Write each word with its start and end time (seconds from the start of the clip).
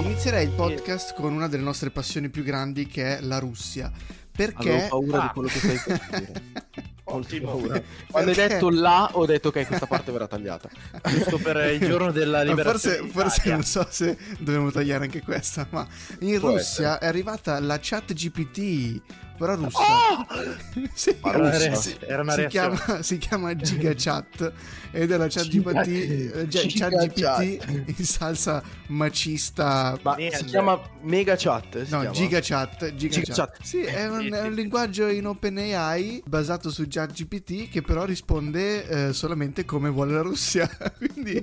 Inizierei 0.00 0.44
il 0.46 0.50
podcast 0.52 1.14
con 1.14 1.32
una 1.32 1.48
delle 1.48 1.62
nostre 1.62 1.90
passioni 1.90 2.28
più 2.28 2.42
grandi 2.42 2.86
che 2.86 3.18
è 3.18 3.20
la 3.20 3.38
Russia. 3.38 3.90
Perché... 4.34 4.70
Avevo 4.70 4.88
paura 4.88 5.18
Ah. 5.18 5.26
di 5.26 5.28
quello 5.32 5.48
che 5.48 5.58
stai 5.58 5.78
per 5.84 6.00
dire. 6.08 6.42
Molto 7.04 7.26
Ottimo. 7.34 7.50
paura. 7.50 7.82
Quando 8.10 8.30
hai 8.30 8.36
Perché- 8.36 8.54
detto 8.54 8.70
là, 8.70 9.10
ho 9.12 9.26
detto 9.26 9.48
ok, 9.48 9.66
questa 9.66 9.86
parte 9.86 10.10
verrà 10.12 10.26
tagliata. 10.26 10.68
Giusto 11.10 11.36
per 11.38 11.56
il 11.72 11.80
giorno 11.80 12.10
della 12.10 12.38
Ma 12.38 12.44
liberazione 12.44 12.96
forse, 13.08 13.10
forse 13.12 13.50
non 13.50 13.62
so 13.64 13.86
se 13.90 14.16
dobbiamo 14.38 14.70
tagliare 14.70 15.04
anche 15.04 15.20
questa, 15.20 15.66
ma 15.70 15.86
in 16.20 16.38
Può 16.40 16.50
Russia 16.52 16.98
è 16.98 17.06
arrivata 17.06 17.58
la 17.60 17.78
chat 17.80 18.12
GPT, 18.14 19.00
però 19.42 19.56
russa. 19.56 20.26
Sì, 20.94 21.16
Ma 21.20 21.30
Era 21.32 21.38
una, 21.42 21.68
russa. 21.68 21.92
una 22.20 22.32
si, 22.34 22.46
chiama, 22.46 23.02
si 23.02 23.18
chiama 23.18 23.56
GigaChat 23.56 24.52
ed 24.92 25.10
è 25.10 25.16
la 25.16 25.26
chat 25.28 25.48
Giga- 25.48 25.72
GPT, 25.82 25.88
eh, 26.36 26.48
Giga 26.48 26.88
chat 26.88 27.06
GPT 27.06 27.20
Chat. 27.58 27.82
in 27.98 28.04
salsa 28.04 28.62
macista. 28.88 29.98
Ma 30.02 30.16
si 30.30 30.44
chiama 30.44 30.80
Mega 31.02 31.34
Chat? 31.36 31.82
si 31.82 31.90
No, 31.90 32.00
chiama? 32.00 32.10
GigaChat, 32.10 32.94
GigaChat. 32.94 33.24
GigaChat. 33.24 33.62
Sì, 33.62 33.80
è 33.80 34.08
un, 34.08 34.20
Sì, 34.22 34.28
è 34.28 34.40
un 34.42 34.50
sì. 34.50 34.54
linguaggio 34.54 35.06
in 35.08 35.26
OpenAI 35.26 36.22
basato 36.26 36.70
su 36.70 36.84
ChatGPT 36.88 37.68
che 37.68 37.82
però 37.82 38.04
risponde 38.04 39.08
eh, 39.08 39.12
solamente 39.12 39.64
come 39.64 39.88
vuole 39.88 40.12
la 40.12 40.22
Russia. 40.22 40.68
Quindi 40.98 41.34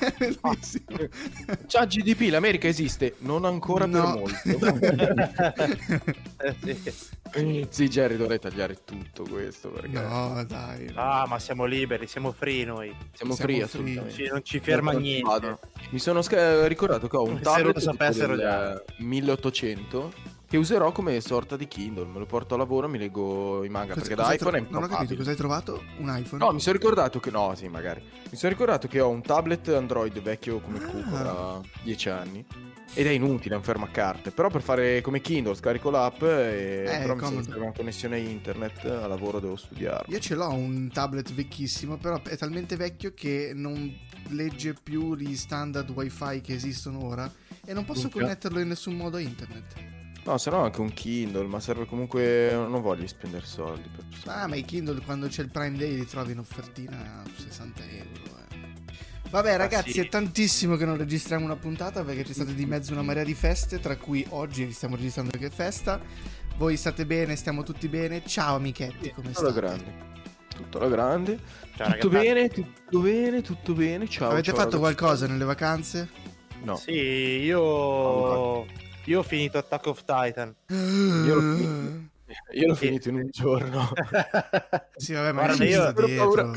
è 0.00 0.14
bellissimo. 0.16 1.08
Chat 1.66 1.88
GDP, 1.88 2.30
l'America 2.30 2.68
esiste, 2.68 3.14
non 3.20 3.44
ancora 3.44 3.86
No. 3.86 4.22
per 4.22 4.38
Eh, 6.40 6.54
sì. 6.62 6.92
Sì, 7.68 7.88
Jerry, 7.88 8.16
dovrei 8.16 8.38
tagliare 8.38 8.78
tutto 8.84 9.24
questo 9.24 9.68
perché 9.70 10.00
No, 10.00 10.44
dai. 10.46 10.90
Ah, 10.94 11.24
ma 11.28 11.38
siamo 11.38 11.64
liberi, 11.64 12.06
siamo 12.06 12.32
free 12.32 12.64
noi. 12.64 12.88
siamo 12.88 13.08
siamo 13.12 13.34
free 13.34 13.46
free. 13.54 13.62
assolutamente. 13.64 14.12
Ci- 14.14 14.28
non 14.30 14.44
ci 14.44 14.60
ferma 14.60 14.92
Vado. 14.92 15.02
niente. 15.04 15.58
Mi 15.90 15.98
sono 15.98 16.22
sca- 16.22 16.66
ricordato 16.66 17.08
che 17.08 17.16
ho 17.16 17.24
un 17.24 17.40
tablet 17.40 17.78
del 18.34 18.84
1800 18.98 20.12
che 20.48 20.56
userò 20.56 20.92
come 20.92 21.20
sorta 21.20 21.56
di 21.56 21.68
Kindle. 21.68 22.06
Me 22.06 22.18
lo 22.18 22.26
porto 22.26 22.54
a 22.54 22.56
lavoro, 22.58 22.88
mi 22.88 22.96
leggo 22.98 23.62
i 23.64 23.68
manga 23.68 23.92
Cosa- 23.94 24.00
perché 24.06 24.14
da 24.14 24.32
iPhone 24.32 24.58
è 24.58 24.60
tro- 24.62 24.70
Non 24.70 24.82
ho 24.84 24.86
capito, 24.86 25.12
improbabile. 25.12 25.16
cosa 25.18 25.30
hai 25.30 25.36
trovato? 25.36 25.82
Un 25.98 26.16
iPhone? 26.18 26.44
No, 26.44 26.52
mi 26.52 26.60
sono 26.60 26.76
ricordato 26.76 27.20
che 27.20 27.30
no, 27.30 27.54
sì, 27.54 27.68
magari. 27.68 28.02
Mi 28.30 28.36
sono 28.36 28.52
ricordato 28.52 28.88
che 28.88 29.00
ho 29.00 29.08
un 29.10 29.20
tablet 29.22 29.68
Android 29.68 30.20
vecchio 30.22 30.60
come 30.60 30.78
il 30.78 30.84
Ah. 30.84 30.86
cubo 30.88 31.16
da 31.18 31.60
10 31.82 32.08
anni. 32.08 32.44
Ed 32.94 33.06
è 33.06 33.10
inutile, 33.10 33.52
è 33.54 33.56
un 33.58 33.62
fermacarte. 33.62 34.30
Però 34.30 34.48
per 34.48 34.62
fare 34.62 35.02
come 35.02 35.20
Kindle 35.20 35.54
scarico 35.54 35.90
l'app 35.90 36.22
e 36.22 36.84
Eh, 36.88 36.98
però 37.02 37.14
mi 37.30 37.42
serve 37.44 37.60
una 37.60 37.72
connessione 37.72 38.18
internet, 38.18 38.86
a 38.86 39.06
lavoro 39.06 39.40
devo 39.40 39.56
studiare. 39.56 40.06
Io 40.08 40.18
ce 40.18 40.34
l'ho 40.34 40.48
un 40.50 40.88
tablet 40.90 41.30
vecchissimo, 41.34 41.98
però 41.98 42.20
è 42.22 42.36
talmente 42.38 42.76
vecchio 42.76 43.12
che 43.14 43.52
non 43.54 43.94
legge 44.30 44.74
più 44.82 45.14
gli 45.14 45.36
standard 45.36 45.90
wifi 45.90 46.40
che 46.40 46.54
esistono 46.54 47.04
ora 47.04 47.30
e 47.64 47.74
non 47.74 47.84
posso 47.84 48.04
Minchia. 48.04 48.22
connetterlo 48.22 48.58
in 48.60 48.68
nessun 48.68 48.94
modo 48.96 49.18
a 49.18 49.20
internet. 49.20 49.96
No, 50.28 50.36
se 50.36 50.50
no 50.50 50.62
anche 50.62 50.82
un 50.82 50.92
Kindle, 50.92 51.46
ma 51.46 51.58
serve 51.58 51.86
comunque 51.86 52.50
non 52.52 52.82
voglio 52.82 53.06
spendere 53.06 53.46
soldi 53.46 53.88
per 53.88 54.04
Ah, 54.30 54.46
ma 54.46 54.56
i 54.56 54.62
Kindle 54.62 55.00
quando 55.00 55.26
c'è 55.26 55.40
il 55.40 55.48
Prime 55.50 55.74
Day 55.74 55.94
li 55.96 56.06
trovi 56.06 56.32
in 56.32 56.38
offertina 56.38 57.22
a 57.24 57.30
60 57.34 57.82
euro. 57.88 58.36
eh. 58.50 58.56
Vabbè, 59.30 59.56
ragazzi, 59.56 59.92
sì. 59.92 60.00
è 60.00 60.08
tantissimo 60.08 60.76
che 60.76 60.84
non 60.84 60.98
registriamo 60.98 61.46
una 61.46 61.56
puntata 61.56 62.04
perché 62.04 62.24
c'è 62.24 62.34
stata 62.34 62.50
di 62.50 62.66
mezzo 62.66 62.92
una 62.92 63.00
marea 63.00 63.24
di 63.24 63.32
feste, 63.32 63.80
tra 63.80 63.96
cui 63.96 64.22
oggi 64.30 64.70
stiamo 64.72 64.96
registrando 64.96 65.30
che 65.38 65.48
festa. 65.48 65.98
Voi 66.58 66.76
state 66.76 67.06
bene, 67.06 67.34
stiamo 67.34 67.62
tutti 67.62 67.88
bene. 67.88 68.22
Ciao 68.26 68.56
amichetti, 68.56 69.10
come 69.14 69.28
Tutto 69.28 69.50
state? 69.50 69.60
grande. 69.60 69.94
Tutto 70.54 70.78
alla 70.78 70.88
grande. 70.88 71.38
Ciao, 71.74 71.90
tutto 71.92 72.08
ragazzi. 72.08 72.08
bene, 72.08 72.48
tutto 72.50 73.00
bene, 73.00 73.40
tutto 73.40 73.72
bene. 73.72 74.08
Ciao. 74.08 74.28
Avete 74.28 74.48
ciao, 74.48 74.56
fatto 74.56 74.76
ragazzi. 74.76 74.94
qualcosa 74.94 75.26
nelle 75.26 75.44
vacanze? 75.44 76.08
No. 76.64 76.76
Sì, 76.76 76.90
io... 76.92 78.66
Io 79.08 79.20
ho 79.20 79.22
finito 79.22 79.56
Attack 79.56 79.86
of 79.86 80.04
Titan. 80.04 80.54
Io 80.68 81.34
l'ho 81.34 81.40
finito. 81.40 82.10
Io 82.52 82.66
l'ho 82.66 82.74
finito 82.74 83.08
in 83.08 83.14
un 83.16 83.28
giorno. 83.30 83.90
Sì, 84.96 85.14
vabbè, 85.14 85.32
ma 85.32 85.44
Guarda, 85.44 85.64
io- 85.64 85.92
per 85.94 86.14
paura, 86.16 86.50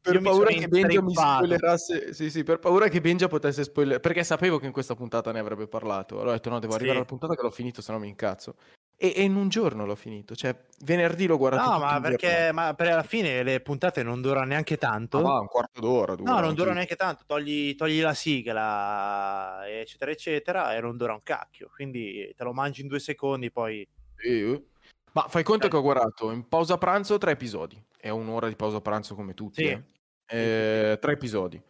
per 0.00 0.20
paura 0.20 0.48
che 0.50 0.66
Benja 0.68 1.02
mi 1.02 1.14
spoilerasse. 1.14 2.14
Sì, 2.14 2.30
sì, 2.30 2.42
per 2.42 2.58
paura 2.58 2.88
che 2.88 3.00
Benja 3.00 3.28
potesse 3.28 3.62
spoilerare. 3.62 4.00
Perché 4.00 4.24
sapevo 4.24 4.58
che 4.58 4.66
in 4.66 4.72
questa 4.72 4.96
puntata 4.96 5.30
ne 5.30 5.38
avrebbe 5.38 5.68
parlato. 5.68 6.14
Allora 6.16 6.30
ho 6.30 6.32
detto: 6.32 6.48
no, 6.48 6.58
devo 6.58 6.72
Sì. 6.72 6.78
arrivare 6.78 6.98
alla 6.98 7.06
puntata 7.06 7.34
che 7.36 7.42
l'ho 7.42 7.50
finito, 7.50 7.80
se 7.80 7.92
no 7.92 7.98
mi 8.00 8.08
incazzo. 8.08 8.56
E, 9.00 9.12
e 9.14 9.22
in 9.22 9.36
un 9.36 9.48
giorno 9.48 9.86
l'ho 9.86 9.94
finito. 9.94 10.34
Cioè, 10.34 10.56
venerdì 10.80 11.26
l'ho 11.26 11.36
guardato. 11.38 11.68
No, 11.70 11.76
tutto 11.76 11.86
ma 11.86 12.00
perché 12.00 12.50
ma 12.52 12.74
per 12.74 12.88
alla 12.88 13.04
fine 13.04 13.44
le 13.44 13.60
puntate 13.60 14.02
non 14.02 14.20
durano 14.20 14.46
neanche 14.46 14.76
tanto. 14.76 15.18
Ah, 15.18 15.22
va, 15.22 15.38
un 15.38 15.46
quarto 15.46 15.80
d'ora. 15.80 16.12
no, 16.14 16.16
durano, 16.18 16.40
non 16.40 16.54
durano 16.54 16.70
sì. 16.70 16.76
neanche 16.76 16.96
tanto. 16.96 17.22
Togli, 17.24 17.76
togli 17.76 18.00
la 18.00 18.12
sigla, 18.14 19.60
eccetera, 19.68 20.10
eccetera, 20.10 20.74
e 20.74 20.80
non 20.80 20.96
dura 20.96 21.12
un 21.12 21.22
cacchio. 21.22 21.70
Quindi 21.72 22.32
te 22.36 22.42
lo 22.42 22.52
mangi 22.52 22.80
in 22.80 22.88
due 22.88 22.98
secondi, 22.98 23.50
poi. 23.52 23.86
Sì, 24.16 24.28
eh. 24.42 24.64
Ma 25.12 25.26
fai 25.28 25.44
conto 25.44 25.66
Eh. 25.66 25.70
che 25.70 25.76
ho 25.76 25.82
guardato 25.82 26.30
in 26.32 26.48
pausa 26.48 26.76
pranzo 26.76 27.18
tre 27.18 27.30
episodi. 27.32 27.80
È 27.96 28.08
un'ora 28.08 28.48
di 28.48 28.56
pausa 28.56 28.80
pranzo 28.80 29.14
come 29.14 29.32
tutti. 29.34 29.64
Sì. 29.64 29.70
eh. 29.70 30.92
Eh, 30.92 30.98
tre 31.00 31.12
episodi. 31.12 31.60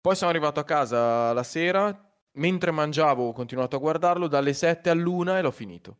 Poi 0.00 0.14
sono 0.14 0.30
arrivato 0.30 0.60
a 0.60 0.64
casa 0.64 1.32
la 1.32 1.42
sera. 1.42 2.00
Mentre 2.34 2.70
mangiavo 2.70 3.28
ho 3.28 3.32
continuato 3.32 3.76
a 3.76 3.78
guardarlo 3.78 4.28
dalle 4.28 4.52
7 4.52 4.88
all'una 4.90 5.38
e 5.38 5.42
l'ho 5.42 5.50
finito. 5.50 5.96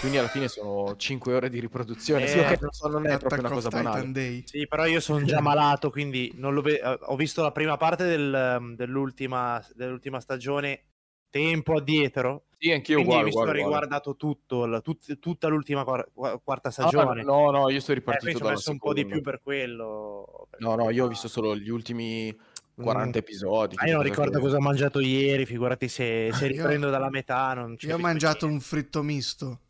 Quindi 0.00 0.18
alla 0.18 0.28
fine 0.28 0.48
sono 0.48 0.96
5 0.96 1.34
ore 1.34 1.48
di 1.48 1.60
riproduzione. 1.60 2.26
Sì, 2.26 2.38
Eh, 2.38 2.52
ok, 2.52 2.60
non, 2.60 2.72
so, 2.72 2.88
non 2.88 3.06
è 3.06 3.18
proprio 3.18 3.40
una 3.40 3.48
cosa 3.50 3.68
Titan 3.68 3.84
banale. 3.84 4.12
Day. 4.12 4.42
Sì, 4.46 4.66
però 4.66 4.86
io 4.86 5.00
sono 5.00 5.24
già 5.24 5.40
malato, 5.42 5.90
quindi 5.90 6.32
non 6.36 6.54
lo 6.54 6.60
ve- 6.62 6.80
eh, 6.80 6.98
ho 7.02 7.16
visto 7.16 7.42
la 7.42 7.52
prima 7.52 7.76
parte 7.76 8.04
del- 8.04 8.74
dell'ultima, 8.76 9.64
dell'ultima 9.74 10.20
stagione 10.20 10.82
tempo 11.30 11.74
addietro. 11.74 12.44
Sì, 12.58 12.72
anch'io 12.72 12.96
quindi 12.96 13.12
uguale, 13.12 13.24
mi 13.26 13.30
sono 13.32 13.42
uguale, 13.44 13.60
uguale. 13.60 13.80
riguardato 13.82 14.16
tutto, 14.16 14.66
la- 14.66 14.80
tut- 14.80 15.18
tutta 15.18 15.46
l'ultima 15.48 15.84
qua- 15.84 16.04
quarta 16.42 16.68
Ah, 16.68 16.72
stagione. 16.72 17.22
no, 17.22 17.50
no, 17.50 17.68
io 17.70 17.80
sono 17.80 17.96
Eh, 17.96 18.00
ripartito 18.00 18.38
ci 18.38 18.42
ho 18.44 18.48
messo 18.48 18.70
un 18.72 18.78
po' 18.78 18.92
di 18.92 19.06
più 19.06 19.20
per 19.20 19.40
quello. 19.42 20.46
perché- 20.50 20.64
No, 20.64 20.74
no, 20.74 20.90
io 20.90 21.04
ho 21.04 21.08
visto 21.08 21.28
solo 21.28 21.54
gli 21.56 21.68
ultimi 21.68 22.36
40 22.74 23.18
episodi. 23.18 23.74
Ah, 23.78 23.86
io 23.86 23.94
non 23.94 24.02
ricordo 24.02 24.40
cosa 24.40 24.56
ho 24.56 24.60
mangiato 24.60 24.98
ieri, 25.00 25.46
figurati 25.46 25.86
se, 25.88 26.30
se 26.32 26.46
Io- 26.46 26.62
riprendo 26.62 26.90
dalla 26.90 27.10
metà. 27.10 27.52
Non 27.54 27.76
ci 27.78 27.86
Io 27.86 27.94
ho 27.94 27.98
mangiato 27.98 28.46
niente. 28.46 28.64
un 28.64 28.68
fritto 28.68 29.02
misto. 29.02 29.60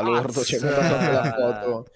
Lordo, 0.00 0.40
Azza. 0.40 0.42
c'è 0.42 0.58
anche 0.58 1.10
la 1.10 1.24
foto. 1.24 1.86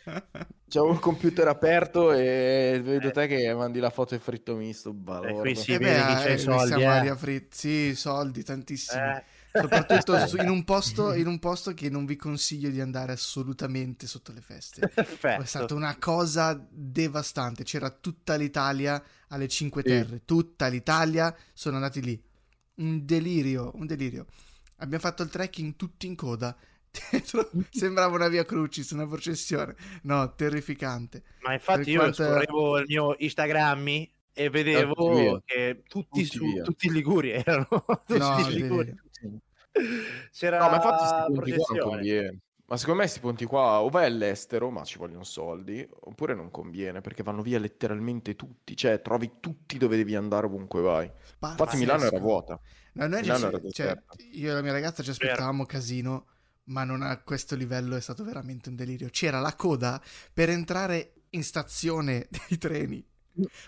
C'avevo 0.68 0.92
il 0.92 0.98
computer 0.98 1.48
aperto 1.48 2.12
e 2.12 2.80
vedo 2.84 3.08
Eh. 3.08 3.12
te 3.12 3.26
che 3.26 3.54
mandi 3.54 3.78
la 3.80 3.90
foto 3.90 4.10
del 4.10 4.20
fritto 4.20 4.54
misto. 4.56 4.92
balordo. 4.92 5.40
qui 5.40 5.54
si 5.56 5.72
Eh 5.72 5.78
vede 5.78 6.04
beh, 6.04 6.16
c'ha 6.16 6.28
i 6.28 6.32
eh, 6.34 6.38
soldi, 6.38 6.66
siamo 6.66 6.82
eh. 6.82 6.86
aria 6.86 7.16
fritta. 7.16 7.56
Sì, 7.56 7.94
soldi, 7.94 8.42
tantissimi. 8.44 9.02
Eh, 9.02 9.24
Soprattutto 9.50 10.14
in, 10.36 10.50
un 10.50 10.64
posto, 10.64 11.12
in 11.14 11.26
un 11.26 11.38
posto 11.38 11.72
che 11.72 11.88
non 11.88 12.04
vi 12.04 12.16
consiglio 12.16 12.68
di 12.70 12.80
andare 12.82 13.12
assolutamente 13.12 14.06
sotto 14.06 14.32
le 14.32 14.42
feste. 14.42 14.86
perfetto. 14.88 15.42
È 15.42 15.46
stata 15.46 15.74
una 15.74 15.96
cosa 15.98 16.62
devastante. 16.70 17.64
C'era 17.64 17.88
tutta 17.90 18.34
l'Italia 18.36 19.02
alle 19.28 19.48
Cinque 19.48 19.82
Sì. 19.82 19.88
Terre. 19.88 20.22
Tutta 20.26 20.66
l'Italia 20.68 21.34
sono 21.54 21.76
andati 21.76 22.02
lì. 22.02 22.22
Un 22.76 23.04
delirio, 23.06 23.72
un 23.74 23.86
delirio. 23.86 24.26
Abbiamo 24.76 25.02
fatto 25.02 25.22
il 25.22 25.30
trekking 25.30 25.76
tutti 25.76 26.06
in 26.06 26.14
coda. 26.14 26.54
Dietro 27.10 27.48
sembrava 27.70 28.14
una 28.16 28.28
via 28.28 28.44
crucis, 28.44 28.90
una 28.90 29.06
processione. 29.06 29.74
No, 30.02 30.34
terrificante. 30.34 31.22
Ma 31.42 31.52
infatti 31.52 31.84
Per 31.84 31.88
io 31.88 31.98
quanto- 32.00 32.24
scorrevo 32.24 32.78
il 32.78 32.84
mio 32.88 33.14
Instagrammi 33.18 34.12
e 34.32 34.50
vedevo 34.50 34.94
Tutti 34.94 35.42
che 35.44 35.82
tutti, 35.88 36.08
Tutti 36.22 36.24
su, 36.24 36.62
tutti 36.62 36.86
in 36.86 36.92
Liguria 36.92 37.34
erano 37.44 37.66
tutti 38.06 38.18
No, 38.18 38.38
in. 38.40 38.48
Liguria. 38.50 38.94
C'era 40.32 40.58
No, 40.58 40.68
ma 40.70 40.76
infatti 40.76 41.04
sti 41.04 41.14
punti 41.26 41.26
qua 41.26 41.26
non 41.26 41.34
processione. 41.34 41.80
conviene. 41.80 42.38
Ma 42.68 42.76
secondo 42.76 42.98
me 43.00 43.06
questi 43.06 43.20
punti 43.20 43.44
qua 43.46 43.80
o 43.80 43.88
vai 43.88 44.04
all'estero, 44.04 44.68
ma 44.68 44.84
ci 44.84 44.98
vogliono 44.98 45.24
soldi, 45.24 45.88
oppure 46.00 46.34
non 46.34 46.50
conviene, 46.50 47.00
perché 47.00 47.22
vanno 47.22 47.40
via 47.40 47.58
letteralmente 47.58 48.36
tutti. 48.36 48.76
Cioè, 48.76 49.00
trovi 49.00 49.36
tutti 49.40 49.78
dove 49.78 49.96
devi 49.96 50.14
andare 50.14 50.44
ovunque 50.46 50.82
vai. 50.82 51.06
Infatti 51.06 51.56
Pazzesco. 51.56 51.76
Milano 51.78 52.04
era 52.04 52.18
vuota. 52.18 52.60
No, 52.92 53.06
noi 53.06 53.20
Milano 53.22 53.38
ci- 53.38 53.46
era 53.46 53.60
cioè, 53.70 54.02
io 54.32 54.50
e 54.50 54.52
la 54.52 54.60
mia 54.60 54.72
ragazza 54.72 55.02
ci 55.02 55.08
aspettavamo 55.10 55.64
casino, 55.64 56.26
ma 56.68 56.84
non 56.84 57.02
a 57.02 57.18
questo 57.18 57.54
livello 57.56 57.96
è 57.96 58.00
stato 58.00 58.24
veramente 58.24 58.68
un 58.68 58.76
delirio. 58.76 59.08
C'era 59.10 59.40
la 59.40 59.54
coda 59.54 60.00
per 60.32 60.48
entrare 60.50 61.12
in 61.30 61.42
stazione 61.44 62.28
dei 62.48 62.58
treni. 62.58 63.04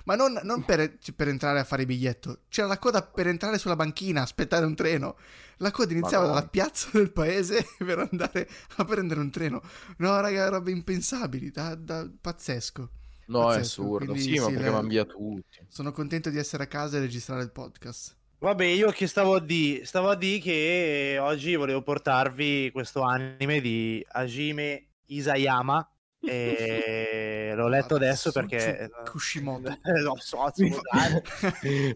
Ma 0.05 0.17
non, 0.17 0.41
non 0.43 0.65
per, 0.65 0.99
per 1.15 1.29
entrare 1.29 1.61
a 1.61 1.65
fare 1.65 1.87
biglietto, 1.87 2.41
c'era 2.49 2.67
la 2.67 2.79
coda 2.79 3.03
per 3.03 3.29
entrare 3.29 3.57
sulla 3.57 3.77
banchina, 3.77 4.21
aspettare 4.23 4.65
un 4.67 4.75
treno. 4.75 5.17
La 5.59 5.71
coda 5.71 5.93
iniziava 5.93 6.25
Madonna. 6.25 6.41
dalla 6.41 6.51
piazza 6.51 6.89
del 6.93 7.13
paese 7.13 7.65
per 7.79 8.01
andare 8.11 8.49
a 8.79 8.85
prendere 8.85 9.21
un 9.21 9.31
treno. 9.31 9.63
No, 9.99 10.19
raga, 10.21 10.49
robe 10.49 10.73
impensabili, 10.73 11.51
da, 11.53 11.77
da- 11.77 12.11
pazzesco. 12.21 12.91
No, 13.27 13.53
è 13.53 13.59
Pazzesco, 13.59 13.83
assurdo. 13.83 14.13
quindi 14.13 14.23
Sì, 14.23 14.39
ma 14.41 14.47
sì, 14.49 14.53
perché 14.55 14.71
le- 14.71 14.89
via 14.89 15.05
tutti. 15.05 15.65
Sono 15.69 15.93
contento 15.93 16.31
di 16.31 16.39
essere 16.39 16.65
a 16.65 16.67
casa 16.67 16.97
e 16.97 17.01
registrare 17.01 17.43
il 17.45 17.53
podcast. 17.53 18.17
Vabbè, 18.43 18.65
io 18.65 18.91
che 18.91 19.07
stavo 19.07 19.35
a 19.35 19.41
di 19.41 19.83
stavo 19.85 20.09
a 20.09 20.15
di 20.15 20.39
che 20.41 21.19
oggi 21.21 21.57
volevo 21.57 21.83
portarvi 21.83 22.71
questo 22.73 23.03
anime 23.03 23.61
di 23.61 24.03
Hajime 24.09 24.87
Isayama. 25.09 25.87
E 26.23 27.53
l'ho 27.55 27.69
letto 27.69 27.95
adesso 27.95 28.31
perché... 28.31 28.91
Kushimoto. 29.11 29.79
lo 30.03 30.17
so. 30.19 30.39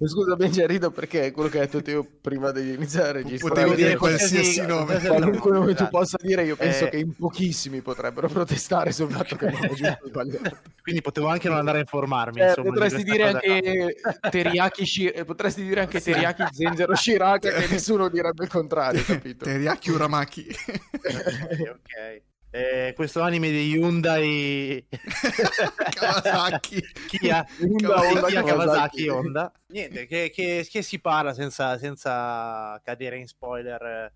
Scusa, 0.07 0.37
Benji, 0.37 0.67
rido 0.67 0.91
perché 0.91 1.27
è 1.27 1.31
quello 1.33 1.49
che 1.51 1.61
hai 1.61 1.67
detto 1.67 1.83
te 1.83 2.03
prima 2.21 2.51
di 2.51 2.73
iniziare 2.75 3.09
a 3.09 3.13
registrare. 3.13 3.55
Potevi 3.55 3.75
dire 3.77 3.97
qualsiasi- 3.97 4.65
nome. 4.65 4.99
Qualunque 4.99 5.51
nome 5.53 5.67
tu 5.67 5.83
Esatto. 5.83 5.91
possa 5.99 6.17
dire, 6.21 6.45
io 6.45 6.57
penso 6.57 6.87
Eh, 6.87 6.89
che 6.91 6.97
in 6.99 7.15
pochissimi 7.15 7.81
potrebbero 7.83 8.29
protestare 8.29 8.93
sul 8.93 9.11
fatto 9.11 9.37
che 9.37 9.47
abbiamo 9.47 9.75
giusto 9.75 9.99
sbagliato. 10.07 10.59
Quindi 10.83 11.01
potevo 11.03 11.29
anche 11.29 11.49
non 11.49 11.59
andare 11.59 11.79
a 11.79 11.81
informarmi. 11.81 12.41
Eh, 12.41 12.47
insomma, 12.49 12.69
di 12.69 12.73
potresti 12.75 13.05
questa 13.05 13.13
dire 13.13 13.29
anche 13.29 13.97
teriyaki, 14.31 14.87
Shi- 14.87 15.09
eh, 15.09 15.25
potresti 15.25 15.63
dire 15.63 15.81
anche 15.83 16.01
teriyaki 16.01 16.45
zenzero 16.51 16.95
shiraka 16.95 17.51
che 17.51 17.67
nessuno 17.73 18.09
direbbe 18.09 18.45
il 18.45 18.51
contrario, 18.51 19.03
capito? 19.05 19.45
Teriyaki 19.45 19.91
Uramaki. 19.91 20.47
Ok, 21.05 21.61
ok. 21.69 22.23
Eh, 22.55 22.93
questo 22.95 23.21
anime 23.21 23.51
di 23.51 23.73
Hyundai 23.73 24.87
Kawasaki. 25.91 26.81
Kia, 27.09 27.45
Honda, 27.61 27.99
Honda, 27.99 28.27
Kia 28.29 28.43
Kawasaki. 28.45 29.09
Honda. 29.09 29.53
Niente, 29.69 30.07
che, 30.07 30.31
che- 30.33 30.65
che 30.71 30.83
si 30.83 31.01
parla 31.01 31.35
senza, 31.35 31.77
senza 31.79 32.81
cadere 32.85 33.19
in 33.19 33.27
spoiler, 33.27 33.83
eh, 33.83 34.13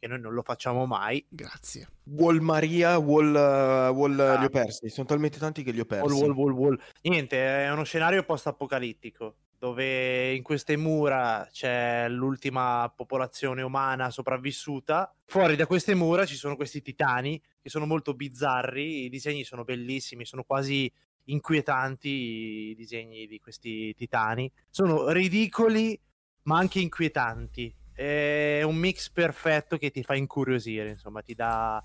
che 0.00 0.08
noi 0.08 0.18
non 0.20 0.32
lo 0.34 0.42
facciamo 0.42 0.84
mai. 0.84 1.24
Grazie. 1.28 1.88
Wall 2.06 2.40
Maria, 2.40 2.98
Wall, 2.98 3.32
uh, 3.32 3.94
Wall 3.94 4.18
Ah. 4.18 4.38
li 4.40 4.46
ho 4.46 4.50
persi. 4.50 4.88
Sono 4.88 5.06
talmente 5.06 5.38
tanti 5.38 5.62
che 5.62 5.70
li 5.70 5.78
ho 5.78 5.84
persi. 5.84 6.12
Wall, 6.12 6.32
wall, 6.32 6.32
wall, 6.34 6.52
wall. 6.52 6.80
Niente, 7.02 7.36
è 7.38 7.70
uno 7.70 7.84
scenario 7.84 8.24
post-apocalittico 8.24 9.36
dove 9.58 10.34
in 10.34 10.42
queste 10.42 10.76
mura 10.76 11.48
c'è 11.50 12.08
l'ultima 12.08 12.92
popolazione 12.94 13.62
umana 13.62 14.10
sopravvissuta. 14.10 15.14
Fuori 15.24 15.56
da 15.56 15.66
queste 15.66 15.94
mura 15.94 16.26
ci 16.26 16.36
sono 16.36 16.56
questi 16.56 16.82
titani 16.82 17.40
che 17.60 17.68
sono 17.68 17.86
molto 17.86 18.14
bizzarri, 18.14 19.04
i 19.04 19.08
disegni 19.08 19.44
sono 19.44 19.64
bellissimi, 19.64 20.24
sono 20.24 20.44
quasi 20.44 20.92
inquietanti 21.28 22.08
i 22.08 22.74
disegni 22.76 23.26
di 23.26 23.38
questi 23.40 23.94
titani. 23.94 24.50
Sono 24.68 25.10
ridicoli 25.10 25.98
ma 26.42 26.58
anche 26.58 26.80
inquietanti. 26.80 27.74
È 27.92 28.62
un 28.62 28.76
mix 28.76 29.10
perfetto 29.10 29.78
che 29.78 29.90
ti 29.90 30.02
fa 30.02 30.14
incuriosire, 30.14 30.90
insomma, 30.90 31.22
ti 31.22 31.34
dà 31.34 31.82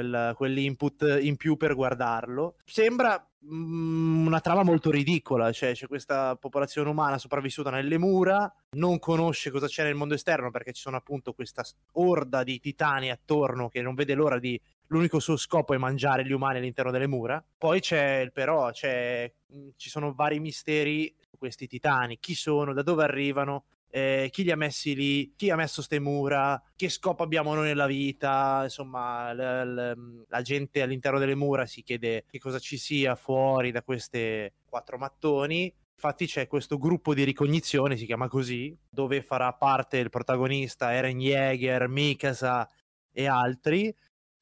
quel- 0.00 0.32
quell'input 0.34 1.18
in 1.20 1.36
più 1.36 1.56
per 1.56 1.74
guardarlo. 1.74 2.56
Sembra 2.64 3.22
mm, 3.44 4.26
una 4.26 4.40
trama 4.40 4.62
molto 4.62 4.90
ridicola, 4.90 5.52
cioè 5.52 5.72
c'è 5.72 5.86
questa 5.86 6.36
popolazione 6.36 6.88
umana 6.88 7.18
sopravvissuta 7.18 7.70
nelle 7.70 7.98
mura, 7.98 8.52
non 8.76 8.98
conosce 8.98 9.50
cosa 9.50 9.66
c'è 9.66 9.84
nel 9.84 9.94
mondo 9.94 10.14
esterno 10.14 10.50
perché 10.50 10.72
ci 10.72 10.80
sono 10.80 10.96
appunto 10.96 11.32
questa 11.32 11.62
orda 11.92 12.42
di 12.42 12.58
titani 12.58 13.10
attorno 13.10 13.68
che 13.68 13.82
non 13.82 13.94
vede 13.94 14.14
l'ora 14.14 14.38
di... 14.38 14.60
L'unico 14.88 15.20
suo 15.20 15.36
scopo 15.36 15.72
è 15.72 15.76
mangiare 15.76 16.24
gli 16.24 16.32
umani 16.32 16.58
all'interno 16.58 16.90
delle 16.90 17.06
mura. 17.06 17.42
Poi 17.56 17.80
c'è 17.80 18.18
il 18.18 18.32
però, 18.32 18.70
c'è, 18.72 19.32
mm, 19.54 19.68
ci 19.76 19.88
sono 19.88 20.12
vari 20.14 20.40
misteri 20.40 21.14
su 21.20 21.38
questi 21.38 21.68
titani, 21.68 22.18
chi 22.18 22.34
sono, 22.34 22.72
da 22.72 22.82
dove 22.82 23.04
arrivano, 23.04 23.64
eh, 23.90 24.28
chi 24.30 24.44
li 24.44 24.50
ha 24.50 24.56
messi 24.56 24.94
lì, 24.94 25.32
chi 25.36 25.50
ha 25.50 25.56
messo 25.56 25.82
ste 25.82 25.98
mura, 25.98 26.62
che 26.76 26.88
scopo 26.88 27.22
abbiamo 27.22 27.54
noi 27.54 27.66
nella 27.66 27.86
vita, 27.86 28.60
insomma, 28.64 29.32
l- 29.32 29.74
l- 29.74 30.24
la 30.28 30.42
gente 30.42 30.80
all'interno 30.82 31.18
delle 31.18 31.34
mura 31.34 31.66
si 31.66 31.82
chiede 31.82 32.24
che 32.30 32.38
cosa 32.38 32.58
ci 32.58 32.78
sia 32.78 33.14
fuori 33.16 33.70
da 33.72 33.82
queste 33.82 34.54
quattro 34.68 34.96
mattoni. 34.96 35.72
Infatti 35.94 36.26
c'è 36.26 36.46
questo 36.46 36.78
gruppo 36.78 37.12
di 37.12 37.24
ricognizione, 37.24 37.96
si 37.96 38.06
chiama 38.06 38.26
così, 38.28 38.74
dove 38.88 39.22
farà 39.22 39.52
parte 39.52 39.98
il 39.98 40.08
protagonista 40.08 40.92
Eren 40.94 41.20
Yeager, 41.20 41.88
Mikasa 41.88 42.66
e 43.12 43.26
altri, 43.26 43.94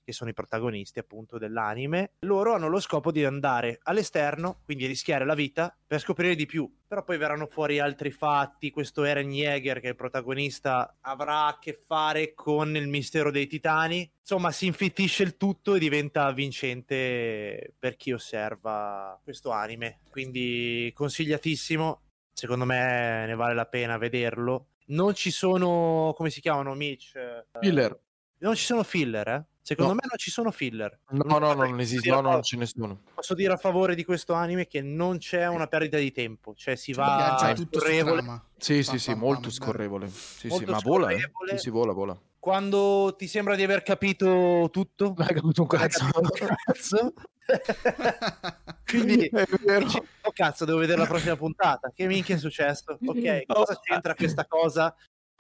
che 0.09 0.15
sono 0.15 0.31
i 0.31 0.35
protagonisti 0.35 0.99
appunto 0.99 1.37
dell'anime. 1.37 2.13
Loro 2.21 2.55
hanno 2.55 2.69
lo 2.69 2.81
scopo 2.81 3.13
di 3.13 3.27
andare 3.27 3.79
all'esterno, 3.83 4.63
quindi 4.65 4.87
rischiare 4.87 5.27
la 5.27 5.35
vita 5.35 5.77
per 5.87 6.01
scoprire 6.01 6.35
di 6.35 6.47
più. 6.47 6.67
Però 6.89 7.05
poi 7.05 7.19
verranno 7.19 7.47
fuori 7.47 7.79
altri 7.79 8.11
fatti. 8.11 8.71
Questo 8.71 9.05
Eren 9.05 9.31
Yeager, 9.31 9.81
che 9.81 9.89
è 9.89 9.91
il 9.91 9.97
protagonista, 9.97 10.97
avrà 11.03 11.45
a 11.45 11.59
che 11.59 11.75
fare 11.75 12.33
con 12.33 12.75
il 12.75 12.89
mistero 12.89 13.31
dei 13.31 13.47
titani. 13.47 14.11
Insomma, 14.19 14.51
si 14.51 14.65
infittisce 14.65 15.25
il 15.25 15.37
tutto 15.37 15.75
e 15.75 15.79
diventa 15.79 16.33
vincente 16.33 17.75
per 17.79 17.97
chi 17.97 18.13
osserva 18.13 19.21
questo 19.23 19.51
anime. 19.51 19.99
Quindi 20.11 20.91
consigliatissimo. 20.95 22.01
Secondo 22.33 22.65
me 22.65 23.27
ne 23.27 23.35
vale 23.35 23.53
la 23.53 23.67
pena 23.67 23.99
vederlo. 23.99 24.69
Non 24.87 25.13
ci 25.15 25.31
sono, 25.31 26.15
come 26.17 26.31
si 26.31 26.41
chiamano, 26.41 26.73
Mitch? 26.75 27.15
Eh, 27.15 27.45
Filler. 27.61 28.01
non 28.39 28.55
ci 28.55 28.65
sono 28.65 28.83
filler, 28.83 29.29
eh? 29.29 29.45
Secondo 29.69 29.93
No. 29.93 29.99
me 30.01 30.07
non 30.09 30.17
ci 30.17 30.31
sono 30.31 30.51
filler. 30.51 30.99
No, 31.11 31.39
no, 31.39 31.53
no, 31.53 31.53
non 31.53 31.79
esiste. 31.79 32.09
No, 32.09 32.23
no, 32.23 32.31
non 32.31 32.43
ce 32.43 32.57
ne 32.57 32.65
sono. 32.65 33.03
Posso 33.15 33.35
dire 33.35 33.53
a 33.53 33.59
favore 33.59 33.95
di 33.95 34.03
questo 34.03 34.33
anime 34.33 34.67
che 34.67 34.81
non 34.81 35.19
c'è 35.19 35.47
una 35.47 35.67
perdita 35.67 35.99
di 35.99 36.11
tempo, 36.11 36.55
cioè 36.55 36.75
si 36.75 36.95
Cioè, 36.95 37.05
va 37.05 37.17
viaggia 37.37 37.53
tutto 37.53 37.79
scorrevole. 37.79 38.23
Sì, 38.57 38.73
Pam, 38.73 38.83
sì, 38.83 38.99
sì, 38.99 39.11
pam, 39.11 39.19
molto 39.21 39.51
scorrevole. 39.51 40.09
Sì, 40.09 40.49
sì, 40.49 40.65
ma 40.65 40.79
vola, 40.83 41.11
eh. 41.11 41.31
Sì, 41.51 41.59
sì, 41.59 41.69
vola, 41.71 41.93
vola. 41.93 42.19
Quando 42.39 43.15
ti 43.19 43.27
sembra 43.27 43.57
di 43.57 43.63
aver 43.63 43.83
capito 43.83 44.71
tutto, 44.73 45.13
Non 45.15 45.27
hai 45.29 45.35
capito 45.35 45.61
un 45.61 45.67
non 45.71 45.79
cazzo. 45.81 46.05
capito 46.13 46.45
un 46.45 46.57
cazzo. 46.65 47.13
Quindi 48.87 49.27
è 49.27 49.45
vero. 49.67 49.85
dici, 49.85 49.99
oh 50.23 50.33
cazzo, 50.33 50.65
devo 50.65 50.79
vedere 50.79 51.01
la 51.01 51.07
prossima 51.07 51.37
puntata. 51.37 51.93
Che 51.95 52.07
minchia 52.07 52.37
è 52.37 52.39
successo? 52.39 52.99
Ok, 53.05 53.43
cosa 53.53 53.79
c'entra 53.83 54.15
questa 54.15 54.47
cosa? 54.47 54.95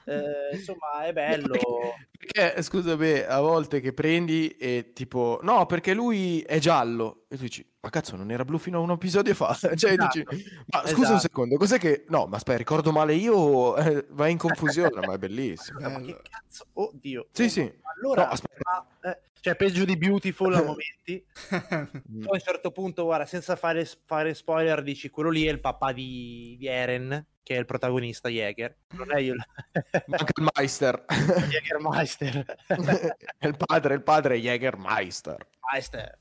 Eh, 0.09 0.57
insomma, 0.57 1.05
è 1.05 1.13
bello. 1.15 1.59
Perché, 2.19 2.63
scusa, 2.63 2.97
beh, 2.97 3.27
a 3.27 3.41
volte 3.41 3.81
che 3.81 3.93
prendi 3.93 4.49
e 4.49 4.93
tipo, 4.95 5.39
no, 5.43 5.67
perché 5.67 5.95
lui 5.95 6.41
è 6.41 6.59
giallo. 6.59 7.25
E 7.29 7.37
tu 7.37 7.43
dici, 7.43 7.65
ma 7.81 7.91
cazzo, 7.91 8.17
non 8.17 8.31
era 8.31 8.45
blu 8.45 8.59
fino 8.59 8.79
a 8.79 8.83
un 8.83 8.91
episodio 8.91 9.35
fa? 9.35 9.55
cioè, 9.77 9.97
dici, 9.97 10.25
Esatto. 10.27 10.37
ma 10.69 10.79
scusa 10.81 10.91
Esatto. 10.93 11.13
un 11.13 11.21
secondo, 11.21 11.57
cos'è 11.57 11.79
che... 11.79 12.05
No, 12.09 12.27
ma 12.27 12.37
aspetta, 12.37 12.59
ricordo 12.59 12.91
male 12.91 13.15
io, 13.15 13.77
eh, 13.77 14.05
vai 14.11 14.33
in 14.33 14.39
confusione, 14.39 15.07
ma 15.07 15.15
è 15.15 15.19
bellissimo. 15.19 15.79
Ma 15.89 16.01
che 16.01 16.17
cazzo? 16.29 16.65
Oddio. 16.73 17.29
Sì, 17.33 17.45
Oh, 17.45 17.49
sì. 17.49 17.73
Allora, 17.97 18.25
No, 18.25 18.31
aspetta. 18.31 18.87
ma, 19.03 19.11
eh, 19.11 19.19
cioè, 19.41 19.57
peggio 19.57 19.85
di 19.85 19.97
Beautiful 19.97 20.55
a 20.55 20.63
momenti. 20.63 21.25
Mm. 21.55 22.23
Poi 22.23 22.31
a 22.31 22.33
un 22.33 22.41
certo 22.41 22.71
punto, 22.71 23.05
guarda, 23.05 23.27
senza 23.27 23.57
fare, 23.57 23.89
fare 24.05 24.35
spoiler, 24.35 24.83
dici 24.83 25.11
quello 25.11 25.31
lì 25.31 25.45
è 25.47 25.51
il 25.51 25.61
papà 25.61 25.93
di, 25.93 26.57
di 26.59 26.67
Eren, 26.67 27.27
che 27.43 27.57
è 27.57 27.59
il 27.59 27.65
protagonista 27.65 28.29
Jäger. 28.29 28.77
Non 28.91 29.13
è 29.13 29.21
io 29.21 29.35
il 29.35 29.45
Manca 30.07 30.33
il 30.37 30.49
Meister. 30.55 31.05
Jägermeister. 31.49 32.57
il 33.41 33.57
padre, 33.57 33.95
il 33.95 34.03
padre 34.03 34.37
è 34.37 34.39
Jägermeister. 34.39 35.49
Meister. 35.73 36.19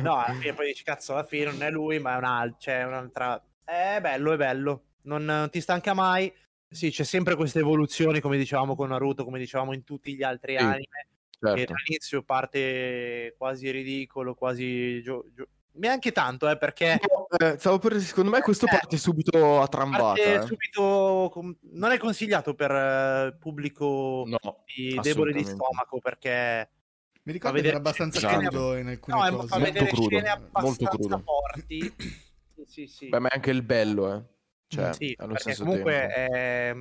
No, 0.00 0.16
alla 0.16 0.34
fine 0.34 0.54
poi 0.54 0.68
dici, 0.68 0.84
cazzo, 0.84 1.12
alla 1.12 1.24
fine 1.24 1.50
non 1.50 1.62
è 1.62 1.70
lui, 1.70 1.98
ma 1.98 2.14
è 2.14 2.16
un 2.16 2.24
altro, 2.24 2.56
cioè 2.58 2.84
un'altra... 2.84 3.44
È 3.62 3.98
bello, 4.00 4.32
è 4.32 4.36
bello. 4.36 4.84
Non, 5.02 5.24
non 5.24 5.50
ti 5.50 5.60
stanca 5.60 5.92
mai. 5.92 6.32
Sì, 6.68 6.90
c'è 6.90 7.04
sempre 7.04 7.36
queste 7.36 7.58
evoluzioni, 7.58 8.20
come 8.20 8.38
dicevamo 8.38 8.74
con 8.74 8.88
Naruto, 8.88 9.24
come 9.24 9.38
dicevamo 9.38 9.74
in 9.74 9.84
tutti 9.84 10.14
gli 10.14 10.22
altri 10.22 10.56
Sì, 10.56 10.62
anime. 10.62 11.06
Che 11.50 11.56
Certo. 11.58 11.72
all'inizio 11.72 12.22
parte 12.22 13.34
quasi 13.36 13.70
ridicolo, 13.70 14.34
quasi... 14.34 15.02
Gio- 15.02 15.26
gio- 15.34 15.48
neanche 15.74 16.12
tanto, 16.12 16.48
eh, 16.48 16.56
perché... 16.56 16.98
Eh, 17.38 17.56
stavo 17.58 17.78
per... 17.78 17.98
Secondo 18.00 18.30
me 18.30 18.40
questo 18.42 18.66
Eh, 18.66 18.70
parte 18.70 18.96
subito 18.96 19.60
a 19.60 19.66
trambata. 19.66 20.04
Parte 20.04 20.34
eh. 20.34 20.42
subito 20.46 21.30
com- 21.32 21.56
non 21.72 21.90
è 21.90 21.98
consigliato 21.98 22.54
per 22.54 22.70
eh, 22.70 23.36
pubblico 23.40 24.22
No, 24.26 24.64
di- 24.66 24.98
debole 25.02 25.32
di 25.32 25.42
stomaco 25.44 25.98
perché 25.98 26.70
Mi 27.24 27.32
ricordo 27.32 27.56
Fa 27.56 27.62
che 27.62 27.68
era 27.68 27.76
vedere 27.76 27.76
abbastanza 27.76 28.18
scene- 28.18 28.48
crudo 28.48 28.76
in 28.76 28.86
alcune 28.88 29.16
no, 29.16 29.24
è- 29.26 29.30
cose. 29.30 29.46
fa 29.48 29.58
Molto 29.58 29.72
vedere 29.72 29.90
crudo, 29.90 30.08
scene 30.08 30.28
molto 30.28 30.58
abbastanza 30.58 30.88
crudo. 30.90 31.22
forti 31.24 31.94
sì, 32.54 32.64
sì, 32.66 32.86
sì. 32.86 33.08
Beh, 33.08 33.18
ma 33.18 33.28
è 33.28 33.34
anche 33.34 33.50
il 33.50 33.62
bello, 33.62 34.14
eh. 34.14 34.22
Cioè, 34.68 34.92
Sì, 34.92 35.14
allo 35.18 35.34
comunque 35.58 35.92
tempo. 35.92 36.14
è 36.14 36.76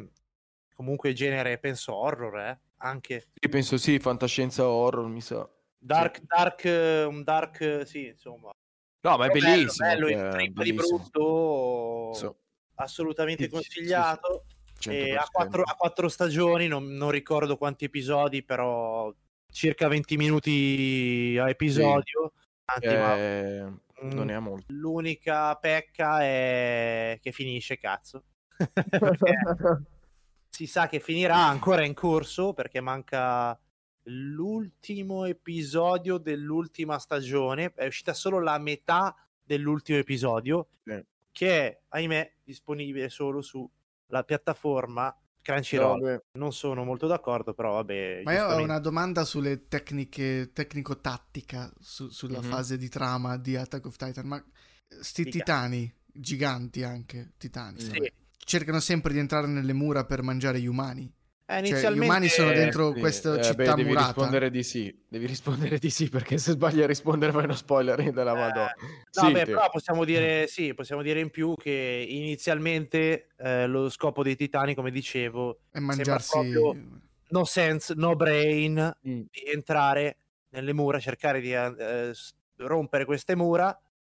comunque 0.75 1.13
genere 1.13 1.58
penso 1.60 1.94
horror 1.94 2.39
eh? 2.39 2.60
Anche 2.81 3.27
Io 3.39 3.50
penso 3.50 3.77
sì, 3.77 4.00
fantascienza 4.00 4.67
horror, 4.67 5.07
mi 5.07 5.21
sa. 5.21 5.47
dark 5.77 6.21
dark 6.25 6.65
eh, 6.65 7.03
un 7.05 7.23
dark 7.23 7.85
sì 7.85 8.07
insomma 8.07 8.51
No, 9.03 9.17
ma 9.17 9.25
è 9.25 9.29
Però 9.31 9.50
bellissimo. 9.50 9.88
bello, 9.88 10.07
cioè, 10.09 10.09
bello 10.09 10.09
il 10.09 10.29
trip 10.29 10.61
di 10.61 10.73
bellissimo. 10.73 10.97
brutto 10.97 12.13
Sì, 12.13 12.29
assolutamente 12.75 13.43
Sì, 13.43 13.50
sì, 13.50 13.50
consigliato 13.55 14.45
E 14.75 14.77
100%. 14.77 15.17
ha, 15.17 15.27
quattro, 15.31 15.63
ha 15.63 15.73
quattro 15.75 16.07
stagioni, 16.07 16.67
non, 16.67 16.85
non 16.85 17.09
ricordo 17.09 17.57
quanti 17.57 17.85
episodi, 17.85 18.43
però 18.43 19.11
circa 19.51 19.88
20 19.88 20.17
minuti 20.17 21.35
a 21.39 21.50
episodio. 21.50 22.31
Ma, 22.65 23.15
Eh, 23.15 23.63
mm, 24.03 24.09
non 24.11 24.25
ne 24.27 24.35
ha 24.35 24.39
molto. 24.39 24.65
L'unica 24.73 25.55
pecca 25.55 26.21
è 26.21 27.17
che 27.21 27.31
finisce, 27.31 27.77
cazzo. 27.79 28.23
Si 30.53 30.67
sa 30.67 30.88
che 30.88 31.00
finirà 31.00 31.38
ancora 31.48 31.86
in 31.86 31.93
corso 31.93 32.53
perché 32.53 32.81
manca 32.81 33.58
l'ultimo 34.03 35.24
episodio 35.25 36.17
dell'ultima 36.17 37.00
stagione. 37.00 37.74
È 37.74 37.86
uscita 37.86 38.13
solo 38.13 38.39
la 38.39 38.58
metà 38.58 39.15
dell'ultimo 39.41 39.98
episodio, 39.98 40.67
Sì. 40.84 41.01
che 41.31 41.50
è, 41.67 41.81
ahimè, 41.89 42.34
disponibile 42.43 43.08
solo 43.10 43.41
sulla 43.41 44.24
piattaforma 44.25 45.15
Crunchyroll. 45.41 46.00
Vabbè. 46.01 46.24
Non 46.34 46.51
sono 46.53 46.84
molto 46.84 47.08
d'accordo, 47.08 47.53
però 47.53 47.74
vabbè. 47.75 48.22
Ma 48.25 48.34
io 48.34 48.46
ho 48.46 48.62
una 48.62 48.79
domanda 48.79 49.24
sulle 49.24 49.67
tecniche, 49.67 50.51
tecnico-tattica, 50.53 51.72
su- 51.79 52.10
sulla 52.10 52.41
Mhm. 52.41 52.50
fase 52.50 52.77
di 52.77 52.89
trama 52.89 53.38
di 53.38 53.55
Attack 53.55 53.86
of 53.86 53.96
Titan. 53.96 54.27
Ma 54.27 54.43
sti 54.88 55.24
Mica. 55.24 55.38
titani, 55.39 55.96
giganti 56.05 56.84
anche, 56.84 57.31
titani. 57.38 57.79
Sì. 57.79 58.12
Cercano 58.51 58.81
sempre 58.81 59.13
di 59.13 59.20
entrare 59.20 59.48
nelle 59.48 59.72
mura 59.72 60.03
per 60.03 60.22
mangiare 60.24 60.60
gli 60.60 60.65
umani. 60.65 61.03
Eh, 61.03 61.53
Cioè, 61.53 61.62
gli 61.62 61.67
inizialmente... 61.70 62.05
umani 62.05 62.27
sono 62.27 62.51
dentro 62.51 62.93
Sì, 62.93 63.00
questa 63.00 63.39
eh, 63.39 63.43
città 63.43 63.53
beh, 63.55 63.74
devi 63.75 63.84
murata. 63.88 64.08
rispondere 64.08 64.50
di 64.51 64.62
sì. 64.63 65.03
Devi 65.08 65.25
rispondere 65.25 65.77
di 65.77 65.89
sì 65.89 66.10
perché 66.10 66.38
se 66.38 66.51
sbagli 66.51 66.81
a 66.81 66.86
rispondere 66.86 67.31
fai 67.31 67.46
uno 67.46 67.55
spoiler 67.55 68.12
della 68.12 68.34
Eh, 68.34 68.36
Madonna. 68.36 68.75
No, 68.77 68.84
Sì, 69.25 69.31
beh, 69.31 69.46
però 69.46 69.70
possiamo 69.70 70.03
dire, 70.03 70.48
sì, 70.48 70.74
possiamo 70.74 71.01
dire 71.01 71.22
in 71.22 71.29
più 71.29 71.55
che 71.55 72.05
inizialmente 72.10 73.29
eh, 73.38 73.67
lo 73.67 73.89
scopo 73.89 74.22
dei 74.22 74.36
titani, 74.36 74.75
come 74.75 74.91
dicevo, 74.91 75.60
E 75.72 75.79
mangiarsi... 75.79 76.29
proprio- 76.34 76.75
no 77.29 77.46
sense, 77.46 77.93
no 77.96 78.17
brain, 78.17 78.98
Mm. 79.08 79.22
di 79.31 79.43
entrare 79.50 80.17
nelle 80.50 80.74
mura, 80.74 81.00
cercare 81.00 81.39
di 81.39 81.53
eh, 81.53 82.12
rompere 82.58 83.05
queste 83.05 83.34
mura 83.38 83.74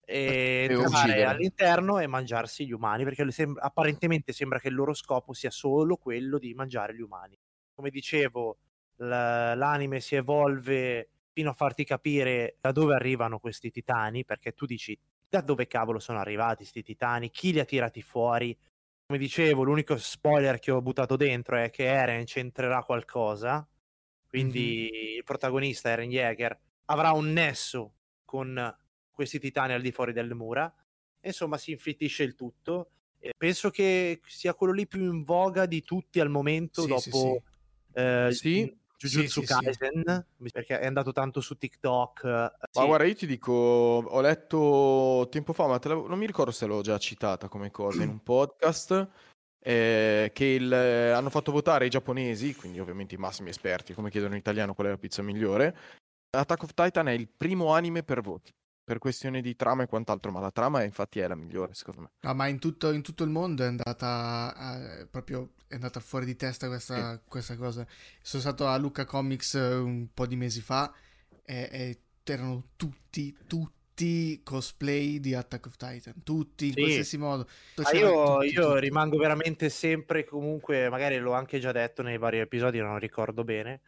e, 0.04 0.66
E 0.68 0.72
entrare 0.72 1.24
all'interno 1.24 1.98
e 1.98 2.06
mangiarsi 2.06 2.66
gli 2.66 2.72
umani, 2.72 3.04
perché 3.04 3.24
le 3.24 3.32
sem- 3.32 3.58
apparentemente 3.60 4.32
sembra 4.32 4.58
che 4.58 4.68
il 4.68 4.74
loro 4.74 4.94
scopo 4.94 5.32
sia 5.32 5.50
solo 5.50 5.96
quello 5.96 6.38
di 6.38 6.54
mangiare 6.54 6.94
gli 6.94 7.00
umani. 7.00 7.38
Come 7.74 7.90
dicevo, 7.90 8.58
l'anime 8.96 10.00
si 10.00 10.14
evolve 10.14 11.08
fino 11.32 11.50
a 11.50 11.54
farti 11.54 11.84
capire 11.84 12.56
da 12.60 12.72
dove 12.72 12.94
arrivano 12.94 13.38
questi 13.38 13.70
titani, 13.70 14.24
perché 14.24 14.52
tu 14.52 14.66
dici 14.66 14.98
da 15.28 15.40
dove 15.40 15.66
cavolo 15.66 15.98
sono 15.98 16.18
arrivati 16.18 16.56
questi 16.56 16.82
titani, 16.82 17.30
chi 17.30 17.52
li 17.52 17.60
ha 17.60 17.64
tirati 17.64 18.02
fuori. 18.02 18.56
Come 19.06 19.18
dicevo, 19.18 19.62
l'unico 19.62 19.96
spoiler 19.96 20.58
che 20.58 20.70
ho 20.70 20.82
buttato 20.82 21.16
dentro 21.16 21.56
è 21.56 21.70
che 21.70 21.84
Eren 21.84 22.24
c'entrerà 22.24 22.82
qualcosa, 22.82 23.66
quindi 24.28 25.16
il 25.16 25.24
protagonista 25.24 25.90
Eren 25.90 26.10
Yeager 26.10 26.58
avrà 26.86 27.12
un 27.12 27.32
nesso 27.32 27.94
con 28.24 28.76
questi 29.12 29.38
titani 29.38 29.72
al 29.72 29.82
di 29.82 29.92
fuori 29.92 30.12
delle 30.12 30.34
mura. 30.34 30.72
Insomma, 31.20 31.58
si 31.58 31.70
infittisce 31.70 32.22
il 32.22 32.34
tutto. 32.34 32.90
E 33.18 33.32
penso 33.36 33.70
che 33.70 34.20
sia 34.26 34.54
quello 34.54 34.72
lì 34.72 34.86
più 34.88 35.04
in 35.04 35.22
voga 35.22 35.66
di 35.66 35.82
tutti 35.82 36.18
al 36.18 36.28
momento, 36.28 36.82
Sì, 36.82 36.88
dopo 36.88 37.00
sì, 37.00 37.10
sì. 37.10 37.42
eh, 38.00 38.28
Sì. 38.32 38.76
Jujutsu 39.02 39.40
sì, 39.40 39.46
sì. 39.46 39.52
Kaisen, 39.52 40.26
perché 40.52 40.78
è 40.78 40.86
andato 40.86 41.10
tanto 41.10 41.40
su 41.40 41.56
TikTok. 41.56 42.22
eh, 42.24 42.28
Ma 42.78 42.86
guarda, 42.86 43.04
io 43.04 43.14
ti 43.16 43.26
dico, 43.26 43.50
ho 43.52 44.20
letto 44.20 45.26
tempo 45.28 45.52
fa, 45.52 45.66
ma 45.66 45.80
non 45.84 46.18
mi 46.18 46.26
ricordo 46.26 46.52
se 46.52 46.66
l'ho 46.66 46.82
già 46.82 46.98
citata 46.98 47.48
come 47.48 47.72
cosa 47.72 48.04
in 48.04 48.10
un 48.10 48.18
podcast, 48.22 49.08
eh, 49.58 50.30
che 50.32 50.44
il- 50.44 50.72
eh, 50.72 51.10
hanno 51.10 51.30
fatto 51.30 51.50
votare 51.50 51.86
i 51.86 51.90
giapponesi, 51.90 52.54
quindi 52.54 52.78
ovviamente 52.78 53.16
i 53.16 53.18
massimi 53.18 53.50
esperti, 53.50 53.92
come 53.92 54.08
chiedono 54.10 54.34
in 54.34 54.38
italiano 54.40 54.72
qual 54.72 54.86
è 54.86 54.90
la 54.90 54.98
pizza 54.98 55.20
migliore. 55.22 55.76
Attack 56.30 56.62
of 56.62 56.72
Titan 56.74 57.08
è 57.08 57.12
il 57.12 57.28
primo 57.28 57.72
anime 57.72 58.04
per 58.04 58.20
voti, 58.20 58.52
per 58.84 58.98
questione 58.98 59.40
di 59.40 59.54
trama 59.54 59.84
e 59.84 59.86
quant'altro, 59.86 60.30
ma 60.32 60.40
la 60.40 60.50
trama 60.50 60.82
infatti 60.82 61.20
è 61.20 61.26
la 61.28 61.36
migliore, 61.36 61.74
secondo 61.74 62.00
me. 62.02 62.10
No, 62.20 62.34
ma 62.34 62.48
in 62.48 62.58
tutto, 62.58 62.92
in 62.92 63.02
tutto 63.02 63.24
il 63.24 63.30
mondo 63.30 63.62
è 63.62 63.66
andata 63.66 65.00
eh, 65.00 65.06
proprio 65.06 65.52
è 65.68 65.74
andata 65.74 66.00
fuori 66.00 66.26
di 66.26 66.36
testa 66.36 66.66
questa, 66.66 67.20
questa 67.26 67.56
cosa. 67.56 67.86
Sono 68.20 68.42
stato 68.42 68.66
a 68.66 68.76
Luca 68.76 69.04
Comics 69.04 69.54
eh, 69.54 69.74
un 69.74 70.08
po' 70.12 70.26
di 70.26 70.36
mesi 70.36 70.60
fa 70.60 70.92
e, 71.44 71.68
e 71.72 71.98
erano 72.24 72.62
tutti, 72.76 73.34
tutti 73.46 74.40
cosplay 74.42 75.18
di 75.20 75.34
Attack 75.34 75.66
of 75.66 75.76
Titan, 75.76 76.22
tutti 76.22 76.66
in 76.66 76.72
Sì. 76.72 76.80
qualsiasi 76.80 77.18
modo. 77.18 77.48
Io, 77.94 78.40
tutti, 78.40 78.54
io 78.54 78.66
tutti. 78.68 78.80
rimango 78.80 79.16
veramente 79.16 79.70
sempre 79.70 80.24
comunque, 80.24 80.88
magari 80.90 81.18
l'ho 81.18 81.32
anche 81.32 81.58
già 81.58 81.72
detto 81.72 82.02
nei 82.02 82.18
vari 82.18 82.38
episodi, 82.38 82.78
non 82.78 82.98
ricordo 82.98 83.44
bene, 83.44 83.80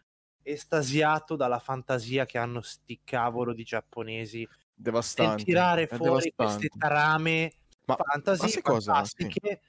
estasiato 0.42 1.36
dalla 1.36 1.58
fantasia 1.58 2.26
che 2.26 2.38
hanno 2.38 2.60
sti 2.62 3.00
cavolo 3.04 3.52
di 3.52 3.62
giapponesi 3.64 4.46
Devastante. 4.78 5.44
tirare 5.44 5.82
è 5.84 5.96
fuori 5.96 6.32
queste 6.34 6.68
devastante. 6.68 6.78
trame 6.78 7.52
Ma, 7.86 7.96
fantasy 7.96 8.42
ma 8.42 8.48
sai 8.48 8.62
cosa? 8.62 8.92
fantastiche 8.92 9.60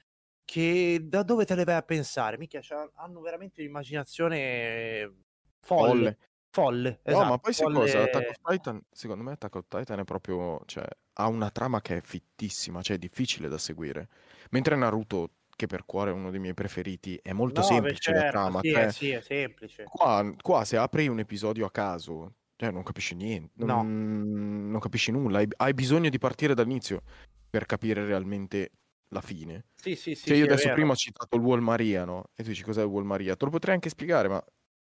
che 0.44 1.00
da 1.02 1.22
dove 1.22 1.44
te 1.44 1.54
le 1.54 1.64
vai 1.64 1.76
a 1.76 1.82
pensare? 1.82 2.38
Mica 2.38 2.60
hanno 2.94 3.20
veramente 3.20 3.60
un'immaginazione 3.62 5.12
folle. 5.60 6.16
Folle. 6.16 6.18
Folle, 6.50 6.88
No, 6.88 7.02
esatto, 7.12 7.28
ma 7.28 7.38
poi 7.38 7.52
sai 7.52 7.66
folle- 7.66 7.78
cosa? 7.80 8.02
Attack 8.02 8.28
of 8.30 8.36
Titan, 8.50 8.82
secondo 8.90 9.22
me 9.22 9.32
Attack 9.32 9.54
of 9.56 9.66
Titan 9.68 9.98
è 9.98 10.04
proprio, 10.04 10.62
cioè, 10.64 10.86
ha 11.14 11.28
una 11.28 11.50
trama 11.50 11.82
che 11.82 11.98
è 11.98 12.00
fittissima, 12.00 12.80
cioè 12.80 12.96
è 12.96 12.98
difficile 12.98 13.48
da 13.48 13.58
seguire. 13.58 14.08
Mentre 14.50 14.74
Naruto, 14.76 15.32
che 15.54 15.66
per 15.66 15.84
cuore 15.84 16.10
è 16.10 16.14
uno 16.14 16.30
dei 16.30 16.40
miei 16.40 16.54
preferiti, 16.54 17.18
è 17.22 17.32
molto 17.34 17.60
No, 17.60 17.66
beh, 17.68 17.72
semplice 17.72 18.12
la 18.12 18.22
certo, 18.22 18.26
trama. 18.30 18.60
sì, 18.62 18.70
cioè, 18.70 18.86
è, 18.86 18.90
sì, 18.92 19.10
è 19.10 19.20
semplice. 19.20 19.82
qua, 19.84 20.34
qua 20.40 20.64
se 20.64 20.76
apri 20.78 21.08
un 21.08 21.18
episodio 21.18 21.66
a 21.66 21.70
caso, 21.70 22.34
cioè 22.56 22.70
non 22.70 22.82
capisci 22.82 23.14
niente, 23.14 23.64
No. 23.64 23.82
non, 23.82 24.70
non 24.70 24.80
capisci 24.80 25.10
nulla, 25.12 25.38
hai, 25.38 25.48
hai 25.56 25.74
bisogno 25.74 26.08
di 26.08 26.18
partire 26.18 26.54
dall'inizio 26.54 27.02
per 27.48 27.66
capire 27.66 28.04
realmente 28.04 28.70
la 29.10 29.20
fine. 29.20 29.66
Sì, 29.74 29.94
sì, 29.94 30.14
sì, 30.14 30.28
Cioè 30.28 30.36
io 30.36 30.44
sì, 30.46 30.50
adesso 30.50 30.70
prima 30.70 30.92
ho 30.92 30.96
citato 30.96 31.36
il 31.36 31.42
Wall 31.42 31.60
Maria, 31.60 32.04
no? 32.04 32.24
E 32.34 32.42
tu 32.42 32.48
dici 32.48 32.62
cos'è 32.62 32.80
il 32.82 32.88
Wall 32.88 33.04
Maria? 33.04 33.36
Te 33.36 33.44
lo 33.44 33.50
potrei 33.50 33.74
anche 33.74 33.88
spiegare, 33.88 34.28
ma 34.28 34.42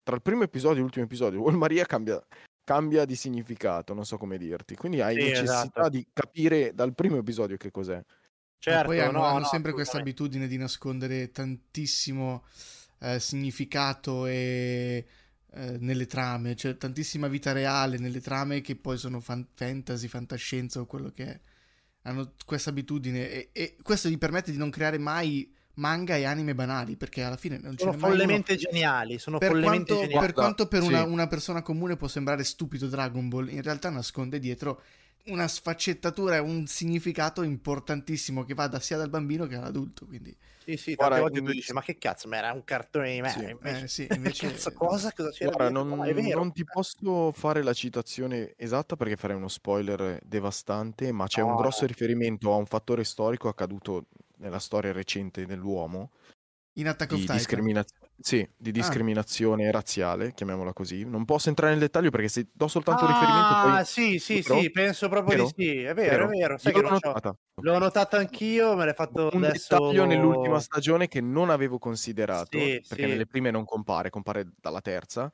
tra 0.04 0.16
il 0.16 0.22
primo 0.22 0.44
episodio 0.44 0.78
e 0.78 0.82
l'ultimo 0.82 1.06
episodio, 1.06 1.42
Wall 1.42 1.56
Maria 1.56 1.86
cambia, 1.86 2.24
cambia 2.64 3.04
di 3.06 3.16
significato, 3.16 3.94
non 3.94 4.06
so 4.06 4.18
come 4.18 4.38
dirti. 4.38 4.76
Quindi 4.76 5.02
hai 5.02 5.16
Sì, 5.16 5.22
necessità 5.24 5.82
esatto. 5.82 5.90
di 5.90 6.08
capire 6.14 6.74
dal 6.74 6.94
primo 6.94 7.18
episodio 7.18 7.58
che 7.58 7.72
cos'è. 7.72 8.02
Certo, 8.60 8.86
poi 8.86 9.00
hanno, 9.00 9.20
no, 9.20 9.26
hanno 9.26 9.40
no, 9.40 9.46
sempre 9.46 9.74
questa 9.74 9.98
abitudine 9.98 10.48
di 10.48 10.58
nascondere 10.58 11.32
tantissimo 11.32 12.44
eh, 13.00 13.20
significato 13.20 14.26
e, 14.26 15.06
eh, 15.56 15.78
nelle 15.80 16.06
trame, 16.06 16.56
cioè 16.56 16.78
tantissima 16.78 17.28
vita 17.28 17.52
reale 17.54 17.98
nelle 17.98 18.20
trame 18.22 18.62
che 18.62 18.76
poi 18.76 18.98
sono 18.98 19.20
fan- 19.22 19.48
fantasy, 19.54 20.08
fantascienza 20.08 20.80
o 20.82 20.86
quello 20.86 21.12
che 21.12 21.26
è. 21.26 21.40
Hanno 22.04 22.34
questa 22.46 22.70
abitudine 22.70 23.30
e, 23.30 23.50
e 23.52 23.76
questo 23.82 24.10
gli 24.10 24.18
permette 24.18 24.52
di 24.52 24.58
non 24.58 24.70
creare 24.70 24.98
mai 24.98 25.52
manga 25.76 26.16
e 26.16 26.24
anime 26.24 26.54
banali 26.56 26.96
perché 26.96 27.24
alla 27.24 27.38
fine 27.38 27.58
non 27.58 27.72
ce 27.78 27.86
Sono 27.86 27.98
mai 27.98 28.12
uno. 28.12 28.20
follemente 28.20 28.56
geniali, 28.56 29.18
sono 29.18 29.38
Per 29.38 29.50
follemente 29.50 29.94
quanto, 29.94 30.06
geniali. 30.06 30.26
per 30.26 30.34
quanto 30.34 30.68
per 30.68 30.82
una, 30.84 31.04
sì. 31.04 31.10
una 31.10 31.28
persona 31.28 31.62
comune 31.62 31.96
può 31.96 32.08
sembrare 32.08 32.44
stupido 32.44 32.88
Dragon 32.88 33.28
Ball, 33.28 33.50
in 33.50 33.62
realtà 33.62 33.90
nasconde 33.90 34.40
dietro 34.40 34.82
una 35.28 35.48
sfaccettatura 35.48 36.36
e 36.36 36.40
un 36.40 36.68
significato 36.68 37.42
importantissimo 37.44 38.44
che 38.44 38.54
va 38.54 38.68
da 38.68 38.80
sia 38.80 38.98
dal 38.98 39.10
bambino 39.10 39.48
che 39.48 39.56
all'adulto. 39.56 40.06
Quindi, 40.06 40.36
Sì, 40.68 40.78
sì, 40.78 40.96
Guarda, 40.96 41.16
tante 41.16 41.20
volte 41.20 41.42
tu 41.42 41.52
dici, 41.52 41.74
ma 41.74 41.82
che 41.82 41.98
cazzo, 41.98 42.28
ma 42.28 42.38
era 42.38 42.52
un 42.52 42.64
cartone 42.64 43.14
di 43.14 43.22
me. 43.22 43.30
Sì. 43.30 43.42
Invece, 43.50 43.86
eh, 43.86 43.88
sì, 43.88 44.08
invece- 44.14 44.48
cazzo, 44.52 44.72
cosa? 44.74 45.12
Cosa 45.12 45.30
c'era 45.32 45.56
Guarda, 45.56 45.70
non, 45.70 45.88
No, 45.96 46.04
è 46.04 46.14
vero. 46.14 46.40
non 46.40 46.52
ti 46.54 46.64
posso 46.66 47.32
fare 47.34 47.62
la 47.62 47.74
citazione 47.74 48.54
esatta 48.58 48.96
perché 48.96 49.16
farei 49.18 49.36
uno 49.36 49.48
spoiler 49.50 50.20
devastante, 50.24 51.12
ma 51.12 51.28
c'è 51.28 51.42
un 51.42 51.50
No. 51.52 51.56
grosso 51.56 51.86
riferimento 51.86 52.54
a 52.54 52.56
un 52.58 52.66
fattore 52.66 53.04
storico 53.04 53.48
accaduto 53.50 54.08
nella 54.38 54.60
storia 54.60 54.92
recente 54.94 55.46
dell'uomo 55.46 56.12
in 56.78 56.88
Attack 56.88 57.12
of 57.14 57.18
di, 57.18 57.22
Titan. 57.22 57.38
discriminaz- 57.38 57.94
sì, 58.18 58.38
di 58.58 58.70
Ah. 58.70 58.74
discriminazione 58.74 59.72
razziale, 59.72 60.34
chiamiamola 60.34 60.74
così. 60.74 61.04
Non 61.06 61.26
posso 61.26 61.50
entrare 61.50 61.72
nel 61.74 61.82
dettaglio 61.82 62.10
perché 62.10 62.28
se 62.28 62.48
do 62.52 62.68
soltanto 62.68 63.04
un 63.06 63.12
riferimento 63.12 63.54
Ah, 63.54 63.84
sì, 63.84 64.20
sì, 64.20 64.42
Vero? 64.42 64.60
sì, 64.62 64.72
penso 64.72 65.10
proprio 65.10 65.36
Vero? 65.36 65.54
di 65.56 65.64
sì. 65.64 65.82
È 65.84 65.94
vero, 65.94 66.26
è 66.26 66.28
vero. 66.28 66.58
Sai 66.58 66.74
l'ho 66.74 66.90
notata. 66.90 67.36
l'ho 67.62 67.78
notato 67.78 68.16
anch'io, 68.18 68.76
me 68.76 68.86
l'hai 68.86 68.94
fatto 68.94 69.28
Un 69.30 69.44
adesso... 69.44 69.78
dettaglio 69.78 70.06
nell'ultima 70.06 70.60
stagione 70.60 71.08
che 71.08 71.22
non 71.22 71.50
avevo 71.50 71.78
considerato, 71.78 72.58
Sì, 72.58 72.82
perché 72.88 73.04
sì. 73.04 73.10
nelle 73.10 73.26
prime 73.26 73.52
non 73.52 73.66
compare, 73.66 74.10
compare 74.10 74.52
dalla 74.60 74.82
terza, 74.82 75.32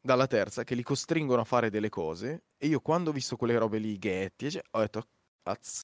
dalla 0.00 0.26
terza, 0.26 0.64
che 0.64 0.74
li 0.74 0.82
costringono 0.82 1.42
a 1.42 1.44
fare 1.44 1.70
delle 1.70 1.88
cose, 1.90 2.44
e 2.58 2.66
io 2.68 2.80
quando 2.80 3.10
ho 3.10 3.12
visto 3.12 3.36
quelle 3.36 3.58
robe 3.58 3.78
lì, 3.78 3.98
Ghetti, 3.98 4.46
ho 4.72 4.80
detto, 4.80 5.08
azz, 5.44 5.80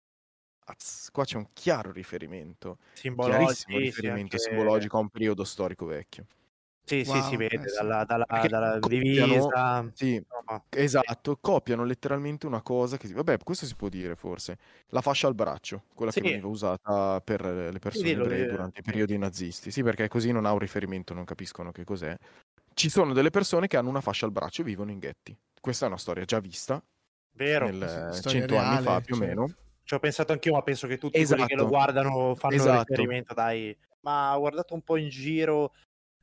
azz, 0.67 1.09
qua 1.11 1.25
c'è 1.25 1.37
un 1.37 1.49
chiaro 1.53 1.93
riferimento, 1.93 2.79
Simbologico, 2.93 3.39
chiarissimo 3.41 3.77
sì, 3.79 3.85
sì, 3.85 3.91
riferimento 3.91 4.37
anche- 4.37 4.39
simbologico 4.39 4.97
a 4.97 5.01
un 5.01 5.09
periodo 5.11 5.45
storico 5.45 5.87
vecchio. 5.87 6.27
Sì, 6.89 7.05
sì, 7.05 7.11
Wow, 7.11 7.21
si 7.21 7.37
vede 7.37 7.55
eh 7.65 7.69
sì. 7.69 7.77
dalla, 7.77 8.05
dalla, 8.05 8.25
dalla 8.29 8.79
copiano- 8.79 9.49
divisa. 9.49 9.91
Sì, 9.93 10.15
insomma. 10.15 10.65
esatto, 10.71 11.37
copiano 11.41 11.85
letteralmente 11.85 12.47
una 12.47 12.63
cosa 12.63 12.97
che, 12.97 13.09
vabbè, 13.13 13.39
questo 13.43 13.67
si 13.67 13.75
può 13.75 13.89
dire 13.89 14.15
forse, 14.15 14.57
la 14.91 15.01
fascia 15.01 15.27
al 15.27 15.35
braccio, 15.35 15.83
quella 15.95 16.13
Sì. 16.13 16.21
che 16.21 16.29
veniva 16.29 16.47
usata 16.47 17.21
per 17.23 17.45
le 17.45 17.79
persone 17.81 18.09
dillo, 18.09 18.25
ebree 18.25 18.47
durante 18.47 18.81
i 18.81 18.83
periodi 18.85 19.19
nazisti, 19.19 19.73
sì, 19.73 19.83
perché 19.83 20.07
così 20.09 20.31
non 20.31 20.47
ha 20.47 20.53
un 20.53 20.59
riferimento, 20.61 21.13
non 21.13 21.25
capiscono 21.25 21.73
che 21.73 21.83
cos'è. 21.83 22.17
Ci 22.73 22.89
sono 22.89 23.13
delle 23.15 23.31
persone 23.31 23.67
che 23.67 23.77
hanno 23.77 23.89
una 23.89 24.01
fascia 24.01 24.27
al 24.27 24.33
braccio 24.33 24.61
e 24.61 24.65
vivono 24.65 24.91
in 24.93 24.99
ghetti. 25.01 25.37
Questa 25.61 25.87
è 25.87 25.89
una 25.89 25.99
storia 25.99 26.25
già 26.25 26.39
vista 26.39 26.81
Vero. 27.33 27.67
nel 27.67 28.11
sì, 28.13 28.19
storia 28.21 28.21
100 28.41 28.57
anni 28.59 28.77
reale, 28.77 28.83
fa 28.83 29.01
più 29.01 29.15
o 29.15 29.19
certo. 29.19 29.35
meno. 29.41 29.55
Ci 29.87 29.95
ho 29.95 30.01
pensato 30.01 30.33
anch'io, 30.33 30.53
ma 30.53 30.63
penso 30.63 30.89
che 30.89 30.99
tutti 30.99 31.13
quelli 31.25 31.45
che 31.47 31.55
Esatto. 31.55 31.63
lo 31.63 31.69
guardano 31.69 32.35
fanno 32.35 32.55
Esatto. 32.57 32.87
riferimento, 32.89 33.35
dai. 33.35 33.75
Ma 34.01 34.37
ho 34.37 34.41
guardato 34.41 34.75
un 34.75 34.83
po' 34.83 34.97
in 34.97 35.09
giro 35.09 35.75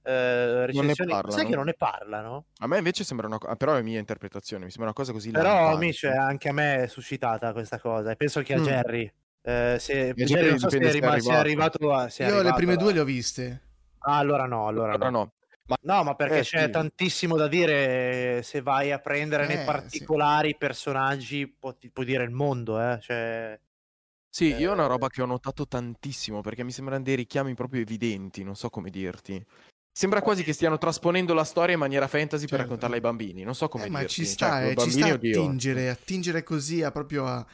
eh, 0.04 0.66
recensioni, 0.66 0.94
sai 0.96 1.22
parlano. 1.22 1.50
che 1.50 1.56
non 1.56 1.66
ne 1.66 1.74
parlano? 1.74 2.46
A 2.58 2.68
me 2.68 2.78
invece 2.78 3.06
sembra 3.06 3.26
una 3.26 3.38
cosa, 3.38 3.56
però 3.56 3.76
è 3.76 3.82
mia 3.82 4.00
interpretazione, 4.00 4.66
mi 4.66 4.70
sembra 4.70 4.88
una 4.90 4.94
cosa 4.98 5.14
così 5.14 5.32
Però, 5.32 5.48
lampante. 5.48 5.76
amici, 5.78 6.08
anche 6.08 6.50
a 6.50 6.52
me 6.52 6.84
è 6.84 6.88
suscitata 6.88 7.54
questa 7.54 7.80
cosa. 7.80 8.12
E 8.12 8.18
penso 8.18 8.42
che 8.42 8.54
a 8.54 8.60
Mm. 8.60 8.64
Jerry. 8.64 9.14
eh, 9.46 9.78
se, 9.80 10.14
Jerry 10.14 10.50
non 10.50 10.60
so 10.60 10.70
se 10.70 10.76
è, 10.78 10.80
dipende 10.92 11.22
se 11.22 11.32
è 11.32 11.36
arrivato. 11.36 11.78
arrivato 11.78 11.94
a. 11.94 12.10
se 12.10 12.24
è 12.24 12.28
Io 12.28 12.34
le 12.34 12.38
arrivato 12.40 12.58
prime 12.58 12.74
a- 12.74 12.78
due 12.78 12.92
le 12.94 13.00
ho 13.00 13.04
viste. 13.06 13.62
Ah, 14.00 14.18
allora 14.18 14.46
no, 14.46 14.68
allora 14.68 14.92
Allora 14.94 15.10
no. 15.10 15.18
no. 15.20 15.32
Ma 15.70 15.78
No, 15.86 16.04
ma 16.04 16.16
perché 16.16 16.40
Eh, 16.40 16.44
c'è 16.44 16.70
sì. 16.70 16.70
tantissimo 16.70 17.36
da 17.36 17.48
dire 17.50 18.42
se 18.44 18.62
vai 18.62 18.92
a 18.94 19.00
prendere 19.00 19.46
Eh, 19.46 19.48
nei 19.48 19.62
sì. 19.88 20.08
particolari 20.10 20.50
i 20.52 20.58
personaggi, 20.58 21.46
può, 21.50 21.76
ti- 21.76 21.90
puoi 21.92 22.06
dire 22.06 22.24
il 22.24 22.30
mondo, 22.32 22.80
eh? 22.82 23.00
Cioè, 23.02 23.60
Sì, 24.36 24.46
io 24.56 24.72
è 24.72 24.74
una 24.74 24.88
Eh. 24.88 24.88
roba 24.88 25.10
che 25.10 25.22
ho 25.22 25.28
notato 25.28 25.68
tantissimo 25.68 26.42
perché 26.42 26.64
mi 26.64 26.72
sembrano 26.72 27.04
dei 27.04 27.14
richiami 27.16 27.54
proprio 27.54 27.82
evidenti, 27.82 28.42
non 28.44 28.56
so 28.56 28.72
come 28.72 28.90
dirti. 28.90 29.40
Sembra 29.92 30.24
quasi 30.24 30.42
che 30.44 30.54
stiano 30.54 30.80
trasponendo 30.80 31.36
la 31.36 31.44
storia 31.44 31.74
in 31.76 31.80
maniera 31.80 32.08
fantasy 32.08 32.48
per 32.48 32.58
Certo. 32.58 32.62
raccontarla 32.62 32.96
ai 32.96 33.02
bambini, 33.02 33.44
non 33.44 33.54
so 33.54 33.68
come 33.68 33.86
Eh, 33.86 33.90
ma 33.90 34.06
dirti. 34.06 34.06
ci 34.06 34.26
Cioè, 34.36 34.56
sta, 34.56 34.56
con 34.56 34.72
eh, 34.72 34.78
ci 34.78 34.92
sta 34.92 35.10
attingere, 35.10 35.90
attingere 35.90 36.44
così 36.44 36.84
a 36.84 36.92
proprio 36.92 37.26
a, 37.26 37.46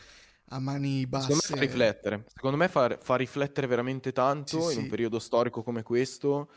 a 0.49 0.59
mani 0.59 1.07
Secondo 1.21 1.41
basse. 1.41 1.51
me 1.51 1.55
fa 1.55 1.59
riflettere, 1.65 2.23
secondo 2.27 2.55
me 2.55 2.67
fa, 2.69 2.97
fa 2.97 3.15
riflettere 3.17 3.67
veramente 3.67 4.13
tanto 4.13 4.59
Sì, 4.59 4.61
in 4.69 4.77
un 4.77 4.85
sì. 4.85 4.85
periodo 4.85 5.19
storico 5.19 5.63
come 5.63 5.83
questo, 5.83 6.49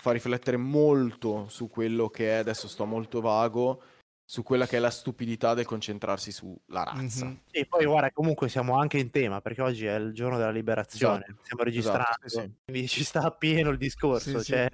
fa 0.00 0.12
riflettere 0.12 0.56
molto 0.56 1.48
su 1.48 1.68
quello 1.68 2.08
che 2.08 2.30
è, 2.30 2.34
adesso 2.34 2.68
sto 2.68 2.84
molto 2.84 3.20
vago, 3.20 3.82
su 4.24 4.42
quella 4.42 4.66
che 4.66 4.76
è 4.76 4.80
la 4.80 4.90
stupidità 4.90 5.54
del 5.54 5.64
concentrarsi 5.64 6.32
sulla 6.32 6.82
razza. 6.84 7.26
Mhm. 7.26 7.40
E 7.50 7.66
poi 7.66 7.84
guarda, 7.84 8.10
comunque 8.12 8.48
siamo 8.48 8.78
anche 8.78 8.98
in 8.98 9.10
tema 9.10 9.40
perché 9.40 9.62
oggi 9.62 9.86
è 9.86 9.94
il 9.94 10.12
giorno 10.12 10.36
della 10.36 10.50
liberazione. 10.50 11.24
Esatto, 11.24 11.40
Stiamo 11.42 11.62
registrando, 11.62 12.04
esatto, 12.22 12.28
sì, 12.28 12.40
sì. 12.40 12.62
quindi 12.64 12.88
ci 12.88 13.04
sta 13.04 13.20
appieno 13.22 13.70
il 13.70 13.78
discorso. 13.78 14.30
Sì, 14.30 14.38
sì. 14.38 14.44
cioè, 14.52 14.68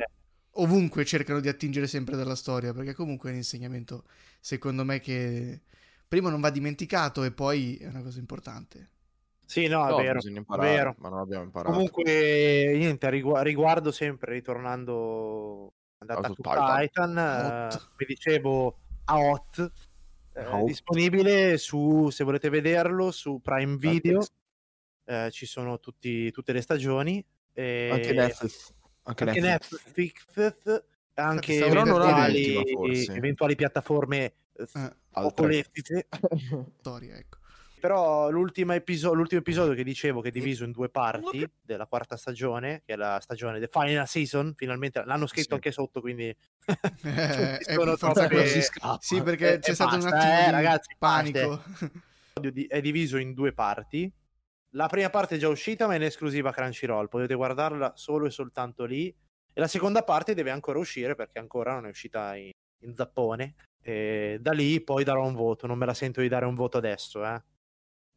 Ovunque 0.56 1.06
cercano 1.06 1.40
di 1.40 1.48
attingere 1.48 1.86
sempre 1.86 2.14
dalla 2.14 2.34
storia, 2.34 2.74
perché 2.74 2.92
comunque 2.92 3.30
è 3.30 3.32
un 3.32 3.38
insegnamento, 3.38 4.04
secondo 4.38 4.84
me, 4.84 5.00
che 5.00 5.62
prima 6.06 6.28
non 6.28 6.42
va 6.42 6.50
dimenticato 6.50 7.24
e 7.24 7.32
poi 7.32 7.76
è 7.76 7.86
una 7.86 8.02
cosa 8.02 8.18
importante. 8.18 8.90
Sì, 9.52 9.66
no, 9.66 9.86
è 9.86 9.90
No, 9.90 9.96
vero. 9.98 10.14
bisogna 10.14 10.38
imparare, 10.38 10.68
vero. 10.70 10.94
ma 11.00 11.08
non 11.10 11.18
abbiamo 11.18 11.44
imparato. 11.44 11.72
Comunque, 11.74 12.72
niente, 12.74 13.04
a 13.06 13.10
rigu- 13.10 13.36
riguardo 13.42 13.92
sempre, 13.92 14.32
ritornando 14.32 15.74
ad 15.98 16.08
Attack 16.08 16.36
Titan, 16.36 17.16
Hot. 17.18 17.74
eh, 17.74 17.78
vi 17.98 18.04
dicevo 18.06 18.78
a 19.04 19.18
Hot, 19.18 19.72
eh, 20.34 20.46
Hot. 20.46 20.64
disponibile 20.64 21.58
su, 21.58 22.08
se 22.08 22.24
volete 22.24 22.48
vederlo, 22.48 23.10
su 23.10 23.40
Prime 23.42 23.76
Video, 23.76 24.24
eh, 25.04 25.28
ci 25.30 25.44
sono 25.44 25.78
tutti- 25.80 26.30
tutte 26.30 26.52
le 26.54 26.62
stagioni. 26.62 27.22
e- 27.52 27.90
Anche 27.92 28.12
Netflix. 28.14 28.72
Anche 29.02 29.24
anche 29.24 29.40
Netflix. 29.40 29.84
Netflix, 29.84 30.82
anche 31.14 31.56
eventuali, 31.66 32.56
eventuali 33.14 33.54
piattaforme 33.54 34.24
eh, 34.24 34.66
Eh, 34.74 34.96
Altre. 35.10 35.66
storia, 36.80 37.16
ecco. 37.16 37.40
Però 37.82 38.30
l'ultimo 38.30 38.74
episodio, 38.74 39.16
l'ultimo 39.16 39.40
episodio 39.40 39.74
che 39.74 39.82
dicevo 39.82 40.20
che 40.20 40.28
è 40.28 40.30
diviso 40.30 40.62
in 40.62 40.70
due 40.70 40.88
parti 40.88 41.44
della 41.60 41.86
quarta 41.86 42.16
stagione, 42.16 42.82
che 42.86 42.92
è 42.92 42.96
la 42.96 43.18
stagione 43.20 43.58
The 43.58 43.66
Final 43.66 44.06
Season, 44.06 44.52
finalmente 44.54 45.02
l'hanno 45.04 45.26
scritto 45.26 45.48
Sì. 45.48 45.54
anche 45.54 45.72
sotto, 45.72 46.00
quindi 46.00 46.32
Eh, 47.02 47.58
sono 47.66 47.96
troppe- 47.96 48.28
quello. 48.28 48.46
si 48.46 48.62
scappa. 48.62 48.98
Sì, 49.00 49.20
perché 49.20 49.54
E- 49.54 49.58
c'è 49.58 49.70
e 49.72 49.74
stato 49.74 49.96
un 49.96 50.00
basta, 50.02 50.16
attimo 50.16 50.38
eh, 50.40 50.44
di 50.44 50.50
ragazzi, 50.52 50.94
panico. 50.96 51.62
è 52.68 52.80
diviso 52.80 53.16
in 53.16 53.34
due 53.34 53.52
parti. 53.52 54.08
La 54.74 54.86
prima 54.86 55.10
parte 55.10 55.34
è 55.34 55.38
già 55.38 55.48
uscita, 55.48 55.88
ma 55.88 55.94
è 55.94 55.96
in 55.96 56.04
esclusiva 56.04 56.52
Crunchyroll, 56.52 57.08
potete 57.08 57.34
guardarla 57.34 57.94
solo 57.96 58.26
e 58.26 58.30
soltanto 58.30 58.84
lì. 58.84 59.08
E 59.08 59.60
la 59.60 59.66
seconda 59.66 60.04
parte 60.04 60.34
deve 60.34 60.50
ancora 60.50 60.78
uscire 60.78 61.16
perché 61.16 61.40
ancora 61.40 61.72
non 61.74 61.86
è 61.86 61.90
uscita 61.90 62.36
in, 62.36 62.50
in 62.84 62.94
Giappone. 62.94 63.54
E 63.82 64.38
da 64.40 64.52
lì 64.52 64.80
poi 64.82 65.02
darò 65.02 65.26
un 65.26 65.34
voto, 65.34 65.66
non 65.66 65.76
me 65.78 65.84
la 65.84 65.94
sento 65.94 66.20
di 66.20 66.28
dare 66.28 66.44
un 66.46 66.54
voto 66.54 66.78
adesso, 66.78 67.26
eh. 67.26 67.42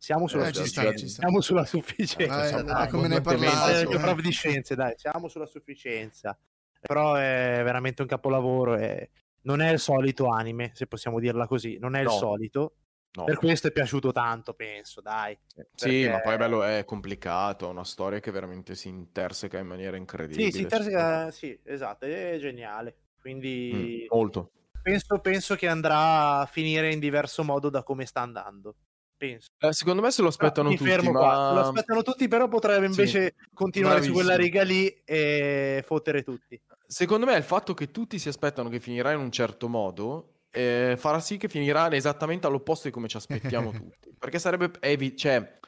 Siamo 0.05 0.27
sulla 0.27 0.49
Eh, 0.49 0.53
sta. 0.53 0.95
Siamo 0.95 1.41
sulla 1.41 1.65
sufficienza. 1.65 2.61
Da 2.61 2.87
come 2.89 3.07
ne. 3.07 3.15
Eh, 3.15 3.75
sì. 3.77 3.87
che 3.87 3.97
prof 3.97 4.19
di 4.21 4.29
scienze, 4.29 4.75
dai, 4.75 4.93
siamo 4.97 5.27
sulla 5.27 5.47
sufficienza. 5.47 6.37
Però 6.79 7.15
è 7.15 7.61
veramente 7.63 8.03
un 8.03 8.07
capolavoro. 8.07 8.75
e 8.77 9.09
Non 9.41 9.61
è 9.61 9.71
il 9.71 9.79
solito 9.79 10.27
anime, 10.27 10.69
se 10.75 10.85
possiamo 10.85 11.19
dirla 11.19 11.47
così. 11.47 11.79
Non 11.79 11.95
è 11.95 12.01
il 12.01 12.05
No. 12.05 12.11
solito. 12.11 12.75
No. 13.13 13.23
Per 13.23 13.37
questo 13.37 13.69
è 13.69 13.71
piaciuto 13.71 14.11
tanto, 14.11 14.53
penso, 14.53 15.01
dai. 15.01 15.35
Sì, 15.73 15.87
perché- 15.87 16.09
ma 16.11 16.19
poi 16.19 16.33
è 16.33 16.37
bello, 16.37 16.63
è 16.63 16.83
complicato, 16.85 17.65
è 17.65 17.69
una 17.71 17.83
storia 17.83 18.19
che 18.19 18.29
veramente 18.29 18.75
si 18.75 18.89
interseca 18.89 19.57
in 19.57 19.65
maniera 19.65 19.97
incredibile. 19.97 20.51
Sì, 20.51 20.57
si 20.57 20.61
interseca- 20.61 21.31
sì, 21.31 21.59
esatto, 21.63 22.05
è 22.05 22.37
geniale. 22.39 22.95
Quindi 23.19 23.71
Mm, 23.73 24.15
molto. 24.15 24.51
penso, 24.83 25.17
penso 25.19 25.55
che 25.55 25.67
andrà 25.67 26.41
a 26.41 26.45
finire 26.45 26.91
in 26.93 26.99
diverso 26.99 27.43
modo 27.43 27.69
da 27.71 27.81
come 27.81 28.05
sta 28.05 28.21
andando. 28.21 28.75
Penso. 29.17 29.49
Eh, 29.59 29.71
secondo 29.73 30.01
me 30.01 30.11
se 30.11 30.21
lo 30.21 30.27
aspettano 30.27 30.69
tutti, 30.71 30.83
fermo 30.83 31.11
qua. 31.11 31.27
ma... 31.27 31.53
Lo 31.53 31.59
aspettano 31.61 32.01
tutti, 32.01 32.27
però 32.27 32.47
potrebbe 32.47 32.91
Sì, 32.91 32.99
invece 32.99 33.35
continuare 33.53 34.01
su 34.01 34.11
quella 34.11 34.35
bravissimo. 34.35 34.61
riga 34.61 34.73
lì 34.73 35.01
e 35.05 35.83
fottere 35.85 36.23
tutti. 36.23 36.59
Secondo 36.87 37.25
me 37.25 37.35
il 37.35 37.43
fatto 37.43 37.73
che 37.73 37.91
tutti 37.91 38.19
si 38.19 38.27
aspettano 38.27 38.69
che 38.69 38.79
finirà 38.79 39.11
in 39.11 39.19
un 39.19 39.31
certo 39.31 39.67
modo 39.67 40.41
eh, 40.51 40.95
farà 40.97 41.19
sì 41.19 41.37
che 41.37 41.47
finirà 41.49 41.91
esattamente 41.91 42.47
all'opposto 42.47 42.87
di 42.87 42.93
come 42.93 43.07
ci 43.07 43.17
aspettiamo 43.17 43.71
tutti. 43.73 44.13
Perché 44.17 44.39
sarebbe 44.39 44.71
evi- 44.79 45.15
cioè, 45.17 45.59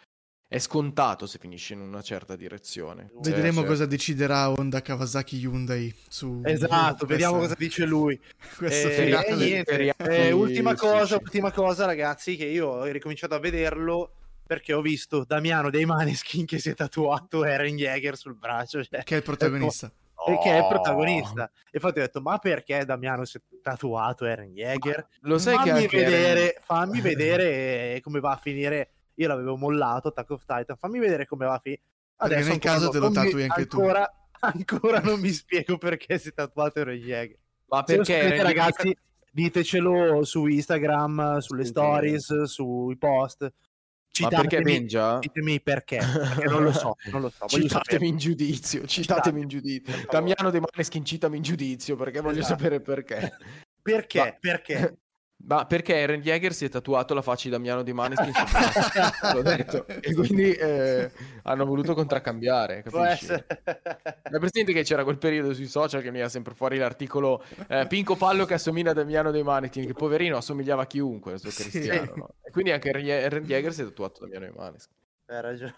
è 0.50 0.60
scontato 0.60 1.26
se 1.28 1.40
finisce 1.40 1.74
in 1.74 1.82
una 1.82 2.02
certa 2.02 2.36
direzione. 2.38 3.12
Vedremo 3.22 3.60
cioè, 3.60 3.68
cosa 3.70 3.86
deciderà 3.86 4.50
Honda 4.50 4.82
Kawasaki 4.82 5.38
Hyundai 5.38 5.94
su 6.08 6.42
Esatto, 6.46 7.06
questa- 7.06 7.06
vediamo 7.06 7.38
cosa 7.40 7.56
dice 7.58 7.86
lui. 7.86 8.18
questo 8.58 8.88
Eh, 8.88 8.92
finale. 8.92 9.26
e 9.28 9.36
niente, 9.36 9.94
eh, 9.98 10.32
ultima 10.32 10.74
cosa, 10.76 11.16
ultima 11.18 11.52
cosa, 11.52 11.86
ragazzi, 11.86 12.38
che 12.38 12.46
io 12.46 12.68
ho 12.68 12.84
ricominciato 12.86 13.36
a 13.36 13.40
vederlo 13.40 14.12
perché 14.48 14.72
ho 14.72 14.80
visto 14.82 15.26
Damiano 15.26 15.70
dei 15.70 15.84
Maneskin 15.84 16.46
che 16.46 16.60
si 16.60 16.70
è 16.70 16.74
tatuato 16.74 17.44
Eren 17.44 17.76
Jäger 17.76 18.16
sul 18.16 18.36
braccio. 18.36 18.82
cioè, 18.82 19.04
che 19.04 19.16
è 19.16 19.18
il 19.18 19.24
protagonista. 19.24 19.92
e 20.26 20.38
che 20.42 20.50
è 20.52 20.56
il 20.58 20.62
Oh. 20.64 20.68
protagonista. 20.70 21.50
E 21.66 21.72
infatti 21.74 22.00
ho 22.00 22.02
detto, 22.02 22.22
ma 22.22 22.38
perché 22.38 22.86
Damiano 22.86 23.26
si 23.26 23.38
è 23.38 23.42
tatuato 23.62 24.24
Eren 24.26 24.54
Jäger? 24.54 25.06
Lo 25.22 25.38
sai 25.38 25.58
che 25.58 25.70
fammi 25.70 25.84
Eren- 25.84 25.90
vedere, 26.10 26.62
fammi 26.64 27.02
vedere 27.02 28.00
come 28.02 28.22
va 28.22 28.32
a 28.32 28.38
finire. 28.38 28.92
Io 29.20 29.28
l'avevo 29.28 29.56
mollato, 29.58 30.10
Attack 30.10 30.30
of 30.32 30.46
Titan, 30.46 30.76
fammi 30.78 31.00
vedere 31.00 31.26
come 31.26 31.46
va 31.46 31.54
a 31.56 31.60
finire. 31.60 31.82
Perché 32.16 32.36
nel 32.36 32.52
ancora 32.52 32.74
caso 32.74 32.84
non- 32.84 32.92
te 32.92 33.00
lo 33.00 33.12
tatui 33.12 33.44
anche 33.44 33.66
tu. 33.68 33.80
ancora, 33.80 34.12
Ancora 34.40 35.00
non 35.00 35.20
mi 35.20 35.30
spiego 35.32 35.78
perché 35.80 36.20
si 36.20 36.30
è 36.30 36.34
tatuato 36.34 36.80
Eren 36.80 36.96
Jäger. 37.00 37.38
Ma 37.70 37.84
perché 37.84 38.22
sapete, 38.22 38.44
ragazzi, 38.44 38.98
ditecelo 39.32 40.24
su 40.24 40.46
Instagram, 40.46 41.40
sulle 41.40 41.64
Sì, 41.64 41.70
stories, 41.70 42.44
sui 42.44 42.96
post. 42.98 43.42
Ma 43.42 44.30
perché 44.30 44.44
Citatemi, 44.58 44.64
Benja? 44.64 45.20
ditemi 45.20 45.62
perché, 45.62 45.98
perché 46.38 46.46
non 46.48 46.64
lo 46.64 46.72
so, 46.72 46.96
non 47.12 47.22
lo 47.22 47.30
so. 47.30 47.48
Citatemi 47.48 48.08
in 48.08 48.18
giudizio, 48.18 48.86
citatemi 48.86 49.42
in 49.42 49.48
giudizio. 49.48 49.94
Damiano 50.10 50.50
De 50.50 50.60
Maneskin 50.60 51.04
citami 51.06 51.38
in 51.38 51.44
giudizio 51.44 51.96
perché 51.96 52.22
voglio 52.22 52.40
Esatto. 52.40 52.58
sapere 52.58 52.80
perché. 52.82 53.36
Perché? 53.82 54.20
Ma- 54.20 54.38
Perché? 54.40 54.98
Ma 55.46 55.66
perché 55.66 55.96
Eren 55.96 56.20
Jäger 56.22 56.52
si 56.54 56.66
è 56.66 56.70
tatuato 56.70 57.14
la 57.14 57.22
faccia 57.22 57.44
di 57.46 57.52
Damiano 57.52 57.84
De 57.84 57.94
Maneskin 57.94 58.32
l'ho 59.34 59.42
detto. 59.44 59.88
E 59.88 60.14
quindi 60.14 60.52
eh, 60.52 61.10
hanno 61.44 61.66
voluto 61.66 61.94
contraccambiare, 61.94 62.82
capisci? 62.82 63.28
È 63.32 64.38
presente 64.40 64.74
che 64.74 64.84
c'era 64.84 65.04
quel 65.04 65.18
periodo 65.18 65.54
sui 65.54 65.68
social 65.68 66.02
che 66.02 66.10
veniva 66.12 66.28
sempre 66.28 66.54
fuori 66.54 66.78
l'articolo 66.78 67.44
eh, 67.70 67.86
Pinco 67.88 68.16
Pallo 68.16 68.46
che 68.46 68.56
assomiglia 68.56 68.92
a 68.92 68.94
Damiano 68.94 69.32
De 69.32 69.42
Maneskin, 69.44 69.86
che 69.86 69.94
poverino 69.94 70.36
assomigliava 70.38 70.82
a 70.82 70.88
chiunque, 70.88 71.38
Sì. 71.38 71.50
cristiano. 71.70 72.14
no? 72.16 72.30
E 72.42 72.50
quindi 72.52 72.72
anche 72.72 72.90
Eren 72.90 73.44
Jäger 73.46 73.72
si 73.72 73.82
è 73.82 73.86
tatuato 73.86 74.22
Damiano 74.26 74.46
De 74.48 74.52
Maneskin. 74.58 74.96
Hai 75.28 75.42
ragione. 75.42 75.76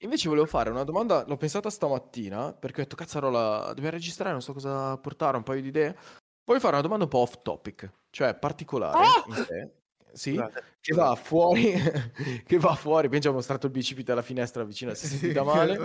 Invece 0.00 0.28
volevo 0.28 0.46
fare 0.46 0.70
una 0.70 0.84
domanda, 0.84 1.24
l'ho 1.26 1.36
pensata 1.36 1.70
stamattina, 1.70 2.52
perché 2.52 2.80
ho 2.80 2.82
detto, 2.84 2.96
cazzarola, 2.96 3.66
dobbiamo 3.68 3.90
registrare, 3.90 4.32
non 4.32 4.42
so 4.42 4.52
cosa 4.52 4.96
portare, 4.98 5.36
un 5.36 5.42
paio 5.42 5.62
di 5.62 5.68
idee. 5.68 5.96
Voglio 6.46 6.60
fare 6.60 6.74
una 6.74 6.82
domanda 6.82 7.04
un 7.04 7.10
po' 7.10 7.18
off 7.18 7.42
topic, 7.42 7.90
cioè 8.10 8.34
particolare 8.36 9.04
Ah! 9.04 9.24
in 9.26 9.34
sé. 9.34 9.70
Sì, 10.12 10.30
Scusate. 10.30 10.62
che 10.80 10.94
va 10.94 11.14
fuori, 11.14 11.74
che 12.46 12.58
va 12.58 12.74
fuori, 12.74 13.08
Benji 13.08 13.28
ha 13.28 13.32
mostrato 13.32 13.66
il 13.66 13.72
bicipite 13.72 14.12
alla 14.12 14.22
finestra 14.22 14.64
vicino, 14.64 14.94
si 14.94 15.04
è 15.04 15.08
sentita 15.08 15.42
male. 15.44 15.76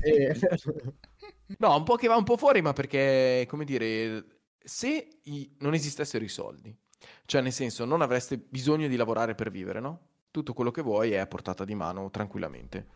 E- 0.00 0.38
No, 1.58 1.76
un 1.76 1.82
po' 1.84 1.94
che 1.96 2.06
va 2.08 2.16
un 2.16 2.24
po' 2.24 2.36
fuori, 2.36 2.60
ma 2.60 2.72
perché, 2.72 3.46
come 3.48 3.64
dire, 3.64 4.24
se 4.58 5.20
i- 5.22 5.56
non 5.60 5.72
esistessero 5.74 6.22
i 6.24 6.28
soldi, 6.28 6.76
cioè 7.24 7.40
nel 7.40 7.52
senso 7.52 7.84
non 7.86 8.02
avreste 8.02 8.36
bisogno 8.36 8.86
di 8.88 8.96
lavorare 8.96 9.34
per 9.34 9.50
vivere, 9.50 9.80
no? 9.80 10.08
Tutto 10.30 10.52
quello 10.52 10.70
che 10.72 10.82
vuoi 10.82 11.12
è 11.12 11.16
a 11.18 11.26
portata 11.26 11.64
di 11.64 11.74
mano 11.74 12.10
tranquillamente. 12.10 12.86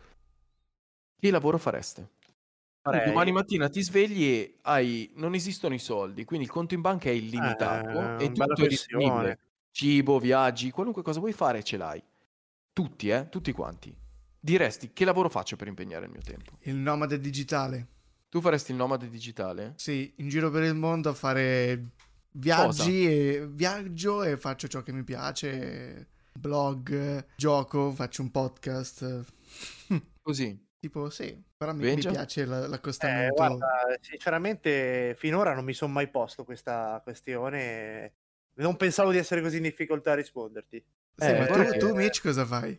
Che 1.18 1.30
lavoro 1.30 1.56
fareste? 1.58 2.10
Farei- 2.84 3.06
domani 3.06 3.32
mattina 3.32 3.70
ti 3.70 3.82
svegli 3.82 4.24
e 4.24 4.58
hai, 4.62 5.10
non 5.14 5.34
esistono 5.34 5.72
i 5.72 5.78
soldi, 5.78 6.26
quindi 6.26 6.44
il 6.44 6.52
conto 6.52 6.74
in 6.74 6.82
banca 6.82 7.08
è 7.08 7.12
illimitato 7.12 8.18
Eh, 8.18 8.24
e 8.26 8.32
tutto 8.32 8.62
è 8.62 8.66
disponibile. 8.66 9.38
Cibo, 9.70 10.18
viaggi, 10.18 10.70
qualunque 10.70 11.02
cosa 11.02 11.18
vuoi 11.18 11.32
fare 11.32 11.62
ce 11.62 11.78
l'hai. 11.78 12.02
Tutti, 12.74 13.08
eh? 13.08 13.28
Tutti 13.30 13.52
quanti. 13.52 13.96
Diresti 14.38 14.92
che 14.92 15.06
lavoro 15.06 15.30
faccio 15.30 15.56
per 15.56 15.66
impegnare 15.68 16.04
il 16.04 16.10
mio 16.10 16.20
tempo? 16.20 16.58
Il 16.64 16.74
nomade 16.74 17.18
digitale. 17.18 17.86
Tu 18.28 18.42
faresti 18.42 18.72
il 18.72 18.76
nomade 18.76 19.08
digitale? 19.08 19.72
Sì, 19.76 20.12
in 20.16 20.28
giro 20.28 20.50
per 20.50 20.64
il 20.64 20.74
mondo 20.74 21.08
a 21.08 21.14
fare 21.14 21.82
viaggi 22.32 23.06
e 23.06 23.46
viaggio 23.48 24.22
e 24.22 24.36
faccio 24.36 24.68
ciò 24.68 24.82
che 24.82 24.92
mi 24.92 25.04
piace. 25.04 26.08
Blog, 26.34 27.26
gioco, 27.34 27.92
faccio 27.92 28.20
un 28.20 28.30
podcast. 28.30 29.24
Così. 30.20 30.63
Tipo, 30.84 31.08
sì, 31.08 31.34
però 31.56 31.72
mi, 31.72 31.94
mi 31.94 31.96
piace 31.96 32.44
la- 32.44 32.64
Eh, 32.64 32.68
l'accostamento. 32.68 33.34
guarda, 33.36 33.66
sinceramente, 34.02 35.14
finora 35.16 35.54
non 35.54 35.64
mi 35.64 35.72
sono 35.72 35.94
mai 35.94 36.10
posto 36.10 36.44
questa 36.44 37.00
questione. 37.02 38.12
Non 38.56 38.76
pensavo 38.76 39.10
di 39.10 39.16
essere 39.16 39.40
così 39.40 39.56
in 39.56 39.62
difficoltà 39.62 40.12
a 40.12 40.16
risponderti. 40.16 40.84
Sì, 41.16 41.24
Eh, 41.26 41.38
ma 41.38 41.46
tu, 41.46 41.52
perché- 41.54 41.78
tu, 41.78 41.94
Mitch, 41.94 42.20
cosa 42.20 42.44
fai? 42.44 42.76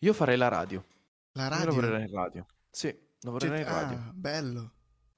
Io 0.00 0.12
farei 0.12 0.36
la 0.36 0.46
radio. 0.46 0.84
La 1.32 1.42
Io 1.44 1.48
radio? 1.48 1.64
lavorerei 1.66 2.02
in 2.02 2.14
radio. 2.14 2.46
Sì, 2.70 2.86
Cioè, 2.88 2.98
lavorerei 3.22 3.60
in 3.62 3.66
radio. 3.66 3.96
ah, 3.96 4.10
bello. 4.14 4.72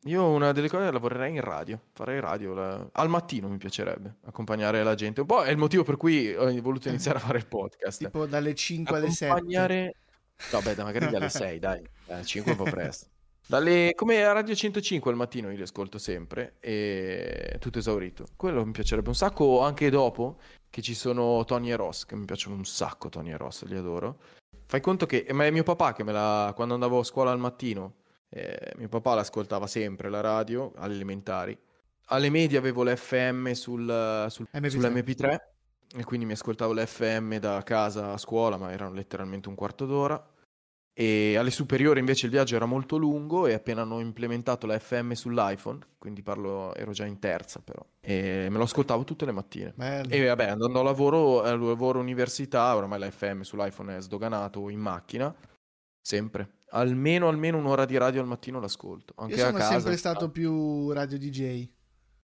Io 0.05 0.27
una 0.31 0.53
delle 0.53 0.71
cose 0.71 0.91
lavorerei 0.91 1.35
in 1.35 1.41
radio, 1.43 1.79
farei 1.93 2.21
radio 2.21 2.55
la- 2.55 2.89
al 2.91 3.09
mattino 3.11 3.49
mi 3.49 3.59
piacerebbe 3.59 4.17
accompagnare 4.25 4.83
la 4.83 4.95
gente. 4.95 5.21
Un 5.21 5.27
po' 5.27 5.43
è 5.45 5.51
il 5.51 5.59
motivo 5.59 5.85
per 5.85 5.99
cui 5.99 6.35
ho 6.35 6.59
voluto 6.63 6.89
iniziare 6.89 7.19
a 7.19 7.21
fare 7.21 7.37
il 7.37 7.47
podcast. 7.47 8.03
Tipo 8.03 8.25
dalle 8.25 8.55
5 8.55 8.97
alle 8.97 9.11
7. 9.11 9.27
Accompagnare 9.31 9.95
Vabbè, 10.51 10.75
dai, 10.75 10.85
magari 10.85 11.09
dalle 11.09 11.29
6, 11.29 11.59
dai. 11.59 11.83
Dai, 12.07 12.25
5 12.25 12.53
è 12.53 12.57
un 12.57 12.65
po' 12.65 12.71
presto. 12.71 13.07
Dalle... 13.45 13.93
Come 13.95 14.25
a 14.25 14.33
Radio 14.33 14.55
105 14.55 15.11
al 15.11 15.17
mattino 15.17 15.51
io 15.51 15.57
li 15.57 15.63
ascolto 15.63 15.99
sempre 15.99 16.55
e 16.61 17.57
tutto 17.59 17.79
esaurito. 17.79 18.27
Quello 18.37 18.65
mi 18.65 18.73
piacerebbe 18.73 19.09
un 19.09 19.15
sacco 19.15 19.61
anche 19.63 19.91
dopo 19.91 20.39
che 20.71 20.81
ci 20.81 20.95
sono 20.95 21.45
Tony 21.45 21.71
e 21.71 21.77
Ross, 21.77 22.05
che 22.05 22.15
mi 22.15 22.25
piacciono 22.25 22.55
un 22.57 22.65
sacco 22.65 23.09
Tony 23.09 23.33
e 23.33 23.37
Ross, 23.37 23.65
li 23.65 23.77
adoro. 23.77 24.19
Fai 24.67 24.81
conto 24.81 25.07
che 25.07 25.27
ma 25.33 25.45
è 25.45 25.51
mio 25.51 25.65
papà 25.65 25.93
che 25.93 26.03
me 26.03 26.13
la 26.13 26.53
quando 26.55 26.75
andavo 26.75 27.01
a 27.01 27.05
scuola 27.05 27.31
al 27.31 27.39
mattino, 27.39 27.97
eh, 28.31 28.73
mio 28.77 28.89
papà 28.89 29.15
l'ascoltava 29.15 29.67
sempre 29.67 30.09
la 30.09 30.21
radio 30.21 30.73
alle 30.77 30.95
elementari. 30.95 31.59
Alle 32.07 32.31
medie 32.31 32.59
avevo 32.59 32.85
l'FM 32.85 33.53
sul, 33.53 34.27
sul, 34.31 34.49
MP3. 34.53 34.67
sull'MP3 34.69 35.39
e 35.95 36.05
quindi 36.05 36.27
mi 36.27 36.33
ascoltavo 36.33 36.73
l'FM 36.73 37.37
da 37.37 37.63
casa 37.63 38.13
a 38.13 38.19
scuola, 38.19 38.57
ma 38.57 38.73
erano 38.73 38.95
letteralmente 38.95 39.49
un 39.49 39.55
quarto 39.55 39.87
d'ora. 39.87 40.25
E 40.95 41.37
alle 41.39 41.51
superiori 41.51 42.01
invece 42.01 42.27
il 42.27 42.33
viaggio 42.33 42.55
era 42.55 42.67
molto 42.67 42.99
lungo 42.99 43.47
e 43.47 43.55
appena 43.55 43.81
hanno 43.81 43.99
implementato 43.99 44.67
la 44.67 44.79
FM 44.79 45.13
sull'iPhone, 45.13 45.79
quindi 45.97 46.23
parlo, 46.23 46.75
ero 46.75 46.93
già 46.93 47.07
in 47.07 47.19
terza 47.19 47.63
però, 47.65 47.83
e 47.99 48.49
me 48.51 48.59
lo 48.59 48.65
ascoltavo 48.65 49.03
tutte 49.03 49.25
le 49.25 49.33
mattine. 49.33 49.73
Bello. 49.75 50.11
E 50.11 50.27
vabbè, 50.27 50.49
andando 50.49 50.81
a 50.81 50.83
lavoro, 50.83 51.41
al 51.41 51.59
lavoro 51.59 51.99
università, 51.99 52.77
ormai 52.77 52.99
la 52.99 53.11
FM 53.11 53.41
sull'iPhone 53.41 53.97
è 53.97 54.01
sdoganato 54.03 54.69
in 54.69 54.81
macchina, 54.81 55.35
sempre. 55.99 56.61
Almeno, 56.75 57.29
almeno 57.29 57.57
un'ora 57.57 57.87
di 57.87 57.97
radio 57.97 58.21
al 58.21 58.27
mattino 58.27 58.61
l'ascolto. 58.61 59.15
Anche 59.17 59.37
Io 59.37 59.47
a 59.47 59.51
sono 59.51 59.63
sempre 59.63 59.97
stato 59.97 60.31
più 60.31 60.91
radio 60.91 61.19
DJ. 61.19 61.69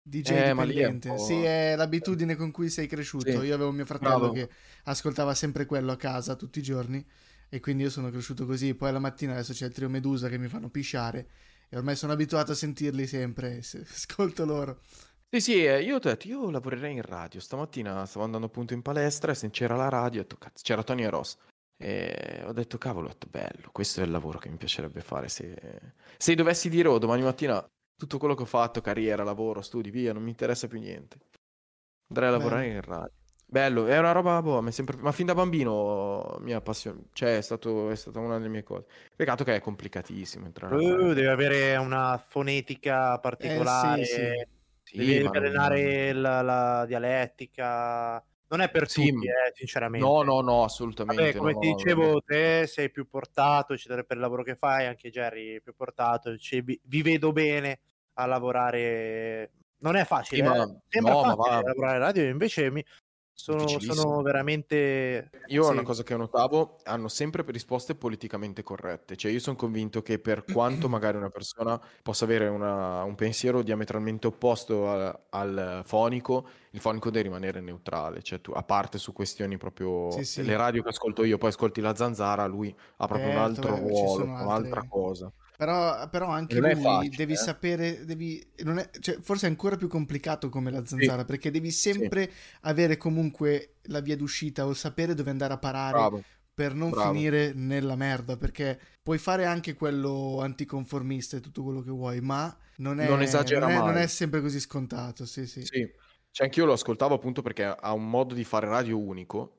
DJ 0.01 0.29
Eh, 0.31 0.43
è 0.43 0.53
dipendente. 0.53 1.09
po'- 1.09 1.17
Sì, 1.17 1.43
è 1.43 1.75
l'abitudine 1.75 2.35
con 2.35 2.51
cui 2.51 2.69
sei 2.69 2.87
cresciuto. 2.87 3.29
Sì. 3.41 3.45
Io 3.47 3.53
avevo 3.55 3.71
mio 3.71 3.85
fratello 3.85 4.17
Bravo. 4.17 4.33
che 4.33 4.49
ascoltava 4.85 5.33
sempre 5.33 5.65
quello 5.65 5.91
a 5.91 5.97
casa 5.97 6.35
tutti 6.35 6.59
i 6.59 6.63
giorni 6.63 7.05
e 7.49 7.59
quindi 7.59 7.83
io 7.83 7.89
sono 7.89 8.09
cresciuto 8.09 8.45
così. 8.45 8.73
Poi 8.75 8.91
la 8.91 8.99
mattina 8.99 9.33
adesso 9.33 9.53
c'è 9.53 9.65
il 9.65 9.73
trio 9.73 9.89
Medusa 9.89 10.29
che 10.29 10.37
mi 10.37 10.47
fanno 10.47 10.69
pisciare 10.69 11.27
e 11.69 11.77
ormai 11.77 11.95
sono 11.95 12.11
abituato 12.13 12.51
a 12.53 12.55
sentirli 12.55 13.05
sempre. 13.05 13.61
se- 13.61 13.85
Ascolto 13.89 14.45
loro. 14.45 14.81
Sì, 15.31 15.41
sì, 15.41 15.63
eh, 15.63 15.83
io 15.83 15.97
ho 15.97 15.99
detto, 15.99 16.27
io 16.27 16.49
lavorerei 16.49 16.93
in 16.95 17.03
radio. 17.03 17.39
Stamattina 17.39 18.03
stavo 18.07 18.25
andando 18.25 18.47
appunto 18.47 18.73
in 18.73 18.81
palestra 18.81 19.31
e 19.31 19.35
se 19.35 19.49
c'era 19.51 19.75
la 19.75 19.87
radio, 19.89 20.21
ho 20.21 20.23
detto, 20.23 20.37
cazzo, 20.37 20.63
c'era 20.63 20.81
Tony 20.81 21.03
e 21.03 21.09
Ross. 21.09 21.37
E 21.81 22.41
ho 22.45 22.51
detto, 22.51 22.77
cavolo, 22.79 23.05
ho 23.05 23.09
detto, 23.11 23.27
bello, 23.29 23.69
questo 23.71 24.01
è 24.01 24.03
il 24.05 24.11
lavoro 24.11 24.39
che 24.39 24.49
mi 24.49 24.57
piacerebbe 24.57 25.01
fare. 25.01 25.29
Se, 25.29 25.55
se 26.17 26.33
dovessi 26.35 26.67
dire, 26.67 26.87
oh, 26.87 26.97
domani 26.97 27.21
mattina 27.21 27.63
tutto 27.99 28.17
quello 28.17 28.33
che 28.33 28.43
ho 28.43 28.45
fatto, 28.45 28.79
carriera, 28.79 29.23
lavoro, 29.23 29.61
studi, 29.61 29.91
via, 29.91 30.13
non 30.13 30.23
mi 30.23 30.29
interessa 30.29 30.67
più 30.67 30.79
niente. 30.79 31.17
Andrei 32.07 32.29
a 32.29 32.31
lavorare 32.31 32.67
in 32.67 32.81
radio. 32.81 33.11
Bello, 33.45 33.87
è 33.87 33.97
una 33.97 34.11
roba, 34.13 34.41
boh, 34.41 34.61
mi 34.61 34.69
è 34.69 34.71
sempre... 34.71 34.95
ma 34.97 35.11
fin 35.11 35.25
da 35.25 35.33
bambino 35.33 36.37
mi 36.39 36.53
appassiona, 36.53 36.99
cioè 37.13 37.37
è, 37.37 37.41
stato, 37.41 37.89
è 37.89 37.95
stata 37.95 38.19
una 38.19 38.37
delle 38.37 38.47
mie 38.49 38.63
cose. 38.63 38.85
Peccato 39.15 39.43
che 39.43 39.55
è 39.55 39.59
complicatissimo 39.59 40.45
entrare 40.45 40.75
Uh, 40.75 41.13
deve 41.13 41.29
avere 41.29 41.75
una 41.75 42.17
fonetica 42.25 43.19
particolare, 43.19 44.01
Eh, 44.01 44.05
sì, 44.05 44.13
sì. 44.13 44.57
Sì, 44.83 44.97
devi 44.97 45.23
ma 45.23 45.29
non- 45.31 45.37
allenare 45.37 46.13
la, 46.13 46.41
la 46.41 46.85
dialettica. 46.85 48.23
Non 48.47 48.61
è 48.61 48.69
per 48.71 48.89
Sì, 48.89 49.11
tutti, 49.11 49.27
eh, 49.27 49.51
sinceramente. 49.53 50.07
No, 50.07 50.21
no, 50.23 50.41
no, 50.41 50.63
assolutamente. 50.63 51.21
Vabbè, 51.23 51.37
come 51.37 51.53
no, 51.53 51.59
ti 51.59 51.67
no, 51.67 51.75
dicevo, 51.75 52.21
te 52.21 52.65
sei 52.65 52.89
più 52.89 53.07
portato, 53.07 53.73
eccetera, 53.73 54.03
per 54.03 54.17
il 54.17 54.23
lavoro 54.23 54.41
che 54.43 54.55
fai, 54.55 54.87
anche 54.87 55.09
Jerry 55.11 55.55
è 55.57 55.61
più 55.61 55.75
portato, 55.75 56.35
ci- 56.37 56.61
vi, 56.61 56.79
vi 56.83 57.01
vedo 57.01 57.31
bene 57.31 57.79
a 58.19 58.25
lavorare. 58.25 59.51
Non 59.79 59.95
è 59.95 60.03
facile, 60.05 60.41
Sì, 60.41 60.47
ma- 60.47 60.63
eh. 60.63 60.77
sembra 60.89 61.13
no, 61.13 61.23
ma 61.23 61.35
facile 61.35 61.55
va- 61.55 61.61
lavorare 61.67 61.95
in 61.97 62.03
radio, 62.03 62.23
invece 62.25 62.69
mi- 62.69 62.83
sono, 63.33 63.79
sono 63.79 64.21
veramente... 64.21 65.29
Io 65.47 65.63
Sì. 65.63 65.71
una 65.71 65.83
cosa 65.83 66.03
che 66.03 66.17
notavo, 66.17 66.79
hanno 66.83 67.07
sempre 67.07 67.43
risposte 67.47 67.95
politicamente 67.95 68.61
corrette, 68.61 69.15
cioè 69.15 69.31
io 69.31 69.39
sono 69.39 69.55
convinto 69.55 70.01
che 70.01 70.19
per 70.19 70.43
quanto 70.85 70.89
magari 70.89 71.15
una 71.15 71.29
persona 71.29 71.79
possa 72.03 72.25
avere 72.25 72.49
una- 72.49 73.03
un 73.03 73.15
pensiero 73.15 73.61
diametralmente 73.61 74.27
opposto 74.27 74.89
a- 74.89 75.17
al 75.29 75.81
fonico, 75.85 76.49
il 76.71 76.81
fonico 76.81 77.09
deve 77.09 77.23
rimanere 77.23 77.61
neutrale, 77.61 78.21
cioè 78.21 78.41
tu, 78.41 78.51
a 78.51 78.63
parte 78.63 78.97
su 78.97 79.13
questioni 79.13 79.55
proprio 79.55 80.11
Sì, 80.11 80.25
sì. 80.25 80.43
le 80.43 80.57
radio 80.57 80.83
che 80.83 80.89
ascolto 80.89 81.23
io, 81.23 81.37
poi 81.37 81.49
ascolti 81.49 81.79
la 81.79 81.95
zanzara, 81.95 82.45
lui 82.45 82.75
ha 82.97 83.07
proprio 83.07 83.29
un 83.29 83.35
Certo, 83.37 83.61
altro 83.61 83.75
ruolo, 83.77 84.23
un'altra 84.25 84.85
cosa. 84.89 85.31
Però, 85.59 86.07
però 86.07 86.27
anche 86.29 86.57
Non 86.57 86.71
lui 86.71 86.81
facile, 86.81 87.15
devi 87.17 87.33
eh. 87.33 87.35
sapere, 87.35 88.05
devi, 88.05 88.41
non 88.63 88.77
è- 88.77 88.89
cioè, 89.01 89.17
forse 89.21 89.45
è 89.45 89.49
ancora 89.49 89.75
più 89.75 89.89
complicato 89.89 90.47
come 90.47 90.71
la 90.71 90.85
zanzara, 90.85 91.25
perché 91.25 91.51
devi 91.51 91.69
sempre 91.69 92.31
avere 92.61 92.95
comunque 92.95 93.73
la 93.87 93.99
via 93.99 94.15
d'uscita 94.15 94.65
o 94.65 94.73
sapere 94.73 95.13
dove 95.15 95.31
andare 95.31 95.51
a 95.51 95.57
parare 95.57 95.97
Bravo. 95.97 96.23
per 96.53 96.73
non 96.73 96.91
bravo. 96.91 97.11
finire 97.11 97.51
nella 97.51 97.97
merda, 97.97 98.37
perché 98.37 98.79
puoi 99.03 99.17
fare 99.17 99.43
anche 99.43 99.73
quello 99.73 100.39
anticonformista 100.39 101.35
e 101.35 101.41
tutto 101.41 101.61
quello 101.61 101.81
che 101.81 101.91
vuoi, 101.91 102.21
ma 102.21 102.57
non 102.77 103.01
è, 103.01 103.09
Non 103.09 103.17
non 103.19 103.69
è- 103.69 103.77
non 103.79 103.97
è 103.97 104.07
sempre 104.07 104.39
così 104.39 104.61
scontato, 104.61 105.25
sì, 105.25 105.45
sì. 105.45 105.65
Sì, 105.65 105.85
cioè 106.31 106.45
anch'io 106.45 106.63
lo 106.63 106.71
ascoltavo 106.71 107.15
appunto 107.15 107.41
perché 107.41 107.65
ha 107.65 107.91
un 107.91 108.09
modo 108.09 108.33
di 108.33 108.45
fare 108.45 108.65
radio 108.65 108.97
unico 108.97 109.57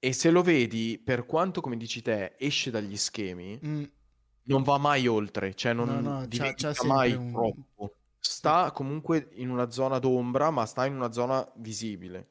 e 0.00 0.12
se 0.12 0.30
lo 0.30 0.42
vedi, 0.42 1.00
per 1.04 1.24
quanto 1.24 1.60
come 1.60 1.76
dici 1.76 2.02
te, 2.02 2.34
esce 2.36 2.72
dagli 2.72 2.96
schemi, 2.96 3.60
Mm, 3.64 3.84
non 4.46 4.62
va 4.62 4.78
mai 4.78 5.06
oltre, 5.06 5.54
cioè 5.54 5.72
non 5.72 5.88
No, 5.88 6.00
no, 6.00 6.26
c'ha 6.28 6.54
sempre 6.74 6.86
mai 6.86 7.12
un- 7.14 7.32
troppo. 7.32 7.94
Sta 8.18 8.70
comunque 8.72 9.28
in 9.34 9.50
una 9.50 9.70
zona 9.70 9.98
d'ombra, 9.98 10.50
ma 10.50 10.66
sta 10.66 10.84
in 10.86 10.94
una 10.94 11.12
zona 11.12 11.46
visibile. 11.56 12.26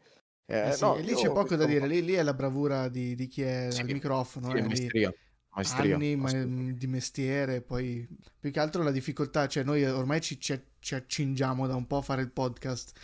Eh, 0.46 0.68
eh 0.70 0.72
sì, 0.74 0.82
no, 0.84 0.96
e 0.98 1.02
lì 1.02 1.10
io 1.12 1.16
c'è 1.16 1.28
poco 1.28 1.56
da 1.56 1.66
questo- 1.66 1.66
dire, 1.68 1.88
lì, 1.88 2.04
lì 2.04 2.14
è 2.14 2.22
la 2.24 2.34
bravura 2.34 2.90
di, 2.90 3.16
di 3.16 3.28
chi 3.28 3.42
è 3.42 3.68
Sì, 3.72 3.80
al 3.82 3.88
microfono, 3.88 4.50
sì, 4.50 4.58
eh, 4.58 4.62
lì 4.62 4.68
maestria, 4.68 5.14
maestria, 5.56 5.96
anni 5.96 6.16
ma- 6.18 6.28
assolutamente. 6.28 6.74
di 6.78 6.88
mestiere, 6.88 7.62
poi 7.62 8.08
più 8.40 8.52
che 8.52 8.60
altro 8.60 8.84
la 8.84 8.92
difficoltà, 8.92 9.48
cioè 9.48 9.64
noi 9.64 9.84
ormai 9.86 10.22
ci, 10.22 10.40
ci- 10.40 10.62
ci 10.80 10.96
accingiamo 10.96 11.66
da 11.66 11.76
un 11.76 11.88
po' 11.88 11.98
a 11.98 12.02
fare 12.02 12.22
il 12.22 12.32
podcast, 12.32 12.98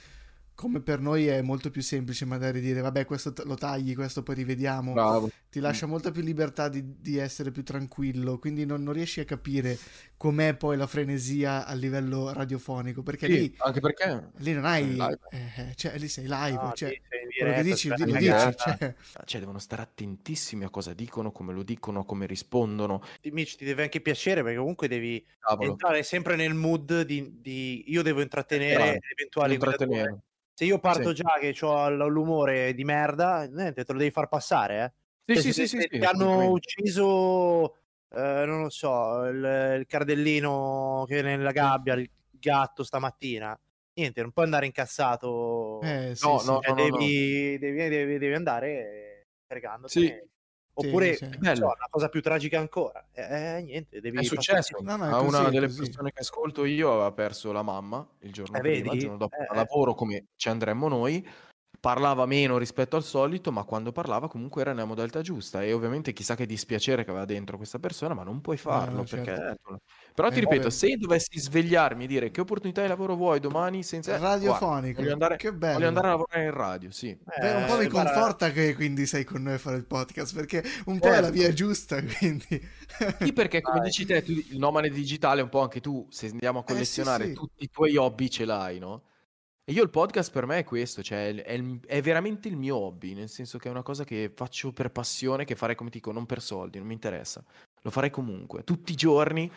come 0.56 0.82
per 0.82 1.00
noi 1.00 1.28
è 1.28 1.42
molto 1.42 1.70
più 1.72 1.82
semplice 1.82 2.26
magari 2.26 2.60
dire 2.62 2.82
vabbè 2.82 3.06
questo 3.06 3.34
t- 3.34 3.44
lo 3.46 3.56
tagli, 3.56 3.96
questo 3.96 4.24
poi 4.24 4.36
rivediamo, 4.36 4.98
Bravo. 4.98 5.30
ti 5.50 5.60
lascia 5.60 5.86
molta 5.86 6.12
più 6.12 6.22
libertà 6.22 6.70
di, 6.70 7.00
di 7.00 7.18
essere 7.18 7.52
più 7.52 7.64
tranquillo, 7.64 8.38
quindi 8.40 8.66
non, 8.66 8.84
non 8.84 8.94
riesci 8.94 9.20
a 9.20 9.26
capire 9.26 9.78
com'è 10.18 10.56
poi 10.56 10.78
la 10.78 10.88
frenesia 10.88 11.66
a 11.66 11.74
livello 11.74 12.32
radiofonico, 12.34 13.04
perché 13.04 13.28
Sì, 13.28 13.34
lì, 13.34 13.56
anche 13.58 13.80
perché 13.80 14.32
lì 14.38 14.54
non 14.54 14.66
hai, 14.66 14.96
live. 14.98 15.18
eh, 15.30 15.74
cioè 15.76 15.98
lì 15.98 16.08
sei 16.08 16.26
live, 16.28 16.58
No, 16.58 16.74
cioè, 16.74 16.90
lì 16.90 17.02
sei 17.08 17.22
in 17.24 17.30
quello 17.36 17.54
che 17.54 17.64
diretta, 17.64 17.64
dici, 17.64 17.88
lo 17.90 18.18
dici, 18.18 18.18
diretta. 18.18 18.56
cioè, 18.56 18.96
cioè, 19.26 19.40
devono 19.40 19.60
stare 19.60 19.82
attentissimi 19.82 20.64
a 20.64 20.70
cosa 20.70 20.94
dicono, 20.94 21.32
come 21.32 21.54
lo 21.54 21.64
dicono, 21.64 22.04
come 22.06 22.26
rispondono. 22.28 23.02
Amici, 23.24 23.58
ti 23.58 23.66
deve 23.66 23.84
anche 23.84 24.02
piacere 24.02 24.42
perché 24.44 24.58
comunque 24.58 24.88
devi 24.88 25.24
Cavolo, 25.40 25.72
entrare 25.72 26.04
sempre 26.04 26.36
nel 26.36 26.54
mood 26.54 27.02
di, 27.04 27.40
di- 27.42 27.84
io 27.88 28.02
devo 28.02 28.22
intrattenere 28.22 28.76
Bravo, 28.76 29.00
eventuali 29.16 29.54
intrattenere. 29.54 30.20
Se 30.62 30.68
io 30.68 30.78
parto 30.78 31.10
Sì. 31.10 31.16
già 31.16 31.40
che 31.40 31.56
ho 31.66 31.90
l'umore 32.08 32.76
di 32.76 32.84
merda, 32.84 33.46
niente, 33.48 33.84
te 33.84 33.94
lo 33.94 33.98
devi 33.98 34.12
far 34.12 34.28
passare, 34.28 34.84
eh. 34.84 35.34
Sì, 35.34 35.34
Cioè, 35.42 35.42
sì, 35.42 35.54
se 35.54 35.68
sì, 35.68 35.78
te- 35.78 35.88
sì, 35.90 35.98
ti 35.98 36.06
hanno 36.06 36.52
ucciso, 36.52 37.74
eh, 38.10 38.44
non 38.46 38.62
lo 38.62 38.70
so, 38.70 39.26
il, 39.26 39.78
il 39.80 39.86
cardellino 39.88 41.04
che 41.08 41.18
è 41.18 41.22
nella 41.24 41.52
gabbia, 41.52 41.96
il 41.96 42.08
gatto 42.30 42.84
stamattina. 42.84 43.60
Niente, 43.94 44.22
non 44.22 44.32
puoi 44.32 44.46
andare 44.46 44.68
incazzato. 44.68 45.80
eh, 45.82 46.12
sì, 46.16 46.26
No, 46.28 46.38
sì. 46.38 46.46
no, 46.46 46.60
Cioè, 46.62 46.74
no. 46.76 46.76
devi, 46.76 47.58
devi- 47.58 47.90
devi- 47.90 48.18
devi 48.20 48.34
andare 48.36 49.30
fregandoti. 49.48 49.94
Sì. 50.00 50.30
Oppure, 50.74 51.16
sì. 51.16 51.26
so, 51.26 51.38
Bello. 51.38 51.66
una 51.66 51.88
cosa 51.90 52.10
più 52.10 52.22
tragica 52.22 52.60
ancora. 52.60 53.08
Eh, 53.12 53.58
eh, 53.58 53.62
niente, 53.62 54.00
devi 54.00 54.20
È 54.20 54.24
successo 54.24 54.78
No, 54.82 54.96
no, 54.96 55.06
è 55.06 55.08
a 55.08 55.12
così, 55.18 55.28
una 55.28 55.50
delle 55.50 55.68
persone 55.68 56.12
che 56.12 56.22
ascolto 56.22 56.66
io 56.66 56.92
aveva 56.94 57.12
perso 57.12 57.52
la 57.52 57.62
mamma 57.64 58.08
il 58.22 58.32
giorno 58.32 58.58
Eh, 58.58 58.62
prima, 58.62 58.94
il 58.94 59.00
giorno 59.00 59.18
dopo 59.18 59.36
Eh, 59.36 59.44
eh. 59.52 59.56
lavoro 59.56 59.94
come 59.94 60.28
ci 60.36 60.50
andremmo 60.50 60.88
noi 60.88 61.28
parlava 61.80 62.26
meno 62.26 62.58
rispetto 62.58 62.96
al 62.96 63.04
solito 63.04 63.52
ma 63.52 63.64
quando 63.64 63.92
parlava 63.92 64.28
comunque 64.28 64.62
era 64.62 64.72
nella 64.72 64.86
modalità 64.86 65.22
giusta 65.22 65.64
e 65.64 65.74
ovviamente 65.74 66.14
chissà 66.14 66.36
che 66.36 66.46
dispiacere 66.46 67.04
che 67.04 67.10
aveva 67.10 67.26
dentro 67.26 67.58
questa 67.58 67.80
persona 67.80 68.14
ma 68.14 68.24
non 68.24 68.40
puoi 68.42 68.58
farlo 68.58 68.98
no, 68.98 69.04
perché 69.04 69.36
certo. 69.36 69.82
Però 70.14 70.30
ti 70.32 70.40
Eh, 70.40 70.42
ripeto 70.42 70.70
se 70.70 70.96
dovessi 70.98 71.40
svegliarmi 71.40 72.04
e 72.06 72.08
dire 72.08 72.32
che 72.32 72.42
opportunità 72.42 72.82
di 72.82 72.88
lavoro 72.88 73.16
vuoi 73.16 73.40
domani 73.40 73.84
senza 73.84 74.18
guarda, 74.42 74.72
Radiofonico, 74.76 75.02
voglio 75.02 75.14
andare, 75.14 75.38
che 75.38 75.54
bello. 75.54 75.74
voglio 75.76 75.88
andare 75.88 76.08
a 76.08 76.10
lavorare 76.12 76.44
in 76.46 76.52
radio 76.52 76.92
sì 76.92 77.18
Beh, 77.36 77.54
un 77.56 77.66
po' 77.66 77.78
mi 77.78 77.86
Eh, 77.86 77.90
guarda, 77.90 78.12
conforta 78.12 78.52
che 78.52 78.74
quindi 78.76 79.06
sei 79.06 79.24
con 79.24 79.42
noi 79.44 79.54
a 79.54 79.58
fare 79.58 79.78
il 79.78 79.86
podcast, 79.86 80.34
perché 80.36 80.64
un 80.86 81.00
po' 81.00 81.14
è 81.14 81.20
la 81.20 81.30
Certo. 81.30 81.32
via 81.32 81.52
giusta, 81.54 82.02
quindi... 82.04 82.62
Sì, 83.24 83.34
perché 83.34 83.62
come 83.62 83.80
Dai. 83.80 83.86
dici 83.86 84.06
te, 84.06 84.24
tu- 84.24 84.32
il 84.32 84.58
nomade 84.58 84.90
digitale, 84.90 85.42
un 85.44 85.50
po' 85.50 85.62
anche 85.62 85.80
tu, 85.80 86.08
se 86.10 86.28
andiamo 86.28 86.60
a 86.60 86.64
Eh, 86.66 86.84
sì, 86.84 87.04
collezionare, 87.04 87.30
sì. 87.30 87.34
tutti 87.34 87.64
i 87.64 87.70
tuoi 87.70 87.96
hobby 87.98 88.30
ce 88.30 88.46
l'hai, 88.46 88.80
no? 88.80 89.04
E 89.64 89.74
io 89.74 89.84
il 89.84 89.90
podcast 89.92 90.32
per 90.32 90.46
me 90.48 90.60
è 90.60 90.64
questo, 90.64 91.04
cioè 91.04 91.34
è, 91.36 91.62
è 91.86 92.02
veramente 92.02 92.48
il 92.48 92.58
mio 92.58 92.78
hobby, 92.78 93.14
nel 93.14 93.30
senso 93.30 93.58
che 93.60 93.68
è 93.68 93.72
una 93.72 93.84
cosa 93.84 94.04
che 94.04 94.32
faccio 94.36 94.74
per 94.74 94.92
passione, 94.92 95.46
che 95.46 95.56
farei 95.56 95.76
come 95.76 95.90
ti 95.92 95.98
dico, 96.00 96.12
non 96.12 96.26
per 96.26 96.42
soldi, 96.42 96.80
non 96.80 96.88
mi 96.88 96.94
interessa. 96.94 97.44
Lo 97.84 97.92
farei 97.92 98.10
comunque, 98.12 98.64
tutti 98.64 98.92
i 98.94 98.96
giorni. 98.96 99.52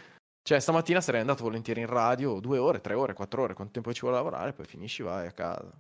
Cioè, 0.47 0.61
stamattina 0.61 1.01
sarei 1.01 1.23
andato 1.23 1.43
volentieri 1.43 1.81
in 1.81 1.87
radio, 1.87 2.39
due 2.39 2.59
ore, 2.59 2.83
tre 2.83 2.93
ore, 2.93 3.15
quattro 3.15 3.41
ore, 3.45 3.55
quanto 3.55 3.73
tempo 3.73 3.95
ci 3.95 4.01
vuole 4.03 4.17
lavorare, 4.17 4.53
poi 4.53 4.67
finisci, 4.67 5.03
vai 5.03 5.27
a 5.27 5.33
casa. 5.33 5.73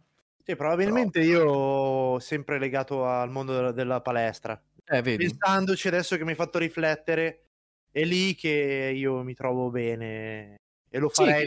Sì, 0.43 0.57
probabilmente 0.57 1.21
io 1.21 1.45
ho 1.47 2.19
sempre 2.19 2.59
legato 2.59 3.05
al 3.05 3.31
mondo 3.31 3.53
della, 3.53 3.73
della 3.73 4.01
palestra. 4.01 4.59
Eh, 4.87 5.03
vedi? 5.03 5.27
Pensandoci 5.27 5.87
adesso 5.89 6.17
che 6.17 6.25
mi 6.25 6.31
hai 6.31 6.37
fatto 6.37 6.59
riflettere, 6.59 7.43
è 7.91 8.05
lì 8.05 8.35
che 8.35 8.91
io 8.95 9.23
mi 9.23 9.35
trovo 9.35 9.69
bene 9.69 10.57
e 10.89 10.99
lo 10.99 11.11
Sì, 11.11 11.25
farei 11.25 11.47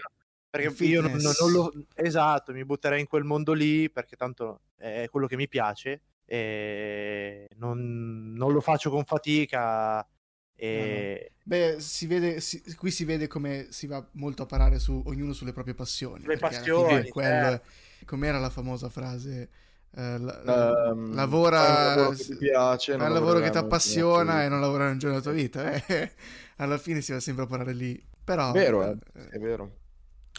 perché 0.50 0.68
il 0.68 0.74
io 0.86 1.02
non, 1.02 1.12
non- 1.14 1.22
fitness. 1.22 1.40
non 1.42 1.52
lo 1.52 1.72
esatto, 1.96 2.54
mi 2.54 2.66
butterei 2.66 3.00
in 3.00 3.08
quel 3.08 3.24
mondo 3.24 3.54
lì 3.54 3.90
perché 3.90 4.16
tanto 4.16 4.62
è 4.76 5.08
quello 5.10 5.26
che 5.26 5.36
mi 5.38 5.48
piace 5.48 6.02
e 6.24 7.48
non, 7.56 8.32
non 8.34 8.52
lo 8.54 8.62
faccio 8.62 8.92
con 8.92 9.06
fatica 9.06 10.08
e 10.58 11.32
Beh, 11.44 11.80
si 11.80 12.08
vede, 12.08 12.42
si- 12.42 12.62
qui 12.76 12.92
si 12.92 13.06
vede 13.06 13.28
come 13.28 13.68
si 13.72 13.88
va 13.88 14.06
molto 14.14 14.44
a 14.44 14.46
parare 14.46 14.80
su 14.80 15.02
ognuno 15.06 15.32
sulle 15.32 15.54
proprie 15.54 15.74
passioni. 15.74 16.26
Le 16.26 16.38
passioni, 16.38 16.94
certo. 17.14 17.20
è- 17.22 17.62
com'era 18.06 18.38
la 18.40 18.50
famosa 18.50 18.90
frase? 18.90 19.50
Eh, 19.92 20.18
la- 20.18 20.42
Ehm, 20.44 21.14
lavora- 21.14 21.96
lavoro 21.96 22.10
che 22.12 22.24
ti 22.26 22.36
piace, 22.38 22.94
un 22.94 23.00
lavoro 23.14 23.40
che 23.40 23.50
ti 23.50 23.58
appassiona 23.58 24.44
e 24.44 24.50
non 24.50 24.60
lavorare 24.60 24.92
un 24.92 24.98
giorno 24.98 25.20
della 25.20 25.30
tua 25.32 25.42
vita. 25.42 25.72
eh. 25.72 26.12
Alla 26.58 26.78
fine 26.78 27.02
si 27.02 27.14
va 27.14 27.20
sempre 27.22 27.44
a 27.46 27.48
parare 27.48 27.74
lì. 27.74 28.02
Però... 28.24 28.52
Vero, 28.52 28.84
eh, 28.84 28.98
eh, 29.14 29.28
è 29.30 29.38
vero. 29.40 29.78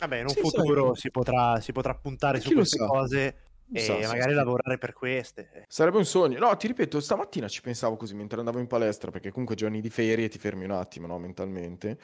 vabbè 0.00 0.18
in 0.18 0.26
un 0.26 0.34
Sì, 0.34 0.40
futuro 0.40 0.86
sai. 0.92 1.00
si 1.00 1.10
potrà, 1.10 1.60
si 1.60 1.72
potrà 1.72 1.94
puntare 1.94 2.40
su 2.40 2.48
Chi 2.48 2.54
queste 2.54 2.76
sa? 2.78 2.86
cose 2.86 3.36
e 3.72 3.80
sì, 3.80 3.92
magari 3.92 4.30
sì. 4.30 4.34
lavorare 4.34 4.78
per 4.78 4.92
queste 4.92 5.64
Sarebbe 5.68 5.98
un 5.98 6.04
sogno. 6.04 6.38
No, 6.38 6.56
ti 6.56 6.66
ripeto, 6.66 7.00
stamattina 7.00 7.48
ci 7.48 7.60
pensavo 7.60 7.96
così 7.96 8.14
mentre 8.14 8.38
andavo 8.38 8.58
in 8.58 8.66
palestra, 8.66 9.10
perché 9.10 9.30
comunque 9.30 9.54
giorni 9.54 9.80
di 9.80 9.90
ferie 9.90 10.28
ti 10.28 10.38
fermi 10.38 10.64
un 10.64 10.70
attimo, 10.70 11.06
no, 11.06 11.18
mentalmente. 11.18 11.98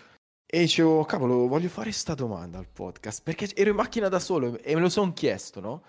E 0.47 0.61
dicevo, 0.61 1.05
cavolo, 1.05 1.49
voglio 1.49 1.69
fare 1.69 1.91
sta 1.91 2.15
domanda 2.15 2.59
al 2.59 2.69
podcast, 2.69 3.23
perché 3.23 3.49
ero 3.55 3.71
in 3.71 3.77
macchina 3.77 4.09
da 4.09 4.19
solo 4.19 4.59
e 4.59 4.75
me 4.75 4.81
lo 4.81 4.89
sono 4.89 5.13
chiesto, 5.13 5.61
no? 5.61 5.83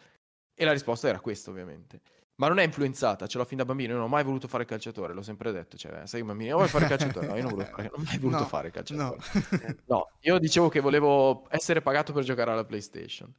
E 0.55 0.63
la 0.63 0.71
risposta 0.71 1.09
era 1.09 1.19
questa, 1.19 1.49
ovviamente. 1.49 1.99
Ma 2.38 2.47
non 2.47 2.59
è 2.59 2.63
influenzata, 2.63 3.27
ce 3.27 3.38
l'ho 3.38 3.45
fin 3.45 3.57
da 3.57 3.65
bambino, 3.65 3.91
io 3.91 3.95
non 3.97 4.07
ho 4.07 4.09
mai 4.09 4.23
voluto 4.23 4.49
fare 4.49 4.65
calciatore, 4.65 5.13
l'ho 5.13 5.21
sempre 5.21 5.53
detto, 5.53 5.77
cioè, 5.77 6.05
sai 6.05 6.19
un 6.19 6.27
bambino, 6.27 6.57
vuoi 6.57 6.67
fare 6.67 6.85
calciatore? 6.85 7.27
No, 7.27 7.35
io 7.35 7.43
non 7.43 7.51
volevo 7.51 7.69
fare, 7.69 7.89
non 7.93 8.01
ho 8.01 8.03
mai 8.03 8.17
voluto 8.17 8.39
No, 8.39 8.45
fare 8.45 8.71
calciatore. 8.71 9.17
No. 9.49 9.75
No, 9.85 10.11
io 10.19 10.38
dicevo 10.38 10.67
che 10.67 10.81
volevo 10.81 11.45
essere 11.49 11.81
pagato 11.81 12.11
per 12.11 12.23
giocare 12.23 12.51
alla 12.51 12.65
PlayStation. 12.65 13.33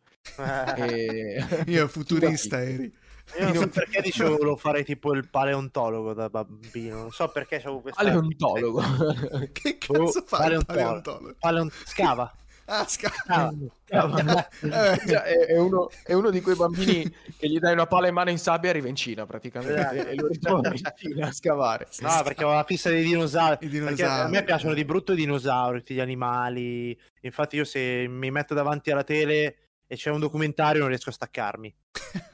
E... 0.76 1.44
Io 1.66 1.88
futurista 1.88 2.62
eri. 2.62 2.92
Io 3.40 3.44
non 3.44 3.54
so 3.56 3.68
perché 3.68 4.00
dicevo 4.02 4.36
volevo 4.36 4.56
fare 4.56 4.84
tipo 4.84 5.12
il 5.12 5.28
paleontologo 5.28 6.14
da 6.14 6.28
bambino. 6.30 6.96
Non 6.98 7.10
so 7.10 7.28
perché 7.28 7.56
avevo 7.56 7.80
questa. 7.80 8.02
Paleontologo. 8.02 8.80
Che 9.52 9.78
Oh, 9.88 10.04
cazzo 10.04 10.22
fa 10.24 10.36
il 10.46 10.64
paleontologo. 10.64 10.64
paleontologo? 10.64 11.34
Paleon- 11.40 11.70
Scava. 11.84 12.32
Ah, 12.68 12.84
sca- 12.86 13.10
Scava. 13.10 13.52
Scava. 13.86 14.48
Eh, 14.60 15.00
Già, 15.06 15.22
è, 15.24 15.36
è 15.46 15.56
uno, 15.58 15.88
è 16.02 16.12
uno 16.14 16.30
di 16.30 16.40
quei 16.40 16.56
bambini 16.56 17.08
che 17.36 17.48
gli 17.48 17.58
dai 17.60 17.72
una 17.72 17.86
pala 17.86 18.08
in 18.08 18.14
mano 18.14 18.30
in 18.30 18.38
sabbia 18.38 18.70
e 18.70 18.72
arriva 18.72 18.88
in 18.88 18.96
Cina 18.96 19.24
praticamente 19.24 19.78
Esatto. 19.78 20.08
e 20.08 20.14
lo 20.16 20.26
ritorna 20.26 20.68
in 20.72 20.82
Cina 20.96 21.26
a 21.28 21.32
scavare. 21.32 21.86
No, 22.00 22.20
perché 22.24 22.42
ho 22.44 22.52
la 22.52 22.64
fissa 22.64 22.90
dei 22.90 23.04
dinosauri. 23.04 23.68
Dinosauri. 23.68 24.22
a 24.22 24.28
me 24.28 24.42
piacciono 24.42 24.74
di 24.74 24.84
brutto 24.84 25.12
i 25.12 25.16
dinosauri, 25.16 25.78
tutti 25.78 25.94
gli 25.94 26.00
animali. 26.00 26.96
Infatti, 27.20 27.54
io 27.56 27.64
se 27.64 28.06
mi 28.08 28.30
metto 28.32 28.54
davanti 28.54 28.90
alla 28.90 29.04
tele 29.04 29.56
e 29.86 29.96
c'è 29.96 30.10
un 30.10 30.20
documentario, 30.20 30.80
non 30.80 30.88
riesco 30.88 31.10
a 31.10 31.12
staccarmi. 31.12 31.74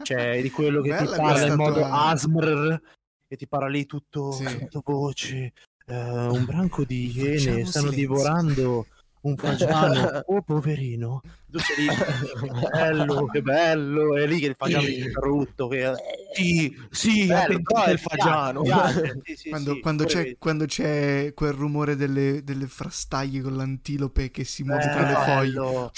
Cioè, 0.03 0.41
di 0.43 0.51
quello 0.51 0.81
che 0.83 0.95
ti 0.97 1.05
parla 1.05 1.47
in 1.47 1.55
modo 1.55 1.75
tua- 1.81 1.91
ASMR, 1.91 2.81
che 3.29 3.37
ti 3.37 3.47
parla 3.47 3.69
lì 3.69 3.87
tutto 3.87 4.33
Sì. 4.33 4.45
sottovoce. 4.71 5.53
eh, 5.87 5.95
un 6.27 6.45
branco 6.45 6.85
di 6.85 7.11
iene 7.15 7.37
Facciamo 7.39 7.65
stanno 7.65 7.67
silenzio. 7.67 7.91
divorando 7.91 8.87
un 9.23 9.37
fagiano. 9.37 10.23
Oh, 10.27 10.43
poverino. 10.43 11.21
Tu 11.51 11.59
sei 11.59 11.87
lì, 11.87 11.89
che 11.89 12.69
bello, 12.71 13.27
che 13.27 13.43
bello. 13.43 14.17
E 14.17 14.27
lì 14.27 14.39
che 14.39 14.47
il 14.47 14.55
fagiano 14.57 14.87
è 14.87 15.11
brutto. 15.11 15.69
Che... 15.69 15.93
Sì, 16.35 16.77
sì, 16.91 17.27
Bello, 17.27 17.57
mi 17.57 17.63
piace, 17.63 17.97
fagiano. 17.99 18.63
piace, 18.63 19.21
sì, 19.25 19.37
sì, 19.37 19.49
quando, 19.51 19.75
sì, 19.75 19.81
quando 19.81 20.05
c'è, 20.05 20.37
quando 20.39 20.65
c'è 20.67 21.33
quel 21.35 21.53
rumore 21.53 21.95
delle, 21.95 22.43
delle 22.43 22.67
frastaglie 22.67 23.41
con 23.43 23.57
l'antilope 23.57 24.31
che 24.31 24.45
si 24.45 24.63
muove 24.65 24.83
tra 24.83 25.07
le 25.07 25.15
foglie. 25.15 25.91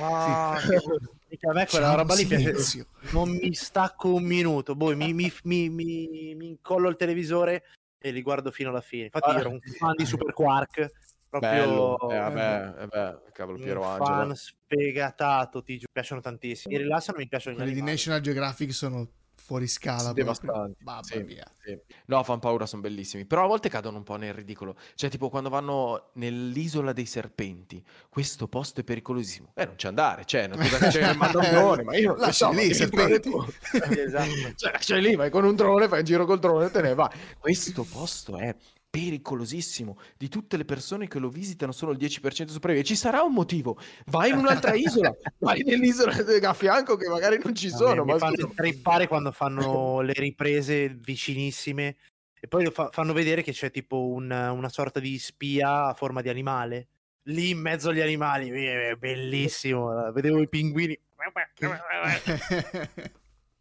Ah, 0.00 0.52
a 0.54 1.52
me 1.52 1.66
quella 1.66 1.94
roba 1.94 2.14
lì 2.14 2.26
piace. 2.26 2.86
Non 3.10 3.30
mi 3.30 3.54
stacco 3.54 4.12
un 4.14 4.24
minuto. 4.24 4.74
Boh, 4.74 4.94
mi, 4.96 5.12
mi, 5.12 5.32
mi, 5.44 5.68
mi, 5.70 6.34
mi 6.34 6.46
incollo 6.46 6.88
il 6.88 6.96
televisore 6.96 7.64
e 7.98 8.10
li 8.10 8.22
guardo 8.22 8.50
fino 8.50 8.70
alla 8.70 8.80
fine. 8.80 9.04
Infatti, 9.04 9.30
io 9.30 9.38
ero 9.38 9.50
un 9.50 9.60
fan 9.60 9.94
di 9.96 10.04
Super 10.04 10.32
Quark. 10.32 10.90
Proprio 11.28 11.50
Bello, 11.50 12.10
eh, 12.10 12.18
vabbè, 12.18 12.74
eh, 12.82 12.86
beh, 12.86 13.18
cavolo, 13.32 13.58
Piero 13.58 13.80
un 13.80 13.86
Angelo. 13.86 14.06
fan 14.06 14.34
sfegatato. 14.34 15.62
Ti 15.62 15.84
piacciono 15.92 16.20
tantissimo. 16.20 16.74
Mi 16.74 16.82
rilassano, 16.82 17.18
mi 17.18 17.28
piacciono 17.28 17.56
Quelli 17.56 17.74
di. 17.74 17.82
National 17.82 18.20
Geographic 18.20 18.72
sono 18.72 19.06
fuori 19.48 19.66
scala. 19.66 20.12
devastanti. 20.12 20.76
Mamma 20.84 21.02
sì, 21.02 21.22
mia. 21.22 21.50
sì. 21.62 21.78
No, 22.06 22.22
fan 22.22 22.38
paura, 22.38 22.66
sono 22.66 22.82
bellissimi. 22.82 23.24
Però 23.24 23.44
a 23.44 23.46
volte 23.46 23.70
cadono 23.70 23.96
un 23.96 24.02
po' 24.02 24.16
nel 24.16 24.34
ridicolo. 24.34 24.76
Cioè, 24.94 25.08
tipo 25.08 25.30
quando 25.30 25.48
vanno 25.48 26.10
nell'isola 26.14 26.92
dei 26.92 27.06
serpenti. 27.06 27.82
Questo 28.10 28.46
posto 28.48 28.80
è 28.80 28.84
pericolosissimo. 28.84 29.52
Eh, 29.54 29.64
non 29.64 29.76
c'è 29.76 29.88
andare, 29.88 30.24
cioè, 30.26 30.46
non 30.48 30.58
c'è, 30.58 31.08
un 31.12 31.30
drone, 31.50 31.82
ma 31.82 31.96
io 31.96 32.10
non 32.10 32.18
Lascia 32.18 32.50
so, 32.50 32.52
lì 32.52 32.66
i 32.66 32.74
serpenti. 32.74 33.30
Esatto. 33.30 34.26
Cioè, 34.56 34.72
lascia 34.72 34.96
lì, 34.96 35.14
vai 35.14 35.30
con 35.30 35.44
un 35.44 35.54
drone, 35.54 35.88
fai 35.88 36.00
un 36.00 36.04
giro 36.04 36.26
col 36.26 36.38
drone 36.38 36.66
e 36.66 36.70
te 36.70 36.82
ne 36.82 36.94
vai. 36.94 37.10
Questo 37.38 37.84
posto 37.84 38.36
è 38.36 38.54
pericolosissimo. 38.90 39.98
Di 40.16 40.28
tutte 40.28 40.56
le 40.56 40.64
persone 40.64 41.08
che 41.08 41.18
lo 41.18 41.28
visitano, 41.28 41.72
solo 41.72 41.92
il 41.92 41.98
10% 41.98 42.48
sopravvive. 42.48 42.84
Ci 42.84 42.96
sarà 42.96 43.22
un 43.22 43.32
motivo. 43.32 43.78
Vai 44.06 44.30
in 44.30 44.36
un'altra 44.38 44.74
isola, 44.76 45.14
vai 45.38 45.62
nell'isola 45.62 46.12
a 46.48 46.54
fianco 46.54 46.96
che 46.96 47.08
magari 47.08 47.38
non 47.42 47.54
ci 47.54 47.68
No, 47.70 47.76
sono. 47.76 48.04
mi 48.04 48.12
ma 48.12 48.18
fanno 48.18 48.36
scusa- 48.36 48.52
trippare 48.54 49.06
quando 49.08 49.32
fanno 49.32 50.00
le 50.02 50.12
riprese 50.14 50.88
vicinissime 50.88 51.96
e 52.40 52.46
poi 52.46 52.64
lo 52.64 52.70
fa- 52.70 52.90
fanno 52.92 53.12
vedere 53.12 53.42
che 53.42 53.52
c'è 53.52 53.70
tipo 53.70 54.06
un- 54.06 54.30
una 54.30 54.68
sorta 54.68 55.00
di 55.00 55.18
spia 55.18 55.86
a 55.86 55.94
forma 55.94 56.22
di 56.22 56.28
animale 56.28 56.86
lì 57.28 57.50
in 57.50 57.58
mezzo 57.58 57.90
agli 57.90 58.00
animali 58.00 58.48
è 58.48 58.94
bellissimo 58.96 60.12
vedevo 60.12 60.40
i 60.40 60.48
pinguini 60.48 60.96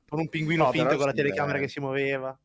con 0.07 0.19
un 0.19 0.29
pinguino 0.29 0.65
No, 0.65 0.71
finto 0.71 0.95
con 0.95 1.07
la 1.07 1.11
telecamera 1.13 1.53
belli. 1.55 1.65
che 1.65 1.71
si 1.71 1.79
muoveva 1.79 2.37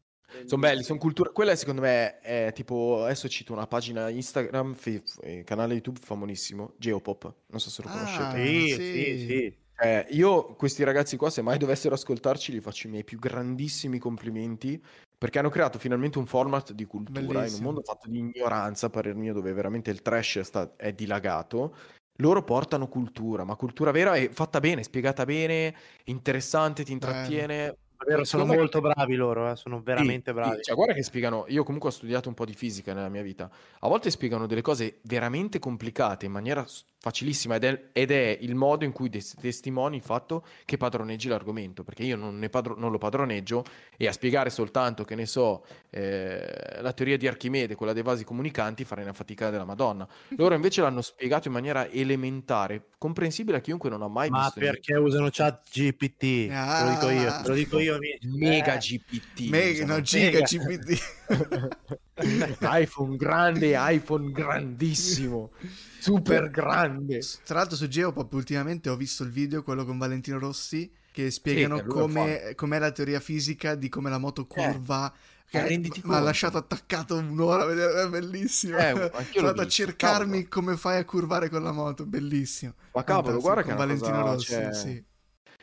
Sono 0.45 0.61
belli, 0.61 0.83
sono 0.83 0.99
cultura. 0.99 1.31
Quella 1.31 1.55
secondo 1.57 1.81
me 1.81 2.18
è 2.21 2.51
tipo. 2.55 3.05
Adesso 3.05 3.29
cito 3.29 3.53
una 3.53 3.66
pagina 3.66 4.09
Instagram, 4.09 4.75
fi- 4.75 5.03
eh, 5.23 5.45
canale 5.45 5.75
YouTube 5.75 6.01
famosissimo, 6.03 6.75
Geopop. 6.79 7.35
Non 7.47 7.61
so 7.61 7.71
se 7.71 7.83
lo 7.83 7.88
Ah, 7.88 7.92
conoscete. 7.92 8.45
sì, 8.47 8.68
sì. 8.68 9.16
sì, 9.16 9.27
sì. 9.27 9.57
Eh, 9.83 10.07
io, 10.11 10.55
questi 10.55 10.85
ragazzi 10.85 11.16
qua, 11.16 11.29
se 11.31 11.42
mai 11.42 11.59
dovessero 11.59 11.95
ascoltarci, 11.95 12.53
gli 12.53 12.61
faccio 12.61 12.87
i 12.87 12.90
miei 12.90 13.05
più 13.05 13.18
grandissimi 13.18 13.99
complimenti. 13.99 14.81
Perché 15.23 15.38
hanno 15.38 15.51
creato 15.51 15.79
finalmente 15.79 16.18
un 16.18 16.27
format 16.27 16.73
di 16.73 16.85
cultura 16.85 17.23
in 17.23 17.29
un 17.29 17.33
Bellissimo. 17.37 17.62
mondo 17.66 17.83
fatto 17.83 18.09
di 18.09 18.18
ignoranza, 18.18 18.87
a 18.87 18.90
parer 18.90 19.14
mio, 19.14 19.33
dove 19.33 19.53
veramente 19.53 19.90
il 19.90 20.03
trash 20.03 20.40
sta- 20.40 20.75
è 20.77 20.92
dilagato. 20.92 21.77
Loro 22.16 22.42
portano 22.42 22.88
cultura, 22.88 23.45
ma 23.45 23.55
cultura 23.57 23.90
vera 23.92 24.16
e 24.16 24.31
fatta 24.33 24.61
bene, 24.61 24.83
spiegata 24.83 25.25
bene, 25.25 25.75
interessante, 26.05 26.85
ti 26.85 26.92
intrattiene. 26.92 27.77
Davvero, 28.02 28.24
sono 28.24 28.42
Secondo 28.42 28.52
me- 28.52 28.58
molto 28.58 28.80
bravi 28.80 29.14
loro 29.14 29.50
eh, 29.50 29.56
sono 29.56 29.80
veramente 29.80 30.30
sì, 30.30 30.36
bravi 30.36 30.56
sì, 30.56 30.62
cioè, 30.62 30.74
guarda 30.74 30.92
che 30.92 31.02
spiegano. 31.02 31.44
Io 31.48 31.62
comunque 31.62 31.88
ho 31.90 31.92
studiato 31.92 32.28
un 32.28 32.34
po' 32.34 32.44
di 32.44 32.54
fisica 32.54 32.92
nella 32.92 33.08
mia 33.08 33.22
vita. 33.22 33.48
A 33.80 33.88
volte 33.88 34.10
spiegano 34.10 34.46
delle 34.46 34.60
cose 34.60 34.98
veramente 35.02 35.58
complicate 35.58 36.26
in 36.26 36.32
maniera 36.32 36.66
facilissima 37.02 37.56
ed 37.56 37.64
è, 37.64 37.82
ed 37.92 38.12
è 38.12 38.38
il 38.42 38.54
modo 38.54 38.84
in 38.84 38.92
cui 38.92 39.08
des- 39.08 39.34
testimoni 39.40 39.96
il 39.96 40.02
fatto 40.02 40.44
che 40.64 40.76
padroneggi 40.76 41.26
l'argomento. 41.26 41.82
Perché 41.82 42.04
io 42.04 42.16
non, 42.16 42.38
ne 42.38 42.48
padro- 42.48 42.76
non 42.78 42.92
lo 42.92 42.98
padroneggio 42.98 43.64
e 43.96 44.06
a 44.06 44.12
spiegare 44.12 44.50
soltanto, 44.50 45.02
che 45.02 45.16
ne 45.16 45.26
so, 45.26 45.64
eh, 45.90 46.78
la 46.80 46.92
teoria 46.92 47.16
di 47.16 47.26
Archimede, 47.26 47.74
quella 47.74 47.92
dei 47.92 48.04
vasi 48.04 48.22
comunicanti, 48.24 48.84
farei 48.84 49.02
una 49.02 49.12
fatica 49.12 49.50
della 49.50 49.64
Madonna. 49.64 50.06
Loro 50.38 50.54
invece 50.54 50.80
l'hanno 50.80 51.02
spiegato 51.02 51.48
in 51.48 51.54
maniera 51.54 51.88
elementare, 51.90 52.84
comprensibile 52.98 53.56
a 53.56 53.60
chiunque 53.60 53.90
non 53.90 54.02
ha 54.02 54.08
mai 54.08 54.30
ma 54.30 54.42
visto 54.44 54.60
perché 54.60 54.94
usano 54.94 55.28
chat 55.32 55.64
GPT 55.72 56.18
te 56.46 56.84
lo 56.84 56.90
dico 56.90 57.10
io 57.10 57.28
Ah. 57.28 57.42
te 57.42 57.48
lo 57.48 57.54
dico 57.54 57.78
io 57.80 57.96
amici. 57.96 58.28
Mega 58.28 58.74
Eh. 58.74 58.78
GPT. 58.78 59.48
Mega, 59.48 59.86
no, 59.86 60.00
giga 60.02 60.24
Mega. 60.38 60.44
GPT. 60.44 61.00
iPhone 62.62 63.16
grande, 63.16 63.75
iPhone 63.77 64.31
grandissimo, 64.33 65.53
super 65.99 66.51
grande. 66.51 67.21
Tra 67.45 67.59
l'altro 67.59 67.77
su 67.77 67.88
Geopop 67.88 68.33
ultimamente 68.33 68.88
ho 68.88 68.97
visto 68.97 69.23
il 69.25 69.31
video, 69.31 69.62
quello 69.62 69.85
con 69.85 69.99
Valentino 69.99 70.38
Rossi, 70.38 70.92
che 71.11 71.31
spiegano 71.31 71.79
Sì, 71.79 71.85
come, 71.85 72.53
com'è 72.55 72.79
la 72.79 72.92
teoria 72.92 73.21
fisica 73.21 73.75
di 73.75 73.88
come 73.88 74.11
la 74.11 74.18
moto 74.18 74.47
curva. 74.47 75.12
che 75.49 75.66
eh, 75.66 75.79
mi 75.79 75.90
ha 76.14 76.21
lasciato 76.21 76.57
attaccato 76.57 77.16
un'ora 77.16 77.64
è 78.05 78.09
bellissimo. 78.09 78.79
Eh, 78.79 79.11
Sono 79.33 79.49
andato 79.49 79.61
a 79.61 79.68
cercarmi 79.68 80.45
cavolo. 80.45 80.49
come 80.49 80.77
fai 80.77 80.99
a 80.99 81.05
curvare 81.05 81.51
con 81.51 81.62
la 81.62 81.73
moto, 81.73 82.07
bellissimo. 82.07 82.75
Ma 82.92 83.05
cavolo, 83.05 83.38
guarda 83.38 83.62
che 83.62 83.75
Valentino 83.75 84.23
Rossi, 84.23 84.47
cioè- 84.47 84.73
sì. 84.73 85.05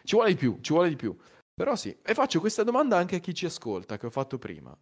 Ci 0.04 0.16
vuole 0.16 0.30
di 0.32 0.38
più, 0.38 0.58
ci 0.62 0.74
vuole 0.74 0.90
di 0.90 0.96
più. 0.96 1.16
Però 1.54 1.76
sì, 1.76 1.96
e 2.04 2.14
faccio 2.14 2.40
questa 2.40 2.64
domanda 2.64 2.98
anche 2.98 3.18
a 3.18 3.20
chi 3.20 3.34
ci 3.34 3.46
ascolta, 3.46 3.98
che 3.98 4.06
ho 4.06 4.10
fatto 4.12 4.38
prima. 4.38 4.76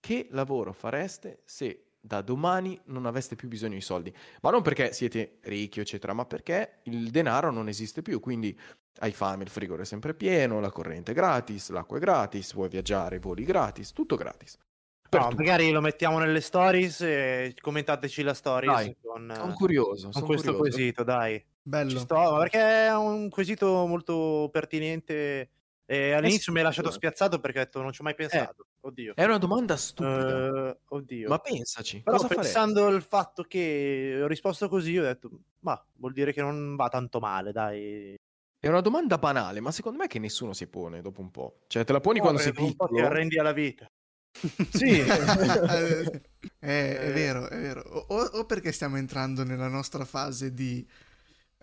Che 0.00 0.28
lavoro 0.30 0.72
fareste 0.72 1.42
se 1.44 1.90
da 2.00 2.22
domani 2.22 2.80
non 2.86 3.04
aveste 3.04 3.36
più 3.36 3.48
bisogno 3.48 3.74
di 3.74 3.82
soldi? 3.82 4.12
Ma 4.40 4.50
non 4.50 4.62
perché 4.62 4.92
siete 4.94 5.38
ricchi, 5.42 5.80
eccetera, 5.80 6.14
ma 6.14 6.24
perché 6.24 6.80
il 6.84 7.10
denaro 7.10 7.50
non 7.50 7.68
esiste 7.68 8.00
più, 8.00 8.18
quindi 8.18 8.58
hai 9.00 9.12
fame, 9.12 9.44
il 9.44 9.50
frigo 9.50 9.76
è 9.76 9.84
sempre 9.84 10.14
pieno, 10.14 10.58
la 10.58 10.70
corrente 10.70 11.12
è 11.12 11.14
gratis, 11.14 11.68
l'acqua 11.70 11.98
è 11.98 12.00
gratis, 12.00 12.54
vuoi 12.54 12.68
viaggiare, 12.70 13.18
voli 13.18 13.44
gratis, 13.44 13.92
tutto 13.92 14.16
gratis. 14.16 14.56
No, 15.12 15.28
magari 15.36 15.70
lo 15.70 15.80
mettiamo 15.80 16.18
nelle 16.18 16.40
stories 16.40 17.00
e 17.00 17.54
commentateci 17.60 18.22
la 18.22 18.32
stories 18.32 18.72
dai, 18.72 18.96
con, 19.02 19.32
sono 19.34 19.52
curioso, 19.54 20.10
con 20.10 20.12
sono 20.12 20.26
questo 20.26 20.54
curioso. 20.54 20.76
quesito, 20.76 21.02
dai. 21.02 21.44
Bello. 21.62 21.90
Ci 21.90 21.98
sto, 21.98 22.36
perché 22.38 22.86
è 22.86 22.96
un 22.96 23.28
quesito 23.28 23.86
molto 23.86 24.48
pertinente 24.52 25.50
e 25.90 26.12
all'inizio 26.12 26.42
sì, 26.42 26.50
mi 26.52 26.60
ha 26.60 26.62
lasciato 26.62 26.88
eh. 26.88 26.92
spiazzato 26.92 27.40
perché 27.40 27.58
ho 27.58 27.64
detto 27.64 27.82
non 27.82 27.92
ci 27.92 28.00
ho 28.00 28.04
mai 28.04 28.14
pensato. 28.14 28.66
Oddio. 28.82 29.14
È 29.16 29.24
una 29.24 29.38
domanda 29.38 29.76
stupida, 29.76 30.68
Eh, 30.70 30.78
oddio. 30.88 31.28
ma 31.28 31.38
pensaci, 31.38 32.00
Però 32.02 32.16
cosa 32.16 32.28
faresti? 32.28 32.52
pensando 32.52 32.86
al 32.86 33.02
fatto 33.02 33.42
che 33.42 34.20
ho 34.22 34.26
risposto 34.28 34.68
così, 34.68 34.96
ho 34.96 35.02
detto, 35.02 35.30
ma 35.60 35.82
vuol 35.94 36.12
dire 36.12 36.32
che 36.32 36.40
non 36.42 36.76
va 36.76 36.88
tanto 36.88 37.18
male, 37.18 37.50
dai. 37.52 38.14
È 38.58 38.68
una 38.68 38.80
domanda 38.82 39.18
banale, 39.18 39.60
ma 39.60 39.72
secondo 39.72 39.98
me 39.98 40.06
che 40.06 40.18
nessuno 40.18 40.52
si 40.52 40.66
pone 40.68 41.00
dopo 41.02 41.20
un 41.22 41.30
po'. 41.30 41.60
Cioè, 41.66 41.82
te 41.84 41.92
la 41.92 42.00
poni 42.00 42.18
No, 42.18 42.22
quando 42.24 42.40
sei 42.40 42.52
perché 42.52 42.68
dopo 42.68 42.70
un 42.70 42.76
po' 42.76 42.86
ti 42.86 43.00
piccolo. 43.00 43.12
arrendi 43.14 43.38
alla 43.38 43.52
vita. 43.52 43.86
Sì. 44.70 44.98
è, 45.00 45.02
è 46.60 46.98
Eh. 47.08 47.12
vero, 47.12 47.48
è 47.48 47.58
vero. 47.58 47.80
O, 47.82 48.20
o 48.20 48.44
perché 48.44 48.70
stiamo 48.70 48.96
entrando 48.96 49.44
nella 49.44 49.68
nostra 49.68 50.04
fase 50.04 50.52
di 50.54 50.86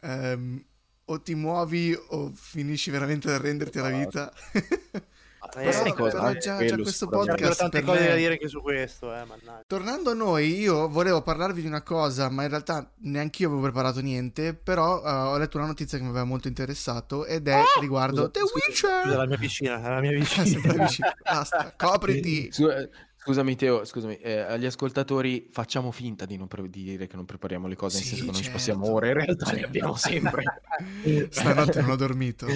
ehm, 0.02 0.66
o 1.10 1.22
ti 1.22 1.36
muovi 1.36 1.98
o 2.10 2.32
finisci 2.34 2.92
veramente 2.92 3.28
ad 3.28 3.36
arrenderti 3.36 3.80
alla 3.80 3.90
vita. 3.98 4.32
Eh, 5.56 5.60
però, 5.60 5.72
sai 5.72 5.94
cosa? 5.94 6.10
però 6.18 6.24
Anche 6.26 6.40
già, 6.40 6.66
già 6.66 6.76
questo 6.76 7.08
podcast 7.08 7.60
tante 7.60 7.82
cose 7.82 8.00
me- 8.02 8.08
da 8.08 8.16
dire 8.16 8.32
anche 8.34 8.50
su 8.50 8.62
questo, 8.62 9.14
eh, 9.16 9.24
mannaggia. 9.24 9.64
Tornando 9.66 10.10
a 10.10 10.14
noi, 10.14 10.60
io 10.60 10.90
volevo 10.90 11.22
parlarvi 11.22 11.62
di 11.62 11.68
una 11.68 11.84
cosa, 11.84 12.30
ma 12.30 12.44
in 12.44 12.50
realtà 12.50 12.92
neanche 13.04 13.44
io 13.44 13.48
avevo 13.48 13.64
preparato 13.64 14.02
niente, 14.02 14.54
però 14.54 15.02
eh, 15.02 15.10
ho 15.10 15.38
letto 15.38 15.58
una 15.58 15.68
notizia 15.68 15.98
che 15.98 16.04
mi 16.04 16.10
aveva 16.10 16.26
molto 16.26 16.50
interessato 16.50 17.26
ed 17.26 17.48
è 17.48 17.62
riguardo 17.80 18.30
Scusa, 18.30 18.32
The 18.32 18.40
Witcher. 18.42 19.02
Scusa, 19.04 19.16
la 19.18 19.26
mia 19.26 19.38
piscina, 19.38 19.78
la 19.80 20.00
mia 20.02 20.12
Ah, 20.20 20.84
piscina. 20.84 21.16
Basta, 21.24 21.74
copriti. 21.78 22.52
Su- 22.52 22.68
eh, 22.68 22.90
Scusami 23.28 23.58
Teo, 23.58 23.84
scusami, 23.84 24.16
eh, 24.20 24.40
agli 24.40 24.66
ascoltatori 24.66 25.50
facciamo 25.52 25.92
finta 25.92 26.26
di 26.26 26.38
non 26.38 26.48
pre- 26.48 26.70
di 26.70 26.84
dire 26.84 27.08
che 27.08 27.18
non 27.18 27.26
prepariamo 27.26 27.68
le 27.68 27.76
cose, 27.76 27.98
nel 27.98 28.06
Sì, 28.06 28.16
senso 28.16 28.24
che 28.24 28.32
non 28.32 28.40
ci 28.40 28.44
certo. 28.44 28.58
passiamo 28.58 28.90
ore, 28.90 29.08
in 29.10 29.14
realtà 29.16 29.52
le 29.52 29.64
abbiamo 29.66 29.98
sempre. 29.98 30.44
Stanotte 31.30 31.82
non 31.82 31.90
ho 31.90 31.96
dormito. 31.98 32.48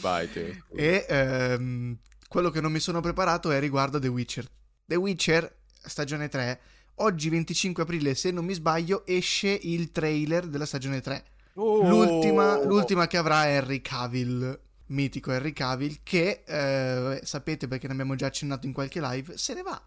Vai 0.00 0.30
Teo. 0.30 0.54
E 0.76 1.06
ehm, 1.08 1.98
quello 2.28 2.50
che 2.50 2.60
non 2.60 2.70
mi 2.70 2.78
sono 2.78 3.00
preparato 3.00 3.50
è 3.50 3.58
riguardo 3.58 3.98
The 3.98 4.06
Witcher. 4.06 4.46
The 4.86 4.94
Witcher, 4.94 5.56
stagione 5.82 6.28
3. 6.28 6.60
Oggi 7.00 7.30
25 7.30 7.82
aprile, 7.82 8.14
se 8.14 8.30
non 8.30 8.44
mi 8.44 8.54
sbaglio, 8.54 9.04
esce 9.04 9.58
il 9.60 9.90
trailer 9.90 10.46
della 10.46 10.66
stagione 10.66 11.00
3. 11.00 11.24
Oh! 11.54 11.88
L'ultima, 11.88 12.62
l'ultima 12.62 13.08
che 13.08 13.16
avrà 13.16 13.48
Henry 13.48 13.80
Cavill, 13.80 14.66
mitico 14.88 15.32
Henry 15.32 15.52
Cavill, 15.52 15.98
che 16.02 16.42
eh, 16.46 17.20
sapete 17.24 17.68
perché 17.68 17.86
ne 17.86 17.92
abbiamo 17.94 18.14
già 18.14 18.26
accennato 18.26 18.66
in 18.66 18.72
qualche 18.72 19.00
live, 19.00 19.36
se 19.36 19.54
ne 19.54 19.62
va. 19.62 19.80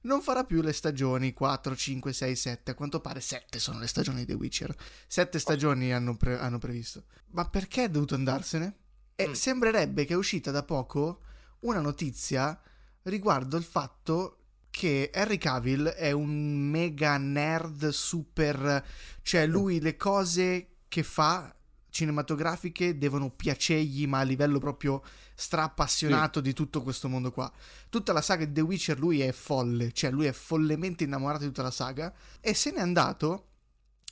Non 0.00 0.22
farà 0.22 0.44
più 0.44 0.62
le 0.62 0.72
stagioni 0.72 1.32
4, 1.32 1.74
5, 1.74 2.12
6, 2.12 2.36
7. 2.36 2.70
A 2.70 2.74
quanto 2.74 3.00
pare 3.00 3.20
7 3.20 3.58
sono 3.58 3.80
le 3.80 3.88
stagioni 3.88 4.18
di 4.20 4.26
The 4.26 4.34
Witcher. 4.34 4.74
7 5.08 5.38
stagioni 5.40 5.92
hanno, 5.92 6.16
pre- 6.16 6.38
hanno 6.38 6.58
previsto. 6.58 7.04
Ma 7.32 7.48
perché 7.48 7.84
è 7.84 7.88
dovuto 7.90 8.14
andarsene? 8.14 8.76
E 9.16 9.28
Mm. 9.28 9.32
sembrerebbe 9.32 10.04
che 10.04 10.12
è 10.12 10.16
uscita 10.16 10.52
da 10.52 10.62
poco 10.62 11.22
una 11.60 11.80
notizia 11.80 12.58
riguardo 13.02 13.56
il 13.56 13.64
fatto 13.64 14.34
che 14.70 15.10
Henry 15.12 15.38
Cavill 15.38 15.88
è 15.88 16.12
un 16.12 16.30
mega 16.70 17.16
nerd 17.16 17.88
super... 17.88 18.84
Cioè 19.22 19.46
lui 19.46 19.80
le 19.80 19.96
cose 19.96 20.76
che 20.86 21.02
fa 21.02 21.52
cinematografiche 21.98 22.96
devono 22.96 23.30
piacergli 23.30 24.06
ma 24.06 24.20
a 24.20 24.22
livello 24.22 24.60
proprio 24.60 25.02
strappassionato 25.34 26.40
di 26.40 26.52
tutto 26.52 26.82
questo 26.82 27.08
mondo 27.08 27.32
qua. 27.32 27.50
Tutta 27.88 28.12
la 28.12 28.20
saga 28.20 28.44
di 28.44 28.52
The 28.52 28.60
Witcher 28.60 28.98
lui 28.98 29.20
è 29.20 29.32
folle, 29.32 29.90
cioè 29.92 30.10
lui 30.10 30.26
è 30.26 30.32
follemente 30.32 31.04
innamorato 31.04 31.40
di 31.40 31.48
tutta 31.48 31.62
la 31.62 31.72
saga 31.72 32.14
e 32.40 32.54
se 32.54 32.70
n'è 32.70 32.80
andato 32.80 33.46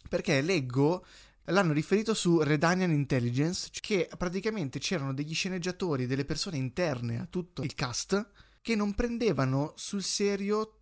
perché 0.08 0.40
leggo 0.40 1.06
l'hanno 1.44 1.72
riferito 1.72 2.12
su 2.12 2.40
Redanian 2.40 2.90
Intelligence 2.90 3.68
che 3.80 4.08
praticamente 4.18 4.80
c'erano 4.80 5.14
degli 5.14 5.34
sceneggiatori, 5.34 6.06
delle 6.06 6.24
persone 6.24 6.56
interne 6.56 7.20
a 7.20 7.26
tutto 7.30 7.62
il 7.62 7.74
cast 7.74 8.30
che 8.60 8.74
non 8.74 8.94
prendevano 8.94 9.74
sul 9.76 10.02
serio 10.02 10.80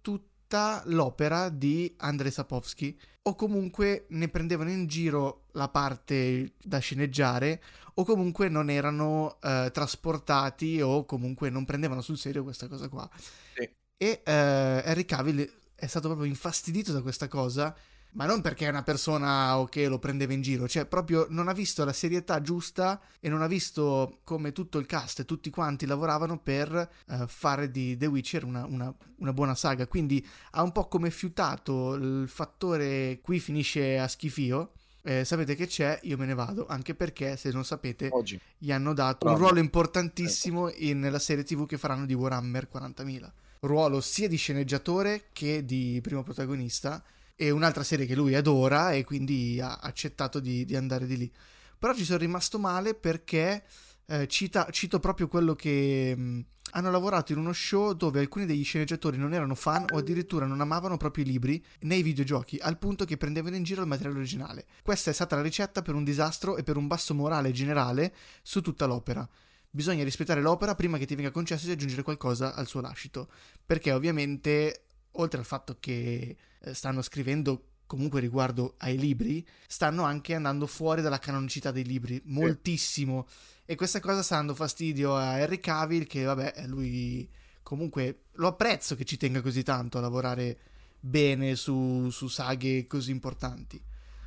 tutta 0.55 0.83
l'opera 0.87 1.49
di 1.49 1.93
Andrei 1.99 2.31
Sapowski 2.31 2.97
o 3.23 3.35
comunque 3.35 4.07
ne 4.11 4.29
prendevano 4.29 4.71
in 4.71 4.87
giro 4.87 5.47
la 5.53 5.69
parte 5.69 6.53
da 6.63 6.79
sceneggiare 6.79 7.61
o 7.95 8.05
comunque 8.05 8.49
non 8.49 8.71
erano 8.71 9.39
eh, 9.43 9.71
trasportati 9.73 10.81
o 10.81 11.05
comunque 11.07 11.51
non 11.51 11.65
prendevano 11.65 12.03
sul 12.03 12.19
serio 12.19 12.45
questa 12.45 12.69
cosa 12.69 12.89
qua. 12.89 13.11
Sì. 13.55 13.69
E 13.97 14.23
eh, 14.25 14.83
Henry 14.85 15.05
Cavill 15.05 15.51
è 15.75 15.87
stato 15.87 16.07
proprio 16.07 16.29
infastidito 16.29 16.93
da 16.93 17.03
questa 17.03 17.27
cosa, 17.27 17.75
ma 18.15 18.27
non 18.27 18.41
perché 18.41 18.67
è 18.67 18.71
una 18.71 18.83
persona 18.83 19.59
o 19.59 19.67
che 19.67 19.87
lo 19.89 19.99
prendeva 19.99 20.33
in 20.33 20.41
giro, 20.43 20.67
cioè 20.69 20.87
proprio 20.87 21.27
non 21.31 21.49
ha 21.49 21.53
visto 21.53 21.85
la 21.85 21.93
serietà 21.93 22.41
giusta 22.41 23.01
e 23.21 23.29
non 23.29 23.43
ha 23.43 23.47
visto 23.47 24.21
come 24.25 24.53
tutto 24.53 24.79
il 24.79 24.87
cast 24.87 25.21
e 25.21 25.25
tutti 25.25 25.51
quanti 25.51 25.85
lavoravano 25.87 26.39
per 26.39 26.73
eh, 27.09 27.25
fare 27.27 27.71
di 27.71 27.97
The 27.97 28.07
Witcher 28.07 28.45
una, 28.45 28.65
una- 28.67 28.95
una 29.17 29.33
buona 29.33 29.55
saga. 29.55 29.87
Quindi 29.87 30.25
ha 30.53 30.63
un 30.63 30.73
po' 30.73 30.87
come 30.89 31.11
fiutato 31.11 31.95
il 31.95 32.29
fattore 32.29 33.19
qui 33.23 33.39
finisce 33.41 33.99
a 33.99 34.07
schifio. 34.09 34.73
Eh, 35.07 35.25
sapete 35.25 35.55
che 35.55 35.67
c'è, 35.67 35.99
io 36.05 36.17
me 36.17 36.25
ne 36.25 36.33
vado, 36.35 36.67
anche 36.67 36.95
perché 36.95 37.37
se 37.37 37.51
non 37.51 37.63
sapete 37.65 38.09
Oggi. 38.11 38.41
gli 38.57 38.73
hanno 38.73 38.95
dato 38.95 39.27
Bravo. 39.27 39.35
un 39.37 39.43
ruolo 39.45 39.59
importantissimo 39.61 40.71
in- 40.71 40.99
nella 41.01 41.19
serie 41.19 41.45
TV 41.45 41.67
che 41.67 41.77
faranno 41.79 42.07
di 42.07 42.15
Warhammer 42.15 42.69
40.000. 42.71 43.31
Ruolo 43.61 44.01
sia 44.01 44.29
di 44.29 44.37
sceneggiatore 44.37 45.25
che 45.33 45.65
di 45.65 45.99
primo 46.03 46.23
protagonista 46.23 47.03
e 47.37 47.51
un'altra 47.51 47.83
serie 47.83 48.07
che 48.07 48.15
lui 48.15 48.35
adora 48.35 48.93
e 48.93 49.05
quindi 49.05 49.61
ha 49.61 49.79
accettato 49.81 50.41
di, 50.41 50.65
di 50.65 50.77
andare 50.77 51.07
di 51.07 51.17
lì. 51.17 51.33
Però 51.79 51.95
ci 51.95 52.05
sono 52.05 52.19
rimasto 52.19 52.59
male 52.59 52.95
perché 52.95 53.65
eh, 54.07 54.29
cita- 54.29 54.69
cito 54.71 55.01
proprio 55.01 55.29
quello 55.29 55.55
che 55.55 56.15
mh, 56.17 56.45
hanno 56.73 56.91
lavorato 56.91 57.33
in 57.33 57.39
uno 57.39 57.53
show 57.53 57.93
dove 57.93 58.21
alcuni 58.21 58.47
degli 58.47 58.65
sceneggiatori 58.65 59.17
non 59.17 59.33
erano 59.33 59.55
fan 59.55 59.87
o 59.93 59.99
addirittura 59.99 60.47
non 60.47 60.61
amavano 60.61 60.97
proprio 60.97 61.25
i 61.25 61.27
libri 61.27 61.65
nei 61.81 62.03
videogiochi, 62.03 62.59
al 62.61 62.79
punto 62.79 63.05
che 63.05 63.17
prendevano 63.17 63.57
in 63.57 63.63
giro 63.63 63.83
il 63.83 63.89
materiale 63.89 64.19
originale. 64.19 64.67
Questa 64.83 65.11
è 65.11 65.15
stata 65.15 65.37
la 65.37 65.43
ricetta 65.43 65.83
per 65.83 65.95
un 65.95 66.05
disastro 66.05 66.57
e 66.57 66.63
per 66.63 66.77
un 66.77 66.87
basso 66.87 67.15
morale 67.15 67.53
generale 67.53 68.15
su 68.43 68.61
tutta 68.61 68.87
l'opera. 68.87 69.29
Bisogna 69.71 70.05
rispettare 70.05 70.41
l'opera 70.41 70.75
prima 70.75 70.99
che 70.99 71.07
ti 71.07 71.17
venga 71.17 71.33
concesso 71.33 71.67
di 71.67 71.73
aggiungere 71.73 72.03
qualcosa 72.03 72.55
al 72.55 72.69
suo 72.69 72.81
lascito, 72.81 73.29
perché 73.67 73.93
ovviamente, 73.93 74.85
oltre 75.15 75.39
al 75.39 75.47
fatto 75.47 75.77
che 75.81 76.37
eh, 76.61 76.75
stanno 76.75 77.03
scrivendo 77.03 77.69
comunque 77.87 78.21
riguardo 78.21 78.75
ai 78.79 78.99
libri, 78.99 79.47
stanno 79.67 80.05
anche 80.05 80.35
andando 80.35 80.67
fuori 80.67 81.03
dalla 81.03 81.19
canonicità 81.19 81.71
dei 81.71 81.85
libri, 81.85 82.21
moltissimo. 82.27 83.27
E 83.65 83.77
questa 83.77 84.01
cosa 84.01 84.23
sta 84.23 84.37
dando 84.37 84.55
fastidio 84.55 85.17
a 85.17 85.33
Harry 85.33 85.59
Cavill, 85.59 86.07
che 86.07 86.25
vabbè, 86.25 86.67
lui 86.67 87.29
comunque 87.63 88.25
lo 88.33 88.49
apprezzo 88.49 88.95
che 88.95 89.05
ci 89.05 89.17
tenga 89.17 89.41
così 89.41 89.63
tanto 89.63 89.99
a 89.99 90.01
lavorare 90.01 90.59
bene 91.01 91.55
su, 91.55 92.09
su 92.11 92.29
saghe 92.29 92.87
così 92.87 93.11
importanti. 93.11 93.83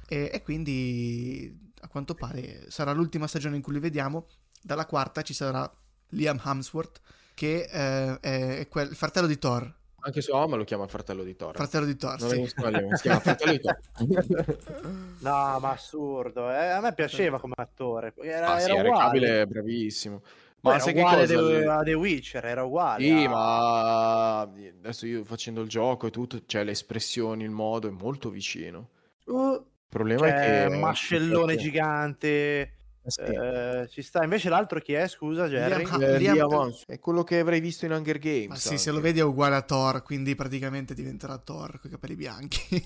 E, 0.07 0.29
e 0.33 0.41
quindi 0.41 1.71
a 1.81 1.87
quanto 1.87 2.15
pare 2.15 2.65
sarà 2.69 2.91
l'ultima 2.91 3.27
stagione 3.27 3.55
in 3.55 3.61
cui 3.61 3.73
li 3.73 3.79
vediamo. 3.79 4.27
Dalla 4.61 4.85
quarta 4.85 5.21
ci 5.21 5.33
sarà 5.33 5.71
Liam 6.09 6.41
Hemsworth, 6.43 7.01
che 7.33 7.67
eh, 7.69 8.19
è, 8.19 8.59
è 8.59 8.67
quel- 8.67 8.89
il 8.89 8.95
fratello 8.95 9.27
di 9.27 9.37
Thor. 9.37 9.75
Anche 9.99 10.21
sua 10.21 10.37
mamma 10.39 10.55
lo 10.55 10.63
chiama 10.63 10.85
fratello 10.87 11.23
di 11.23 11.35
Thor. 11.35 11.55
Fratello 11.55 11.85
di 11.85 11.95
Thor, 11.95 12.19
Non 12.19 12.29
sì. 12.29 12.39
mi 12.39 12.47
sbaglio, 12.47 12.95
si 12.95 13.01
chiama 13.01 13.19
fratello 13.19 13.51
di 13.51 13.59
Thor. 13.59 13.77
No, 15.19 15.59
ma 15.59 15.71
assurdo. 15.71 16.49
eh. 16.51 16.67
A 16.69 16.79
me 16.81 16.93
piaceva 16.93 17.39
come 17.39 17.55
attore. 17.57 18.13
Era, 18.21 18.53
ah, 18.53 18.59
sì, 18.59 18.71
era 18.71 18.87
uguale. 18.89 19.47
Bravissimo. 19.47 20.21
Ma 20.61 20.75
era 20.75 20.83
uguale 20.89 21.25
cosa? 21.27 21.41
de- 21.41 21.65
a 21.65 21.83
The 21.83 21.93
Witcher, 21.93 22.45
era 22.45 22.63
uguale. 22.63 23.03
Sì, 23.03 23.23
a- 23.25 23.29
ma 23.29 24.39
adesso 24.41 25.05
io 25.07 25.23
facendo 25.23 25.61
il 25.61 25.67
gioco 25.67 26.07
e 26.07 26.09
tutto, 26.11 26.41
cioè 26.45 26.63
le 26.63 26.71
espressioni, 26.71 27.43
il 27.43 27.49
modo 27.49 27.87
è 27.87 27.91
molto 27.91 28.29
vicino. 28.29 28.89
Uh, 29.25 29.53
Il 29.53 29.63
problema 29.89 30.27
cioè, 30.27 30.65
è 30.65 30.69
che... 30.69 30.75
mascellone 30.77 31.57
gigante. 31.57 32.71
Eh 33.07 33.11
sì. 33.11 33.21
eh, 33.21 33.87
ci 33.89 34.01
sta. 34.01 34.23
Invece 34.23 34.49
l'altro 34.49 34.79
chi 34.81 34.91
è? 34.93 35.07
Scusa, 35.07 35.47
Jerry? 35.47 35.85
Liam- 35.85 36.01
Eh, 36.01 36.17
Liam- 36.17 36.35
Liam. 36.49 36.73
È 36.85 36.99
quello 36.99 37.23
che 37.23 37.39
avrei 37.39 37.61
visto 37.61 37.85
in 37.85 37.91
Hunger 37.93 38.19
Games. 38.19 38.47
Ma 38.49 38.55
sì, 38.55 38.77
se 38.77 38.89
anche. 38.89 38.91
lo 38.91 38.99
vedi 38.99 39.19
è 39.19 39.23
uguale 39.23 39.55
a 39.55 39.61
Thor, 39.61 40.03
quindi 40.03 40.35
praticamente 40.35 40.93
diventerà 40.93 41.37
Thor 41.37 41.79
con 41.79 41.89
i 41.89 41.93
capelli 41.93 42.15
bianchi. 42.15 42.85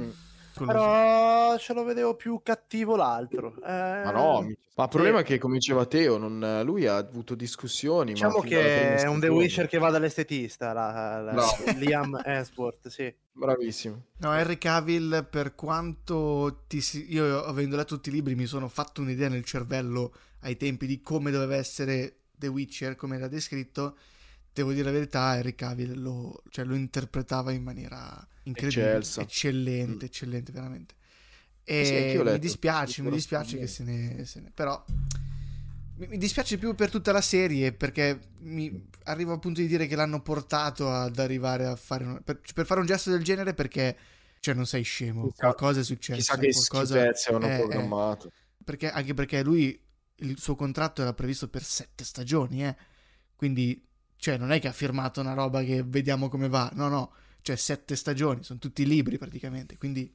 Mm. 0.00 0.08
Però 0.56 1.56
ce 1.58 1.72
lo 1.72 1.84
vedevo 1.84 2.14
più 2.14 2.40
cattivo 2.42 2.94
l'altro. 2.94 3.54
Eh... 3.56 3.68
Ma 4.04 4.10
no, 4.10 4.48
ma 4.76 4.84
il 4.84 4.90
problema 4.90 5.20
è 5.20 5.22
che, 5.22 5.38
come 5.38 5.54
diceva 5.54 5.86
Teo, 5.86 6.16
non... 6.16 6.62
lui 6.64 6.86
ha 6.86 6.96
avuto 6.96 7.34
discussioni. 7.34 8.12
Diciamo 8.12 8.40
che 8.40 8.96
è 8.96 9.06
un 9.06 9.20
The 9.20 9.28
Witcher 9.28 9.66
che 9.66 9.78
va 9.78 9.90
dall'estetista, 9.90 10.72
la, 10.72 11.20
la... 11.20 11.32
No. 11.32 11.44
Liam 11.78 12.20
Hemsworth, 12.24 12.88
sì. 12.88 13.12
Bravissimo. 13.32 14.02
No, 14.18 14.34
Henry 14.34 14.58
Cavill, 14.58 15.26
per 15.28 15.54
quanto 15.54 16.64
ti 16.66 16.80
si... 16.80 17.12
io 17.12 17.42
avendo 17.44 17.76
letto 17.76 17.94
tutti 17.96 18.08
i 18.08 18.12
libri 18.12 18.34
mi 18.34 18.46
sono 18.46 18.68
fatto 18.68 19.00
un'idea 19.00 19.28
nel 19.28 19.44
cervello 19.44 20.12
ai 20.40 20.56
tempi 20.56 20.86
di 20.86 21.00
come 21.00 21.30
doveva 21.30 21.56
essere 21.56 22.18
The 22.36 22.48
Witcher, 22.48 22.96
come 22.96 23.16
era 23.16 23.28
descritto, 23.28 23.96
devo 24.52 24.72
dire 24.72 24.84
la 24.84 24.90
verità, 24.90 25.36
Henry 25.36 25.54
Cavill 25.54 26.00
lo, 26.00 26.42
cioè, 26.50 26.64
lo 26.64 26.74
interpretava 26.74 27.52
in 27.52 27.62
maniera 27.62 28.26
incredibile, 28.44 28.90
Eccelsa. 28.90 29.20
eccellente, 29.22 30.04
mm. 30.04 30.08
eccellente 30.08 30.52
veramente. 30.52 30.94
E 31.64 31.84
sì, 31.84 32.22
mi 32.22 32.38
dispiace, 32.38 33.02
mi 33.02 33.10
dispiace 33.10 33.58
che 33.58 33.66
se 33.66 33.84
ne, 33.84 34.24
se 34.26 34.40
ne... 34.40 34.50
però 34.52 34.84
mi 35.96 36.18
dispiace 36.18 36.58
più 36.58 36.74
per 36.74 36.90
tutta 36.90 37.12
la 37.12 37.20
serie 37.20 37.72
perché 37.72 38.18
mi 38.40 38.88
arrivo 39.04 39.32
al 39.32 39.38
punto 39.38 39.60
di 39.60 39.66
dire 39.66 39.86
che 39.86 39.96
l'hanno 39.96 40.20
portato 40.20 40.90
ad 40.90 41.18
arrivare 41.18 41.64
a 41.66 41.76
fare 41.76 42.04
un... 42.04 42.20
per, 42.22 42.40
per 42.52 42.66
fare 42.66 42.80
un 42.80 42.86
gesto 42.86 43.10
del 43.10 43.22
genere 43.22 43.54
perché 43.54 43.96
cioè 44.40 44.54
non 44.54 44.66
sei 44.66 44.82
scemo, 44.82 45.32
qualcosa 45.34 45.80
è 45.80 45.84
successo, 45.84 46.18
chissà 46.18 46.36
che 46.36 46.52
qualcosa 46.52 47.00
hanno 47.32 47.46
è, 47.46 47.56
programmato. 47.56 48.28
È, 48.28 48.30
perché, 48.62 48.90
anche 48.90 49.14
perché 49.14 49.42
lui 49.42 49.80
il 50.16 50.38
suo 50.38 50.54
contratto 50.54 51.00
era 51.00 51.14
previsto 51.14 51.48
per 51.48 51.62
sette 51.62 52.04
stagioni, 52.04 52.62
eh. 52.62 52.76
Quindi 53.36 53.82
cioè 54.16 54.36
non 54.36 54.52
è 54.52 54.60
che 54.60 54.68
ha 54.68 54.72
firmato 54.72 55.22
una 55.22 55.32
roba 55.32 55.62
che 55.62 55.82
vediamo 55.82 56.28
come 56.28 56.48
va, 56.48 56.70
no, 56.74 56.88
no, 56.88 57.12
cioè 57.44 57.56
sette 57.56 57.94
stagioni, 57.94 58.42
sono 58.42 58.58
tutti 58.58 58.86
libri 58.86 59.18
praticamente, 59.18 59.76
quindi... 59.76 60.10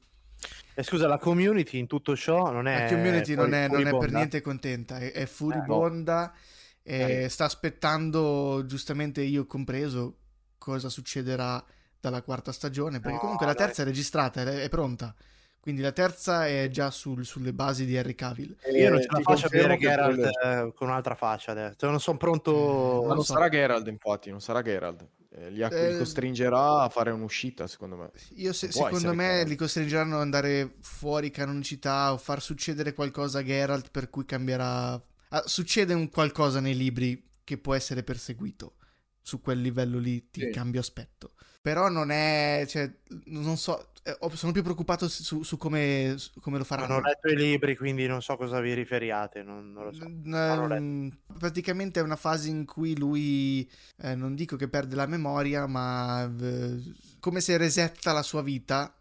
Eh, 0.74 0.82
scusa, 0.82 1.06
la 1.06 1.18
community 1.18 1.78
in 1.78 1.86
tutto 1.86 2.16
ciò 2.16 2.50
non 2.50 2.66
è... 2.66 2.82
La 2.82 2.88
community 2.88 3.36
non 3.36 3.54
è, 3.54 3.68
non 3.68 3.86
è 3.86 3.96
per 3.96 4.10
niente 4.10 4.40
contenta, 4.40 4.98
è, 4.98 5.12
è 5.12 5.26
furibonda, 5.26 6.34
eh, 6.82 6.98
no. 6.98 7.06
e 7.06 7.28
sta 7.28 7.44
aspettando, 7.44 8.64
giustamente 8.66 9.22
io 9.22 9.46
compreso, 9.46 10.16
cosa 10.58 10.88
succederà 10.88 11.64
dalla 12.00 12.22
quarta 12.22 12.50
stagione, 12.50 12.98
perché 12.98 13.14
no, 13.14 13.20
comunque 13.20 13.46
la 13.46 13.54
terza 13.54 13.84
dai. 13.84 13.84
è 13.84 13.94
registrata, 13.94 14.42
è, 14.42 14.62
è 14.62 14.68
pronta. 14.68 15.14
Quindi 15.60 15.82
la 15.82 15.92
terza 15.92 16.46
è 16.46 16.70
già 16.70 16.90
sul, 16.90 17.26
sulle 17.26 17.52
basi 17.52 17.84
di 17.84 17.96
Harry 17.96 18.14
Cavill. 18.14 18.56
Io 18.74 18.88
non 18.88 19.00
ce 19.02 19.08
la 19.10 19.20
faccio 19.20 19.46
a 19.46 19.48
vedere 19.50 19.76
Geralt 19.76 20.18
eh, 20.18 20.72
con 20.74 20.88
un'altra 20.88 21.14
faccia 21.14 21.50
adesso. 21.52 21.76
Cioè, 21.76 21.90
non 21.90 22.00
sono 22.00 22.16
pronto. 22.16 22.52
Ma 22.52 23.08
non, 23.08 23.16
non 23.16 23.24
so. 23.24 23.34
sarà 23.34 23.50
Geralt, 23.50 23.86
infatti, 23.86 24.30
non 24.30 24.40
sarà 24.40 24.62
Geralt. 24.62 25.06
Eh, 25.32 25.50
li, 25.50 25.60
eh, 25.60 25.92
li, 25.92 25.98
costringerà 25.98 26.82
a 26.82 26.88
fare 26.88 27.10
un'uscita, 27.10 27.66
secondo 27.66 27.96
me. 27.96 28.10
Io 28.36 28.54
se, 28.54 28.72
secondo 28.72 29.12
me 29.12 29.26
Geralt. 29.26 29.48
li 29.48 29.56
costringeranno 29.56 30.14
ad 30.14 30.22
andare 30.22 30.76
fuori 30.80 31.30
canonicità 31.30 32.14
o 32.14 32.16
far 32.16 32.40
succedere 32.40 32.94
qualcosa 32.94 33.40
a 33.40 33.44
Geralt 33.44 33.90
per 33.90 34.08
cui 34.08 34.24
cambierà. 34.24 34.98
Ah, 35.28 35.42
succede 35.44 35.92
un 35.92 36.08
qualcosa 36.08 36.60
nei 36.60 36.74
libri 36.74 37.22
che 37.44 37.58
può 37.58 37.74
essere 37.74 38.02
perseguito. 38.02 38.76
Su 39.20 39.42
quel 39.42 39.60
livello 39.60 39.98
lì 39.98 40.30
ti 40.30 40.40
sì. 40.40 40.50
cambio 40.50 40.80
aspetto. 40.80 41.34
Però 41.60 41.88
non 41.88 42.10
è. 42.10 42.64
Cioè, 42.66 42.90
non 43.26 43.56
so 43.56 43.90
eh, 44.02 44.16
sono 44.32 44.52
più 44.52 44.62
preoccupato 44.62 45.08
su, 45.08 45.42
su, 45.42 45.56
come, 45.58 46.14
su, 46.16 46.40
come, 46.40 46.56
lo 46.56 46.64
faranno. 46.64 46.94
Non 46.94 47.04
ho 47.04 47.06
letto 47.06 47.28
i 47.28 47.36
libri, 47.36 47.76
quindi 47.76 48.06
non 48.06 48.22
so 48.22 48.36
cosa 48.36 48.60
vi 48.60 48.72
riferiate. 48.72 49.42
Non, 49.42 49.72
non 49.72 49.84
lo 49.84 49.92
so. 49.92 50.08
N- 50.08 51.18
praticamente 51.38 52.00
è 52.00 52.02
una 52.02 52.16
fase 52.16 52.48
in 52.48 52.64
cui 52.64 52.96
lui, 52.96 53.70
eh, 53.98 54.14
non 54.14 54.34
dico 54.34 54.56
che 54.56 54.68
perde 54.68 54.96
la 54.96 55.06
memoria, 55.06 55.66
ma 55.66 56.24
eh, 56.24 56.80
come 57.18 57.40
se 57.40 57.58
resetta 57.58 58.12
la 58.12 58.22
sua 58.22 58.42
vita 58.42 58.94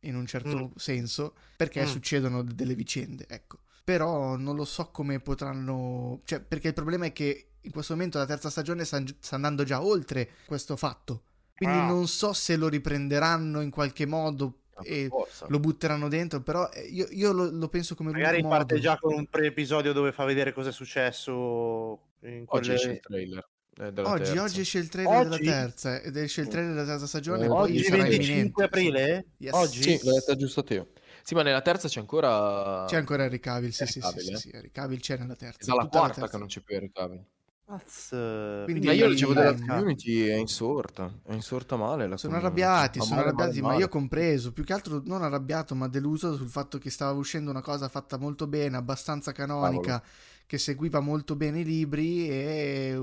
in 0.00 0.16
un 0.16 0.26
certo 0.26 0.68
mm. 0.68 0.76
senso, 0.76 1.34
perché 1.56 1.82
mm. 1.82 1.86
succedono 1.86 2.42
delle 2.42 2.74
vicende, 2.74 3.26
ecco. 3.28 3.58
Però 3.84 4.36
non 4.36 4.56
lo 4.56 4.64
so 4.64 4.90
come 4.90 5.20
potranno... 5.20 6.20
Cioè, 6.24 6.40
perché 6.40 6.68
il 6.68 6.74
problema 6.74 7.06
è 7.06 7.12
che 7.12 7.50
in 7.60 7.70
questo 7.70 7.94
momento 7.94 8.18
la 8.18 8.26
terza 8.26 8.50
stagione 8.50 8.84
sta, 8.84 9.00
sta 9.20 9.36
andando 9.36 9.62
già 9.62 9.82
oltre 9.82 10.30
questo 10.46 10.76
fatto 10.76 11.25
quindi 11.56 11.78
ah. 11.78 11.86
non 11.86 12.06
so 12.06 12.32
se 12.34 12.56
lo 12.56 12.68
riprenderanno 12.68 13.62
in 13.62 13.70
qualche 13.70 14.04
modo 14.04 14.58
e 14.82 15.06
forza. 15.08 15.46
lo 15.48 15.58
butteranno 15.58 16.08
dentro, 16.08 16.42
però 16.42 16.68
eh, 16.70 16.82
io, 16.82 17.06
io 17.10 17.32
lo, 17.32 17.50
lo, 17.50 17.68
penso 17.68 17.94
come 17.94 18.10
Magari 18.10 18.42
parte 18.42 18.74
modo. 18.74 18.78
già 18.78 18.98
con 18.98 19.14
un 19.14 19.26
pre-episodio 19.26 19.92
dove 19.92 20.12
fa 20.12 20.24
vedere 20.24 20.52
cosa 20.52 20.68
è 20.68 20.72
successo 20.72 22.00
in 22.20 22.44
quelle... 22.44 22.66
Oggi 22.66 22.72
esce 22.72 22.90
il 22.90 23.00
trailer. 23.00 23.48
Eh, 23.78 23.92
oggi, 24.02 24.38
oggi, 24.38 24.60
esce 24.60 24.78
il 24.78 24.88
trailer 24.88 25.26
oggi? 25.26 25.44
della 25.44 25.60
terza 25.62 26.00
ed 26.00 26.16
esce 26.16 26.40
il 26.42 26.48
trailer 26.48 26.74
della 26.74 26.86
terza 26.86 27.06
stagione. 27.06 27.46
Eh, 27.46 27.48
oggi 27.48 27.88
25 27.88 28.64
aprile? 28.64 29.26
Yes. 29.38 29.52
Oggi? 29.54 29.82
Sì, 29.82 30.00
l'ho 30.02 30.12
detto 30.12 30.36
giusto 30.36 30.62
te. 30.62 30.86
Sì, 31.22 31.34
ma 31.34 31.42
nella 31.42 31.62
terza 31.62 31.88
c'è 31.88 32.00
ancora. 32.00 32.84
C'è 32.86 32.96
ancora 32.96 33.24
Harry 33.24 33.40
Cavill. 33.40 33.70
Sì, 33.70 33.86
sì, 33.86 34.00
sì, 34.00 34.18
sì, 34.20 34.36
sì, 34.36 34.50
Harry 34.54 34.70
Cavill 34.70 35.00
c'è 35.00 35.18
nella 35.18 35.34
terza. 35.34 35.58
È 35.60 35.66
dalla 35.66 35.88
quarta 35.88 36.20
terza. 36.20 36.30
che 36.30 36.38
non 36.38 36.46
c'è 36.46 36.60
più 36.60 36.76
Harry 36.76 36.90
Cavill. 36.90 37.24
Quindi, 37.68 38.86
ma 38.86 38.92
io 38.92 39.08
leggevo 39.08 39.32
della 39.32 39.52
community 39.52 40.26
è 40.26 40.36
insorta, 40.36 41.12
è 41.24 41.32
insorta 41.32 41.74
male. 41.74 42.06
La 42.06 42.16
sono 42.16 42.36
arrabbiati, 42.36 43.00
sono 43.00 43.16
male, 43.16 43.28
arrabbiati, 43.28 43.60
male, 43.60 43.74
ma 43.74 43.80
io 43.80 43.86
ho 43.86 43.88
compreso, 43.88 44.52
più 44.52 44.62
che 44.62 44.72
altro 44.72 45.02
non 45.04 45.22
arrabbiato, 45.22 45.74
ma 45.74 45.88
deluso 45.88 46.36
sul 46.36 46.48
fatto 46.48 46.78
che 46.78 46.90
stava 46.90 47.18
uscendo 47.18 47.50
una 47.50 47.62
cosa 47.62 47.88
fatta 47.88 48.18
molto 48.18 48.46
bene, 48.46 48.76
abbastanza 48.76 49.32
canonica, 49.32 49.98
Cavolo. 49.98 50.10
che 50.46 50.58
seguiva 50.58 51.00
molto 51.00 51.34
bene 51.34 51.60
i 51.60 51.64
libri 51.64 52.28
e 52.28 53.02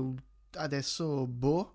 adesso, 0.52 1.26
boh. 1.26 1.74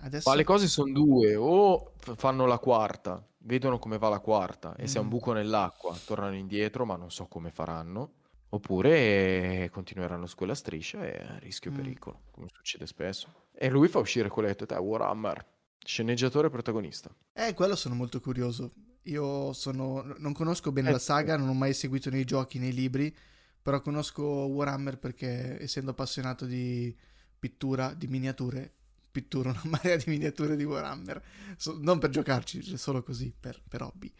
Adesso... 0.00 0.28
Ma 0.28 0.36
le 0.36 0.44
cose 0.44 0.66
sono 0.66 0.92
due, 0.92 1.36
o 1.36 1.92
fanno 2.16 2.44
la 2.44 2.58
quarta, 2.58 3.26
vedono 3.38 3.78
come 3.78 3.96
va 3.96 4.10
la 4.10 4.20
quarta, 4.20 4.76
e 4.76 4.82
mm. 4.82 4.86
se 4.86 4.98
è 4.98 5.00
un 5.00 5.08
buco 5.08 5.32
nell'acqua 5.32 5.96
tornano 6.04 6.36
indietro, 6.36 6.84
ma 6.84 6.96
non 6.96 7.10
so 7.10 7.24
come 7.28 7.50
faranno 7.50 8.12
Oppure 8.50 9.68
continueranno 9.70 10.26
su 10.26 10.34
quella 10.34 10.54
striscia 10.54 11.04
e 11.04 11.22
a 11.22 11.38
rischio 11.38 11.70
mm. 11.70 11.74
pericolo, 11.74 12.20
come 12.30 12.48
succede 12.52 12.86
spesso. 12.86 13.46
E 13.52 13.68
lui 13.68 13.88
fa 13.88 13.98
uscire 13.98 14.28
quello 14.28 14.48
che 14.48 14.56
detto 14.58 14.80
Warhammer, 14.80 15.44
sceneggiatore 15.84 16.48
protagonista. 16.48 17.14
Eh, 17.32 17.52
quello 17.54 17.76
sono 17.76 17.94
molto 17.94 18.20
curioso. 18.20 18.72
Io 19.02 19.52
sono... 19.52 20.14
non 20.18 20.32
conosco 20.32 20.72
bene 20.72 20.88
eh, 20.88 20.92
la 20.92 20.98
saga, 20.98 21.36
non 21.36 21.48
ho 21.48 21.54
mai 21.54 21.74
seguito 21.74 22.08
nei 22.08 22.24
giochi, 22.24 22.58
nei 22.58 22.72
libri, 22.72 23.14
però 23.60 23.80
conosco 23.80 24.22
Warhammer 24.22 24.98
perché 24.98 25.60
essendo 25.62 25.90
appassionato 25.90 26.46
di 26.46 26.96
pittura, 27.38 27.92
di 27.92 28.06
miniature, 28.06 28.72
pittura 29.10 29.50
una 29.50 29.62
marea 29.70 29.96
di 29.96 30.04
miniature 30.06 30.56
di 30.56 30.64
Warhammer, 30.64 31.22
so, 31.56 31.76
non 31.80 31.98
per 31.98 32.10
giocarci, 32.10 32.76
solo 32.76 33.02
così, 33.02 33.34
per, 33.38 33.60
per 33.66 33.82
hobby. 33.82 34.12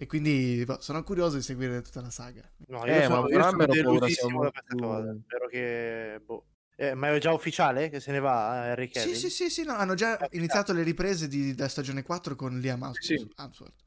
E 0.00 0.06
quindi 0.06 0.64
boh, 0.64 0.80
sono 0.80 1.02
curioso 1.02 1.36
di 1.36 1.42
seguire 1.42 1.82
tutta 1.82 2.00
la 2.00 2.08
saga. 2.08 2.40
No, 2.68 2.86
io 2.86 2.94
eh, 2.94 3.02
sono, 3.02 3.20
ma 3.20 3.28
io 3.28 3.42
sono 3.42 3.66
delusissimo 3.66 4.42
da 4.44 4.50
questa 4.50 4.74
cosa. 4.74 5.14
Spero 5.26 5.46
che... 5.46 6.22
Boh. 6.24 6.44
Eh, 6.74 6.94
ma 6.94 7.10
è 7.10 7.18
già 7.18 7.34
ufficiale 7.34 7.90
che 7.90 8.00
se 8.00 8.10
ne 8.10 8.18
va 8.18 8.72
eh, 8.72 8.88
Kevin? 8.88 9.14
Sì, 9.14 9.28
sì, 9.28 9.28
sì, 9.28 9.50
sì 9.50 9.64
no, 9.64 9.74
hanno 9.74 9.92
già 9.92 10.16
eh, 10.16 10.28
iniziato 10.38 10.72
le 10.72 10.82
riprese 10.84 11.28
di, 11.28 11.54
della 11.54 11.68
stagione 11.68 12.02
4 12.02 12.34
con 12.34 12.58
Liam 12.60 12.82
Hemsworth. 12.82 13.02
Sì. 13.02 13.28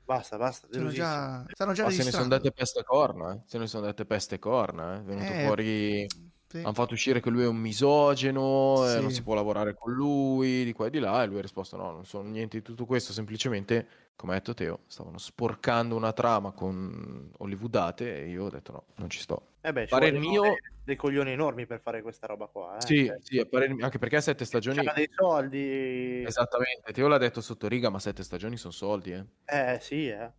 Basta, 0.06 0.38
basta. 0.38 0.68
Sono 0.70 0.92
già, 0.92 1.44
stanno 1.52 1.74
già 1.74 1.86
ma 1.86 1.90
se 1.90 2.04
ne 2.04 2.12
sono 2.12 2.28
dette 2.28 2.52
peste 2.52 2.84
corna, 2.84 3.34
eh? 3.34 3.40
Se 3.48 3.58
ne 3.58 3.66
sono 3.66 3.88
dette 3.88 4.06
peste 4.06 4.38
corna, 4.38 4.94
eh? 4.94 5.00
È 5.00 5.02
venuto 5.02 5.32
eh, 5.32 5.46
fuori... 5.46 6.08
Sì. 6.46 6.60
Hanno 6.60 6.74
fatto 6.74 6.94
uscire 6.94 7.20
che 7.20 7.32
lui 7.32 7.42
è 7.42 7.48
un 7.48 7.58
misogeno, 7.58 8.86
sì. 8.88 9.02
non 9.02 9.10
si 9.10 9.24
può 9.24 9.34
lavorare 9.34 9.74
con 9.74 9.92
lui, 9.92 10.64
di 10.64 10.74
qua 10.74 10.86
e 10.86 10.92
di 10.92 11.00
là, 11.00 11.24
e 11.24 11.26
lui 11.26 11.40
ha 11.40 11.42
risposto 11.42 11.76
no, 11.78 11.92
non 11.92 12.06
sono 12.06 12.30
niente 12.30 12.58
di 12.60 12.64
tutto 12.64 12.86
questo, 12.86 13.12
semplicemente 13.12 14.03
come 14.16 14.34
ha 14.34 14.36
detto 14.36 14.54
Teo, 14.54 14.82
stavano 14.88 15.18
sporcando 15.18 15.96
una 15.96 16.14
trama 16.14 16.52
con 16.52 17.32
Hollywoodate 17.38 18.22
e 18.22 18.30
io 18.30 18.46
ho 18.46 18.50
detto 18.50 18.72
no, 18.72 18.86
non 18.96 19.10
ci 19.10 19.20
sto. 19.20 19.54
Eh 19.62 19.72
beh, 19.72 19.88
pare 19.88 20.12
mio... 20.12 20.56
Dei, 20.84 20.98
coglioni 20.98 21.32
enormi 21.32 21.66
per 21.66 21.80
fare 21.80 22.02
questa 22.02 22.28
roba 22.28 22.48
qua. 22.48 22.78
Eh? 22.78 22.82
Sì, 22.82 23.06
cioè, 23.06 23.18
sì 23.22 23.46
pare... 23.46 23.74
anche 23.80 24.00
perché 24.00 24.20
sette 24.20 24.44
stagioni... 24.44 24.84
C'ha 24.84 24.94
dei 24.94 25.10
soldi. 25.16 26.24
Esattamente, 26.26 26.92
Teo 26.92 27.08
l'ha 27.08 27.18
detto 27.18 27.40
sotto 27.40 27.68
riga, 27.68 27.90
ma 27.90 28.00
sette 28.00 28.24
stagioni 28.24 28.58
sono 28.58 28.74
soldi, 28.74 29.14
eh. 29.14 29.26
Eh 29.46 29.80
sì, 29.80 30.08
eh. 30.08 30.32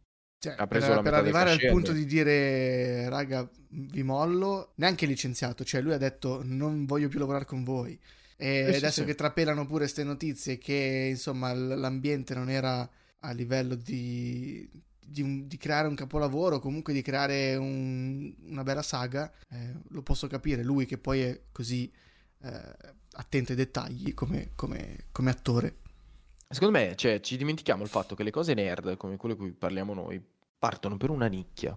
Cioè, 0.44 0.56
ha 0.58 0.66
preso 0.66 0.92
per, 0.92 1.02
per 1.02 1.14
arrivare 1.14 1.52
al 1.52 1.60
punto 1.70 1.92
di 1.92 2.04
dire 2.04 3.08
raga 3.08 3.48
vi 3.68 4.02
mollo 4.02 4.72
neanche 4.74 5.06
licenziato 5.06 5.64
cioè 5.64 5.80
lui 5.80 5.94
ha 5.94 5.98
detto 5.98 6.42
non 6.44 6.84
voglio 6.84 7.08
più 7.08 7.18
lavorare 7.18 7.46
con 7.46 7.64
voi 7.64 7.98
e 8.36 8.56
eh, 8.56 8.76
adesso 8.76 9.00
sì, 9.00 9.04
che 9.04 9.14
trapelano 9.14 9.64
pure 9.64 9.84
queste 9.84 10.04
notizie 10.04 10.58
che 10.58 11.06
insomma 11.08 11.54
l'ambiente 11.54 12.34
non 12.34 12.50
era 12.50 12.86
a 13.24 13.32
livello 13.32 13.74
di, 13.74 14.68
di, 14.98 15.22
un, 15.22 15.46
di, 15.46 15.56
creare 15.56 15.88
un 15.88 15.94
capolavoro, 15.94 16.60
comunque 16.60 16.92
di 16.92 17.02
creare 17.02 17.56
un, 17.56 18.32
una 18.46 18.62
bella 18.62 18.82
saga, 18.82 19.32
eh, 19.50 19.72
lo 19.88 20.02
posso 20.02 20.26
capire. 20.26 20.62
Lui 20.62 20.86
che 20.86 20.98
poi 20.98 21.20
è 21.22 21.40
così 21.50 21.90
eh, 22.42 22.76
attento 23.12 23.52
ai 23.52 23.56
dettagli 23.56 24.14
come, 24.14 24.50
come, 24.54 25.06
come 25.12 25.30
attore. 25.30 25.76
Secondo 26.48 26.78
me, 26.78 26.94
cioè, 26.94 27.20
ci 27.20 27.36
dimentichiamo 27.36 27.82
il 27.82 27.88
fatto 27.88 28.14
che 28.14 28.22
le 28.22 28.30
cose 28.30 28.54
nerd, 28.54 28.96
come 28.96 29.16
quelle 29.16 29.34
di 29.34 29.40
cui 29.40 29.52
parliamo 29.52 29.94
noi, 29.94 30.22
partono 30.58 30.96
per 30.96 31.10
una 31.10 31.26
nicchia. 31.26 31.76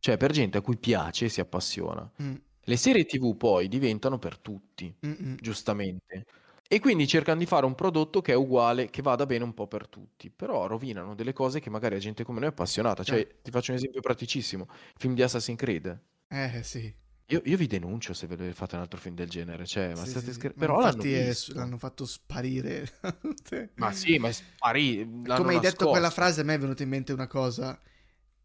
Cioè, 0.00 0.16
per 0.16 0.32
gente 0.32 0.58
a 0.58 0.60
cui 0.60 0.76
piace 0.76 1.26
e 1.26 1.28
si 1.28 1.40
appassiona. 1.40 2.10
Mm. 2.22 2.34
Le 2.60 2.76
serie 2.76 3.06
TV 3.06 3.36
poi 3.36 3.68
diventano 3.68 4.18
per 4.18 4.38
tutti, 4.38 4.94
Mm-mm. 5.06 5.36
giustamente. 5.40 6.26
E 6.70 6.80
quindi 6.80 7.06
cercano 7.06 7.38
di 7.38 7.46
fare 7.46 7.64
un 7.66 7.74
prodotto 7.74 8.20
che 8.20 8.32
è 8.32 8.36
uguale, 8.36 8.90
che 8.90 9.00
vada 9.02 9.24
bene 9.26 9.42
un 9.44 9.54
po' 9.54 9.66
per 9.66 9.88
tutti, 9.88 10.30
però 10.30 10.66
rovinano 10.66 11.14
delle 11.14 11.32
cose 11.32 11.60
che 11.60 11.70
magari 11.70 11.94
la 11.94 12.00
gente 12.00 12.24
come 12.24 12.40
noi 12.40 12.48
è 12.48 12.52
appassionata. 12.52 13.02
Cioè, 13.04 13.16
Certo. 13.18 13.38
ti 13.42 13.50
faccio 13.50 13.70
un 13.72 13.78
esempio 13.78 14.00
praticissimo, 14.02 14.66
il 14.68 14.94
film 14.98 15.14
di 15.14 15.22
Assassin's 15.22 15.58
Creed. 15.58 15.98
Eh 16.30 16.62
sì. 16.62 16.94
Io, 17.30 17.42
io 17.44 17.56
vi 17.58 17.66
denuncio 17.66 18.14
se 18.14 18.26
ve 18.26 18.52
fate 18.54 18.74
un 18.76 18.80
altro 18.82 18.98
film 18.98 19.14
del 19.14 19.28
genere, 19.28 19.66
cioè, 19.66 19.94
ma 19.94 20.04
Sì, 20.04 20.06
state 20.06 20.26
sì, 20.26 20.32
sì. 20.32 20.32
scherzando? 20.32 20.66
Ma 20.66 20.78
Però 20.78 20.80
l'hanno 20.80 21.02
è- 21.10 21.34
l'hanno 21.54 21.78
fatto 21.78 22.06
sparire. 22.06 22.86
Ma 23.74 23.92
sì, 23.92 24.18
ma 24.18 24.32
sparì, 24.32 25.22
Come 25.34 25.54
hai 25.54 25.60
detto 25.60 25.86
nascosto. 25.86 25.88
quella 25.88 26.10
frase, 26.10 26.40
a 26.40 26.44
me 26.44 26.54
è 26.54 26.58
venuta 26.58 26.82
in 26.82 26.88
mente 26.88 27.12
una 27.12 27.26
cosa, 27.28 27.80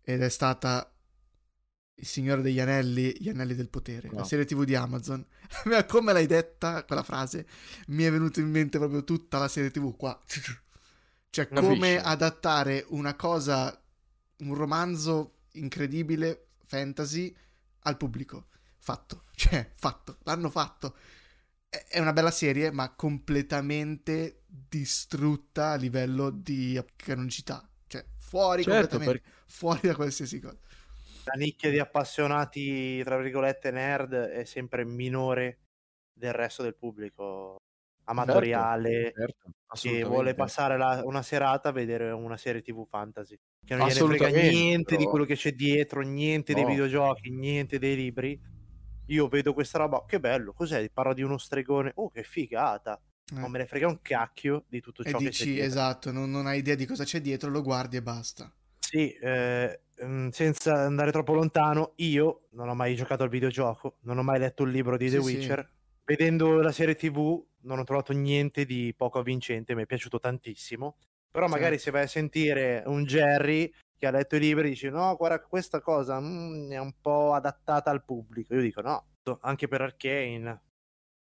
ed 0.03 0.21
è 0.21 0.29
stata 0.29 0.92
Il 1.95 2.07
Signore 2.07 2.41
degli 2.41 2.59
Anelli, 2.59 3.15
Gli 3.17 3.29
Anelli 3.29 3.53
del 3.55 3.69
Potere, 3.69 4.09
la 4.11 4.19
No. 4.19 4.23
serie 4.23 4.45
TV 4.45 4.63
di 4.63 4.75
Amazon. 4.75 5.25
Ma 5.65 5.85
Come 5.85 6.11
l'hai 6.11 6.25
detta 6.25 6.83
quella 6.85 7.03
frase, 7.03 7.45
mi 7.87 8.03
è 8.03 8.11
venuta 8.11 8.39
in 8.39 8.49
mente 8.49 8.77
proprio 8.77 9.03
tutta 9.03 9.37
la 9.37 9.47
serie 9.47 9.71
TV 9.71 9.95
qua. 9.95 10.19
Cioè, 11.29 11.47
Una 11.51 11.61
come 11.61 12.01
adattare 12.01 12.85
una 12.89 13.15
cosa, 13.15 13.79
un 14.37 14.53
romanzo 14.53 15.39
incredibile, 15.53 16.47
fantasy, 16.63 17.35
al 17.81 17.97
pubblico. 17.97 18.47
Fatto, 18.79 19.23
cioè, 19.35 19.71
fatto, 19.75 20.17
l'hanno 20.23 20.49
fatto. 20.49 20.95
È 21.69 21.99
una 21.99 22.13
bella 22.13 22.29
serie, 22.31 22.71
ma 22.71 22.93
completamente 22.93 24.43
distrutta 24.45 25.71
a 25.71 25.75
livello 25.75 26.29
di 26.29 26.79
canonicità. 26.95 27.67
Cioè, 27.87 28.05
fuori 28.17 28.63
Certo, 28.63 28.89
completamente, 28.97 29.23
fuori 29.47 29.87
da 29.87 29.95
qualsiasi 29.95 30.39
cosa. 30.39 30.57
La 31.25 31.33
nicchia 31.35 31.69
di 31.69 31.79
appassionati, 31.79 33.01
tra 33.03 33.17
virgolette, 33.17 33.71
nerd 33.71 34.13
è 34.13 34.43
sempre 34.43 34.83
minore 34.85 35.59
del 36.13 36.33
resto 36.33 36.63
del 36.63 36.75
pubblico 36.75 37.57
amatoriale 38.05 39.13
Certo, 39.15 39.43
che 39.45 39.51
assolutamente. 39.67 40.09
vuole 40.09 40.35
passare 40.35 40.77
la- 40.77 41.01
una 41.05 41.21
serata 41.21 41.69
a 41.69 41.71
vedere 41.71 42.11
una 42.11 42.35
serie 42.37 42.61
TV 42.61 42.85
fantasy. 42.87 43.37
Che 43.65 43.75
non 43.75 43.87
gliene 43.87 43.99
frega 44.17 44.27
niente 44.27 44.97
di 44.97 45.05
quello 45.05 45.23
che 45.23 45.35
c'è 45.35 45.53
dietro, 45.53 46.01
niente 46.01 46.53
dei 46.53 46.63
No. 46.63 46.69
videogiochi, 46.69 47.29
niente 47.31 47.79
dei 47.79 47.95
libri. 47.95 48.37
Io 49.07 49.27
vedo 49.29 49.53
questa 49.53 49.77
roba, 49.77 50.03
che 50.05 50.19
bello, 50.19 50.53
cos'è? 50.53 50.89
Parla 50.91 51.13
di 51.13 51.21
uno 51.21 51.37
stregone, 51.37 51.91
oh 51.95 52.09
che 52.09 52.23
figata. 52.23 52.99
Eh. 53.33 53.39
Non 53.39 53.49
me 53.51 53.59
ne 53.59 53.65
frega 53.65 53.87
un 53.87 54.01
cacchio 54.01 54.65
di 54.67 54.81
tutto 54.81 55.01
E 55.03 55.09
ciò 55.09 55.17
che 55.17 55.29
c'è 55.29 55.45
dici, 55.45 55.59
esatto, 55.59 56.11
non, 56.11 56.29
non 56.29 56.45
hai 56.47 56.59
idea 56.59 56.75
di 56.75 56.85
cosa 56.85 57.05
c'è 57.05 57.21
dietro, 57.21 57.49
lo 57.49 57.61
guardi 57.61 57.95
e 57.97 58.01
basta. 58.01 58.53
Sì, 58.95 59.11
eh, 59.11 59.81
mm, 60.05 60.27
senza 60.29 60.75
andare 60.75 61.11
troppo 61.11 61.33
lontano, 61.33 61.93
io 61.95 62.43
non 62.51 62.69
ho 62.69 62.75
mai 62.75 62.93
giocato 62.93 63.23
al 63.23 63.29
videogioco, 63.29 63.97
non 64.01 64.19
ho 64.19 64.21
mai 64.23 64.37
letto 64.37 64.61
un 64.61 64.69
libro 64.69 64.97
di 64.97 65.09
Sì, 65.09 65.15
The 65.15 65.17
sì. 65.21 65.23
Witcher. 65.23 65.67
Vedendo 66.05 66.61
la 66.61 66.71
serie 66.71 66.93
TV 66.93 67.43
non 67.61 67.79
ho 67.79 67.83
trovato 67.85 68.13
niente 68.13 68.65
di 68.65 68.93
poco 68.95 69.17
avvincente, 69.17 69.73
mi 69.73 69.81
è 69.81 69.85
piaciuto 69.87 70.19
tantissimo. 70.19 70.97
Però 71.31 71.47
magari 71.47 71.79
Certo. 71.79 71.79
se 71.79 71.89
vai 71.89 72.03
a 72.03 72.07
sentire 72.07 72.83
un 72.85 73.03
Jerry 73.05 73.73
che 73.97 74.05
ha 74.05 74.11
letto 74.11 74.35
i 74.35 74.39
libri 74.39 74.69
dici 74.69 74.89
no, 74.89 75.15
guarda 75.15 75.41
questa 75.41 75.81
cosa 75.81 76.19
mm, 76.19 76.69
è 76.71 76.77
un 76.77 76.93
po' 77.01 77.33
adattata 77.33 77.89
al 77.89 78.03
pubblico. 78.05 78.53
Io 78.53 78.61
dico 78.61 78.81
no, 78.81 79.07
anche 79.41 79.67
per 79.67 79.81
Arcane. 79.81 80.61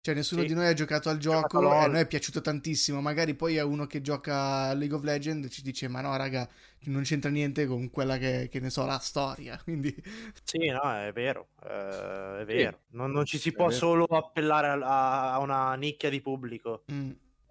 Cioè, 0.02 0.14
nessuno 0.14 0.40
Sì. 0.40 0.46
di 0.48 0.54
noi 0.54 0.66
ha 0.66 0.72
giocato 0.72 1.10
al 1.10 1.18
gioco 1.18 1.58
a 1.68 1.74
e 1.74 1.78
a 1.84 1.86
noi 1.86 2.00
è 2.00 2.06
piaciuto 2.06 2.40
tantissimo. 2.40 3.02
Magari 3.02 3.34
poi 3.34 3.58
a 3.58 3.66
uno 3.66 3.86
che 3.86 4.00
gioca 4.00 4.68
a 4.68 4.72
League 4.72 4.96
of 4.96 5.02
Legends 5.02 5.52
ci 5.52 5.60
dice: 5.62 5.88
Ma 5.88 6.00
no, 6.00 6.16
raga, 6.16 6.48
non 6.84 7.02
c'entra 7.02 7.30
niente 7.30 7.66
con 7.66 7.90
quella 7.90 8.16
che, 8.16 8.48
che 8.50 8.60
ne 8.60 8.70
so, 8.70 8.86
la 8.86 8.98
storia. 8.98 9.60
Quindi, 9.62 9.94
Sì, 10.42 10.68
no, 10.68 10.80
è 10.90 11.12
vero, 11.12 11.48
eh, 11.64 12.40
è 12.40 12.44
vero. 12.46 12.80
Non, 12.92 13.10
non 13.10 13.26
ci 13.26 13.36
si 13.38 13.50
è 13.50 13.52
può 13.52 13.66
vero. 13.66 13.78
solo 13.78 14.04
appellare 14.06 14.68
a, 14.68 15.32
a 15.34 15.38
una 15.38 15.74
nicchia 15.74 16.08
di 16.08 16.22
pubblico. 16.22 16.84
mm, 16.90 17.10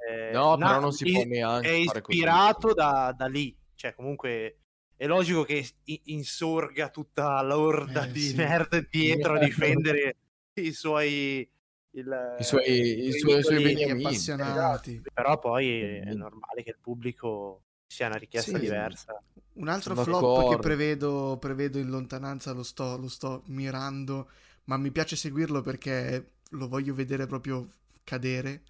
Eh, 0.10 0.32
No, 0.32 0.56
na- 0.56 0.68
però 0.70 0.80
non 0.80 0.92
si 0.92 1.06
può 1.12 1.24
neanche 1.24 1.70
è 1.70 1.74
ispirato 1.74 2.74
da, 2.74 3.14
da 3.16 3.28
lì, 3.28 3.56
cioè 3.76 3.94
comunque 3.94 4.58
è 4.96 5.06
logico 5.06 5.44
che 5.44 5.64
insorga 6.06 6.90
tutta 6.90 7.40
l'orda 7.44 8.06
Eh, 8.06 8.12
di 8.12 8.22
sì. 8.22 8.36
nerd 8.36 8.88
dietro 8.90 9.36
a 9.36 9.40
difendere 9.46 10.16
i 10.56 10.72
suoi 10.74 11.48
il- 11.92 12.36
I 12.40 12.44
suoi- 12.44 13.08
i 13.08 13.12
suoi- 13.14 13.40
i 13.40 13.44
suoi 13.44 13.64
beniamini. 13.64 14.06
appassionati. 14.06 15.02
però 15.14 15.40
poi 15.40 15.82
è 16.00 16.14
normale 16.14 16.64
che 16.64 16.70
il 16.72 16.78
pubblico 16.80 17.64
sia 17.88 18.08
una 18.08 18.18
richiesta 18.18 18.54
Sì. 18.54 18.60
diversa. 18.60 19.22
Un 19.54 19.68
altro 19.68 19.94
Sono 19.96 20.06
flop 20.06 20.22
d'accordo. 20.22 20.50
che 20.50 20.58
prevedo, 20.62 21.38
prevedo 21.40 21.80
in 21.80 21.90
lontananza 21.90 22.52
lo 22.54 22.64
sto, 22.64 22.98
lo 22.98 23.08
sto 23.10 23.44
mirando, 23.48 24.30
ma 24.66 24.78
mi 24.78 24.92
piace 24.92 25.16
seguirlo 25.16 25.62
perché 25.62 26.34
lo 26.52 26.68
voglio 26.68 26.94
vedere 26.94 27.26
proprio 27.26 27.68
cadere. 28.04 28.62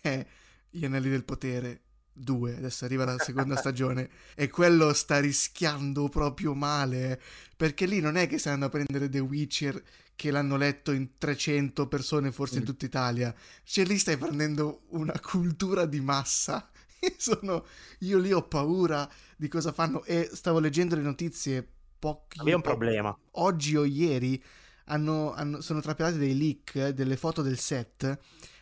È 0.00 0.24
Gli 0.72 0.84
Anelli 0.84 1.08
del 1.10 1.24
Potere 1.24 1.80
2, 2.20 2.56
adesso 2.56 2.84
arriva 2.84 3.04
la 3.04 3.18
seconda 3.18 3.56
stagione, 3.56 4.08
e 4.34 4.48
quello 4.48 4.92
sta 4.92 5.18
rischiando 5.20 6.08
proprio 6.08 6.54
male, 6.54 7.20
perché 7.56 7.86
lì 7.86 8.00
non 8.00 8.16
è 8.16 8.26
che 8.28 8.38
stanno 8.38 8.66
a 8.66 8.68
prendere 8.68 9.08
The 9.08 9.18
Witcher 9.20 9.82
che 10.14 10.30
l'hanno 10.30 10.56
letto 10.56 10.92
in 10.92 11.16
300 11.16 11.86
persone 11.88 12.30
forse 12.30 12.56
in 12.56 12.62
Mm. 12.62 12.66
tutta 12.66 12.84
Italia, 12.84 13.34
cioè 13.64 13.84
lì 13.86 13.96
stai 13.98 14.16
prendendo 14.18 14.82
una 14.90 15.18
cultura 15.20 15.86
di 15.86 16.00
massa. 16.00 16.68
Sono, 17.16 17.64
io 18.00 18.18
lì 18.18 18.30
ho 18.30 18.42
paura 18.46 19.08
di 19.36 19.48
cosa 19.48 19.72
fanno 19.72 20.04
e 20.04 20.28
stavo 20.32 20.58
leggendo 20.58 20.94
le 20.94 21.00
notizie 21.02 21.66
pochi 21.98 22.38
è 22.48 22.52
un 22.52 22.60
problema. 22.60 23.16
oggi 23.32 23.76
o 23.76 23.84
ieri 23.84 24.42
hanno- 24.86 25.32
hanno- 25.32 25.60
sono 25.62 25.80
trapelati 25.80 26.18
dei 26.18 26.36
leak 26.36 26.88
delle 26.88 27.16
foto 27.16 27.40
del 27.42 27.58
set 27.58 28.18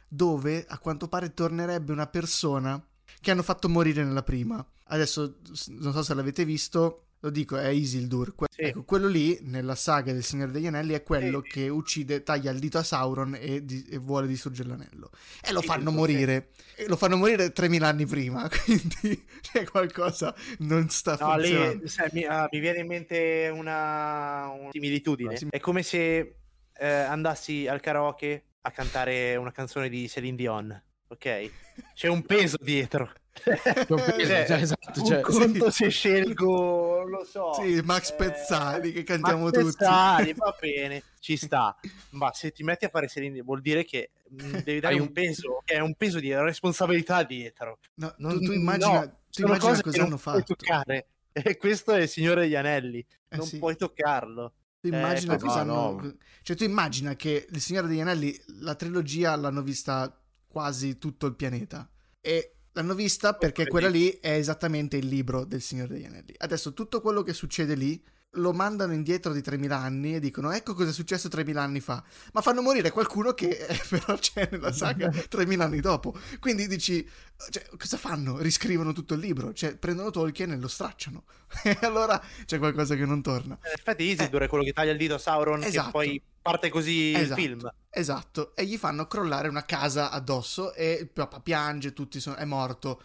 dove 0.09 0.64
a 0.68 0.78
quanto 0.78 1.09
pare 1.09 1.34
tornerebbe 1.34 1.90
una 1.92 2.06
persona 2.06 2.80
che 3.20 3.30
hanno 3.30 3.42
fatto 3.42 3.68
morire 3.68 4.04
nella 4.04 4.22
prima. 4.22 4.64
Adesso 4.90 5.38
non 5.78 5.92
so 5.92 6.02
se 6.02 6.14
l'avete 6.14 6.44
visto, 6.44 7.04
lo 7.20 7.30
dico, 7.30 7.56
è 7.56 7.68
Isildur. 7.68 8.34
Que- 8.34 8.46
Sì. 8.50 8.62
Ecco, 8.62 8.84
quello 8.84 9.06
lì 9.09 9.38
nella 9.42 9.74
saga 9.74 10.12
del 10.12 10.22
Signore 10.24 10.50
degli 10.50 10.66
Anelli 10.66 10.94
è 10.94 11.02
quello 11.02 11.42
Sì. 11.44 11.50
che 11.50 11.68
uccide, 11.68 12.22
taglia 12.22 12.50
il 12.50 12.59
dito 12.59 12.78
a 12.78 12.82
Sauron 12.82 13.36
e, 13.38 13.64
di- 13.64 13.84
e 13.90 13.98
vuole 13.98 14.26
distruggere 14.26 14.68
l'anello. 14.70 15.11
E 15.42 15.52
lo 15.52 15.61
fanno 15.62 15.90
Isildur, 15.90 15.94
morire. 15.98 16.48
E 16.76 16.86
lo 16.88 16.96
fanno 16.96 17.16
morire 17.16 17.52
3000 17.52 17.86
anni 17.88 18.06
prima, 18.06 18.48
quindi 18.64 19.24
c'è 19.42 19.64
qualcosa 19.64 20.34
non 20.59 20.88
sta 20.88 21.16
No, 21.20 21.32
funzionando. 21.32 21.82
lì 21.82 21.88
sai, 21.88 22.09
mi, 22.12 22.24
ah, 22.24 22.48
mi 22.50 22.59
viene 22.61 22.78
in 22.80 22.86
mente 22.86 23.50
una, 23.52 24.48
una 24.48 24.70
similitudine. 24.72 25.36
Sì. 25.36 25.46
È 25.50 25.59
come 25.61 25.82
se 25.82 26.36
eh, 26.80 26.86
andassi 26.88 27.66
al 27.66 27.80
karaoke 27.80 28.44
a 28.62 28.70
cantare 28.70 29.36
una 29.36 29.50
canzone 29.52 29.88
di 29.88 30.09
Celine 30.09 30.36
Dion, 30.36 30.82
ok? 31.09 31.50
C'è 31.94 32.09
un 32.09 32.22
peso 32.24 32.56
dietro. 32.61 33.12
C'è 33.40 33.52
un 33.88 34.02
peso, 34.04 34.26
Cioè, 34.26 34.46
cioè, 34.48 34.61
esatto, 34.62 35.00
un 35.00 35.06
cioè- 35.06 35.20
conto 35.20 35.70
se 35.70 35.88
scelgo, 35.90 37.02
lo 37.04 37.24
so. 37.24 37.52
Sì, 37.54 37.80
Max 37.84 38.11
eh, 38.11 38.14
Pezzali 38.16 38.92
che 38.92 39.02
cantiamo 39.04 39.44
Max 39.44 39.52
tutti. 39.52 39.64
Pezzali, 39.66 40.34
va 40.34 40.56
bene, 40.61 41.02
ci 41.20 41.36
sta. 41.36 41.76
Ma 42.11 42.32
se 42.32 42.50
ti 42.50 42.64
metti 42.64 42.84
a 42.84 42.88
fare 42.88 43.06
Dion 43.14 43.40
vuol 43.44 43.61
dire 43.61 43.84
che 43.84 44.11
mh, 44.28 44.59
devi 44.64 44.80
dare 44.80 44.94
un 44.96 45.02
un- 45.02 45.12
peso, 45.12 45.62
che 45.64 45.74
è 45.74 45.78
un 45.80 45.94
peso 45.94 46.18
di 46.18 46.34
responsabilità 46.34 47.22
dietro. 47.22 47.78
No, 47.94 48.09
tu, 48.09 48.14
Non- 48.18 48.44
tu 48.44 48.52
immagina, 48.52 49.00
no, 49.04 49.18
tu 49.30 49.42
immagina 49.42 49.70
cosa 49.70 49.82
che 49.82 49.96
non 49.98 50.06
hanno 50.06 50.16
puoi 50.16 50.34
fatto. 50.40 50.54
toccare. 50.54 51.06
E 51.38 51.56
questo 51.56 51.92
è 51.92 52.00
il 52.02 52.09
Signore 52.09 52.40
degli 52.40 52.56
Anelli, 52.56 52.98
Eh 53.28 53.36
non 53.36 53.46
sì. 53.46 53.59
puoi 53.59 53.76
toccarlo. 53.76 54.52
Tu 54.80 54.88
immagina 54.88 55.34
Eh, 55.34 55.38
cosa 55.38 55.62
no, 55.62 55.90
hanno... 55.90 56.00
no. 56.02 56.16
Cioè, 56.42 56.56
tu 56.56 56.64
immagina 56.64 57.14
che 57.14 57.46
Il 57.48 57.61
Signore 57.61 57.86
degli 57.86 58.00
Anelli, 58.00 58.36
la 58.61 58.74
trilogia 58.74 59.36
l'hanno 59.36 59.62
vista 59.62 60.12
quasi 60.59 60.98
tutto 60.98 61.26
il 61.26 61.36
pianeta. 61.36 61.88
E 62.20 62.56
l'hanno 62.72 62.96
vista 62.96 63.34
perché 63.34 63.68
quella 63.68 63.88
lì 63.88 64.09
è 64.20 64.32
esattamente 64.32 64.96
il 64.96 65.06
libro 65.06 65.44
del 65.44 65.61
Signore 65.61 65.94
degli 65.94 66.04
Anelli. 66.04 66.34
Adesso 66.36 66.72
tutto 66.72 67.00
quello 67.00 67.22
che 67.22 67.32
succede 67.32 67.76
lì 67.76 68.04
lo 68.33 68.53
mandano 68.53 68.93
indietro 68.93 69.33
di 69.33 69.41
3000 69.41 69.76
anni 69.76 70.14
e 70.14 70.20
dicono 70.20 70.51
ecco 70.51 70.74
cosa 70.74 70.91
è 70.91 70.93
successo 70.93 71.29
3000 71.29 71.62
anni 71.62 71.81
fa. 71.81 72.03
Ma 72.33 72.43
fanno 72.43 72.61
morire 72.61 72.91
qualcuno 72.91 73.33
che 73.33 73.49
eh, 73.66 73.81
però 73.89 74.16
c'è 74.18 74.49
nella 74.51 74.72
saga 74.72 75.09
3000 75.29 75.64
anni 75.64 75.81
dopo. 75.81 76.16
Quindi 76.39 76.66
dici, 76.66 77.09
cioè, 77.51 77.64
cosa 77.76 77.97
fanno? 77.97 78.39
Riscrivono 78.39 78.93
tutto 78.93 79.14
il 79.14 79.20
libro, 79.20 79.53
cioè 79.53 79.76
prendono 79.76 80.11
Tolkien 80.11 80.53
e 80.53 80.59
lo 80.59 80.68
stracciano. 80.68 81.24
e 81.64 81.79
allora 81.83 82.22
c'è 82.45 82.59
qualcosa 82.59 82.95
che 82.95 83.07
non 83.07 83.22
torna. 83.22 83.59
In 83.64 83.72
effetti 83.74 84.05
Isildur 84.05 84.43
è 84.43 84.49
quello 84.49 84.64
che 84.64 84.72
taglia 84.72 84.93
il 84.93 84.99
dito 84.99 85.14
a 85.14 85.18
Sauron, 85.18 85.62
Esatto. 85.62 85.91
poi 85.91 86.20
parte 86.43 86.68
così 86.68 87.11
il 87.11 87.16
Esatto. 87.16 87.41
film. 87.41 87.72
Esatto, 87.91 88.55
e 88.55 88.64
gli 88.66 88.76
fanno 88.76 89.07
crollare 89.07 89.49
una 89.49 89.64
casa 89.64 90.11
addosso 90.11 90.74
e 90.74 90.93
il 91.01 91.09
papà 91.09 91.41
piange, 91.41 91.95
tutti 91.95 92.20
sono... 92.20 92.37
è 92.37 92.45
morto, 92.45 93.03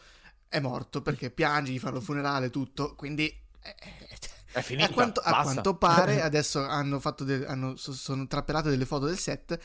è 0.50 0.60
morto 0.60 1.02
perché 1.02 1.32
piange, 1.32 1.72
gli 1.72 1.80
fanno 1.80 1.98
il 1.98 2.04
funerale, 2.04 2.50
tutto, 2.50 2.94
quindi... 2.96 3.42
È 4.54 4.62
finita. 4.62 4.89
A 4.89 4.93
quanto, 4.93 5.20
a 5.20 5.41
quanto 5.41 5.76
pare 5.76 6.22
adesso 6.24 6.62
hanno 6.64 6.99
fatto 6.99 7.24
de- 7.24 7.45
hanno, 7.45 7.76
so- 7.76 7.91
sono 7.93 8.28
trappelate 8.28 8.70
delle 8.70 8.86
foto 8.86 9.06
del 9.08 9.18
set 9.18 9.58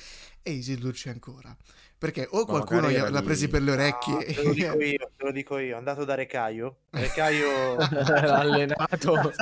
e 0.43 0.51
Isildur 0.51 0.93
c'è 0.93 1.11
ancora. 1.11 1.55
Perché 1.99 2.29
o 2.31 2.39
Ma 2.39 2.45
qualcuno 2.45 2.89
l'ha 2.89 3.09
lì. 3.09 3.23
presi 3.25 3.49
per 3.49 3.61
le 3.61 3.73
orecchie 3.73 4.15
Ah, 4.19 4.33
te 4.33 4.43
lo 4.45 4.53
dico 4.53 4.79
io, 4.83 5.11
te 5.17 5.25
lo 5.25 5.33
dico 5.33 5.59
io. 5.59 5.75
È 5.75 5.79
andato 5.79 6.05
da 6.05 6.15
Recaio. 6.15 6.77
Recaio... 6.91 7.75
Allenato. 7.77 9.33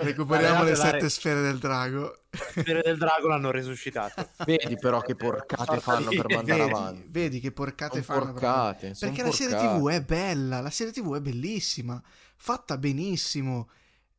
recuperiamo 0.00 0.62
le 0.62 0.74
sette 0.74 1.02
la- 1.02 1.08
sfere 1.08 1.40
del 1.42 1.58
drago. 1.58 2.20
Sfere 2.30 2.82
del 2.82 2.96
drago 2.98 3.28
l'hanno 3.28 3.50
resuscitato. 3.50 4.28
Vedi 4.44 4.76
però 4.78 5.00
che 5.00 5.14
porcate 5.14 5.78
fanno 5.80 6.08
per 6.08 6.26
mandare 6.34 6.58
vedi, 6.60 6.70
avanti. 6.72 7.06
vedi 7.10 7.40
che 7.40 7.52
porcate 7.52 8.02
Sono 8.02 8.18
fanno 8.20 8.32
per- 8.32 8.42
porcate. 8.42 8.94
son 8.94 9.08
Perché 9.10 9.24
la 9.24 9.32
serie 9.32 9.54
porcate. 9.56 9.78
TV 9.78 9.88
è 9.90 10.02
bella, 10.02 10.60
la 10.60 10.70
serie 10.70 10.92
TV 10.92 11.16
è 11.16 11.20
bellissima, 11.20 12.02
fatta 12.36 12.76
benissimo, 12.78 13.68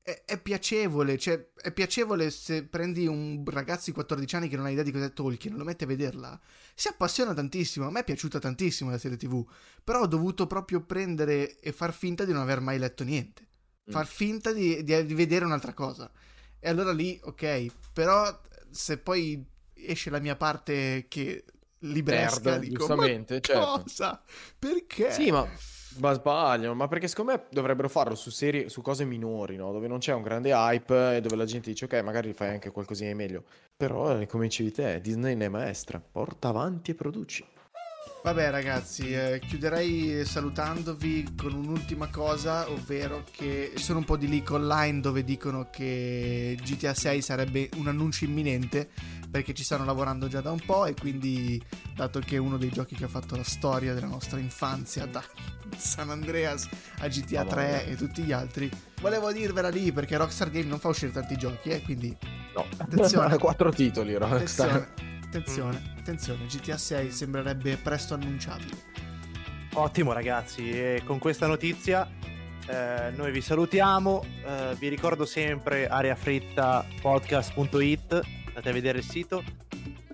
è, 0.01 0.23
è 0.25 0.39
piacevole, 0.41 1.17
cioè 1.17 1.49
è 1.61 1.71
piacevole 1.71 2.29
se 2.31 2.63
prendi 2.65 3.05
un 3.07 3.43
ragazzo 3.47 3.85
di 3.85 3.91
14 3.91 4.35
anni 4.35 4.47
che 4.49 4.55
non 4.55 4.65
ha 4.65 4.69
idea 4.69 4.83
di 4.83 4.91
cos'è 4.91 5.13
Tolkien, 5.13 5.55
lo 5.55 5.63
metti 5.63 5.83
a 5.83 5.87
vederla, 5.87 6.39
si 6.73 6.87
appassiona 6.87 7.33
tantissimo, 7.33 7.87
a 7.87 7.91
me 7.91 8.01
è 8.01 8.03
piaciuta 8.03 8.39
tantissimo 8.39 8.89
la 8.89 8.97
serie 8.97 9.17
TV, 9.17 9.45
però 9.83 10.01
ho 10.01 10.07
dovuto 10.07 10.47
proprio 10.47 10.81
prendere 10.81 11.59
e 11.59 11.71
far 11.71 11.93
finta 11.93 12.25
di 12.25 12.31
non 12.33 12.41
aver 12.41 12.59
mai 12.61 12.77
letto 12.79 13.03
niente, 13.03 13.47
Mm. 13.89 13.91
far 13.91 14.05
finta 14.05 14.51
di, 14.51 14.83
di- 14.83 15.05
di 15.05 15.13
vedere 15.15 15.45
un'altra 15.45 15.73
cosa. 15.73 16.11
E 16.59 16.69
allora 16.69 16.91
lì, 16.91 17.19
ok, 17.23 17.65
però 17.93 18.39
se 18.69 18.97
poi 18.99 19.43
esce 19.73 20.09
la 20.09 20.19
mia 20.19 20.35
parte 20.35 21.05
che 21.07 21.43
libresca, 21.79 22.51
Nerd, 22.51 22.61
dico, 22.61 22.77
giustamente, 22.79 23.35
ma 23.35 23.39
certo. 23.41 23.81
cosa? 23.83 24.21
Perché? 24.59 25.11
Sì, 25.11 25.31
ma, 25.31 25.47
ma 25.97 26.13
sbagliano. 26.13 26.73
Ma 26.73 26.87
perché 26.87 27.07
secondo 27.07 27.31
me 27.31 27.43
dovrebbero 27.49 27.89
farlo 27.89 28.15
su 28.15 28.29
serie, 28.29 28.69
su 28.69 28.81
cose 28.81 29.05
minori, 29.05 29.55
no? 29.55 29.71
Dove 29.71 29.87
non 29.87 29.99
c'è 29.99 30.13
un 30.13 30.21
grande 30.21 30.51
hype 30.51 31.17
e 31.17 31.21
dove 31.21 31.35
la 31.35 31.45
gente 31.45 31.69
dice, 31.69 31.85
ok, 31.85 32.01
magari 32.03 32.33
fai 32.33 32.49
anche 32.49 32.71
qualcosina 32.71 33.09
di 33.09 33.15
meglio. 33.15 33.43
Però, 33.75 34.19
eh, 34.19 34.27
come 34.27 34.45
dicevi 34.45 34.71
te, 34.71 35.01
Disney 35.01 35.35
ne 35.35 35.45
è 35.45 35.49
maestra. 35.49 35.99
Porta 35.99 36.49
avanti 36.49 36.91
e 36.91 36.95
produci. 36.95 37.45
Vabbè 38.21 38.51
ragazzi, 38.51 39.13
eh, 39.13 39.39
chiuderei 39.39 40.25
salutandovi 40.25 41.35
con 41.37 41.53
un'ultima 41.53 42.09
cosa, 42.09 42.69
ovvero 42.69 43.23
che 43.31 43.71
sono 43.77 43.99
un 43.99 44.05
po' 44.05 44.17
di 44.17 44.27
leak 44.27 44.51
online 44.51 44.99
dove 44.99 45.23
dicono 45.23 45.69
che 45.71 46.57
GTA 46.61 46.93
6 46.93 47.21
sarebbe 47.21 47.69
un 47.77 47.87
annuncio 47.87 48.25
imminente 48.25 48.89
perché 49.31 49.53
ci 49.53 49.63
stanno 49.63 49.85
lavorando 49.85 50.27
già 50.27 50.41
da 50.41 50.51
un 50.51 50.59
po' 50.65 50.85
e 50.85 50.93
quindi 50.95 51.63
dato 51.95 52.19
che 52.19 52.35
è 52.35 52.39
uno 52.39 52.57
dei 52.57 52.69
giochi 52.71 52.93
che 52.95 53.05
ha 53.05 53.09
fatto 53.09 53.35
la 53.37 53.43
storia 53.43 53.93
della 53.93 54.07
nostra 54.07 54.37
infanzia 54.39 55.05
da 55.05 55.23
San 55.77 56.09
Andreas 56.09 56.67
a 56.99 57.07
GTA 57.07 57.45
3 57.45 57.61
Madonna. 57.61 57.81
e 57.83 57.95
tutti 57.95 58.21
gli 58.23 58.31
altri, 58.33 58.69
volevo 58.99 59.31
dirvela 59.31 59.69
lì 59.69 59.91
perché 59.93 60.17
Rockstar 60.17 60.51
Game 60.51 60.65
non 60.67 60.79
fa 60.79 60.89
uscire 60.89 61.11
tanti 61.11 61.37
giochi, 61.37 61.69
eh, 61.69 61.81
quindi 61.81 62.15
No, 62.53 62.65
Attenzione. 62.77 63.37
quattro 63.39 63.71
titoli, 63.71 64.15
Rockstar. 64.15 64.69
attenzione, 64.71 65.23
attenzione, 65.23 65.93
attenzione, 66.09 66.45
GTA 66.45 66.77
6 66.77 67.11
sembrerebbe 67.11 67.77
presto 67.77 68.15
annunciabile. 68.15 68.75
Ottimo 69.73 70.11
ragazzi, 70.11 70.71
e 70.71 71.03
con 71.05 71.19
questa 71.19 71.45
notizia 71.45 72.09
eh, 72.67 73.11
noi 73.15 73.31
vi 73.31 73.41
salutiamo, 73.41 74.25
eh, 74.43 74.75
vi 74.79 74.87
ricordo 74.87 75.25
sempre 75.25 75.87
areafrittapodcast.it, 75.87 78.21
andate 78.47 78.69
a 78.69 78.73
vedere 78.73 78.97
il 78.97 79.03
sito. 79.03 79.43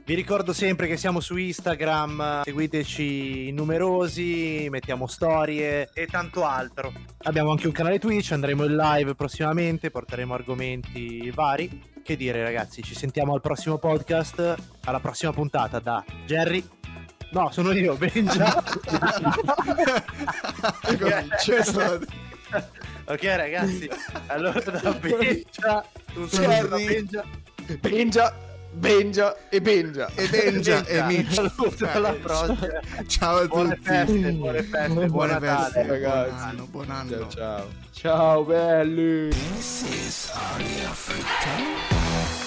Vi 0.04 0.14
ricordo 0.14 0.52
sempre 0.54 0.88
che 0.88 0.98
siamo 0.98 1.22
su 1.22 1.38
Instagram, 1.38 2.42
seguiteci 2.44 3.52
numerosi, 3.52 4.68
mettiamo 4.70 5.08
storie 5.08 5.90
e 5.94 6.08
tanto 6.08 6.44
altro. 6.46 6.92
Abbiamo 7.24 7.52
anche 7.52 7.68
un 7.68 7.74
canale 7.74 8.00
Twitch, 8.00 8.34
andremo 8.34 8.66
in 8.66 8.76
live 8.76 9.16
prossimamente, 9.16 9.90
porteremo 9.90 10.34
argomenti 10.34 11.32
vari. 11.32 11.95
Che 12.06 12.16
dire 12.16 12.44
ragazzi, 12.44 12.84
ci 12.84 12.94
sentiamo 12.94 13.34
al 13.34 13.42
prossimo 13.42 13.80
podcast, 13.80 14.56
alla 14.84 15.00
prossima 15.00 15.32
puntata 15.32 15.80
da 15.80 16.06
Jerry. 16.28 16.64
No, 17.32 17.50
sono 17.52 17.72
io, 17.72 17.96
Benja. 17.98 18.64
Comincia. 21.00 22.00
ok 23.10 23.24
ragazzi, 23.24 23.90
allora 24.28 24.60
da 24.60 24.94
Benja, 24.94 25.84
un 26.14 26.30
saluto 26.30 26.68
da 26.68 26.78
Jerry. 26.78 26.94
Benja 26.94 27.26
Benja, 27.80 28.36
Benja 28.76 29.36
e 29.50 29.62
Benja. 29.62 30.10
e 30.16 30.28
Benja 30.28 30.86
e 30.86 31.02
Mitch. 31.04 31.34
Saluto 31.34 31.90
alla 31.92 32.12
prossima. 32.14 32.58
Ciao 33.08 33.38
a 33.38 33.48
Buone 33.48 33.76
tutti. 33.76 33.88
feste, 33.88 34.32
buone 34.32 34.64
feste, 34.64 34.88
buon 34.94 35.08
Buone 35.10 35.32
Natale. 35.34 35.64
feste, 35.64 35.80
buon 35.86 35.90
ragazzi. 36.02 36.44
anno, 36.44 36.66
buon 36.70 36.90
anno. 36.92 37.10
Ciao 37.10 37.30
ciao. 37.30 37.70
Ciao 37.92 38.44
belli. 38.44 39.30
This 39.30 39.82
is 39.90 40.32
Aria 40.34 40.90
Fritta. 40.90 42.45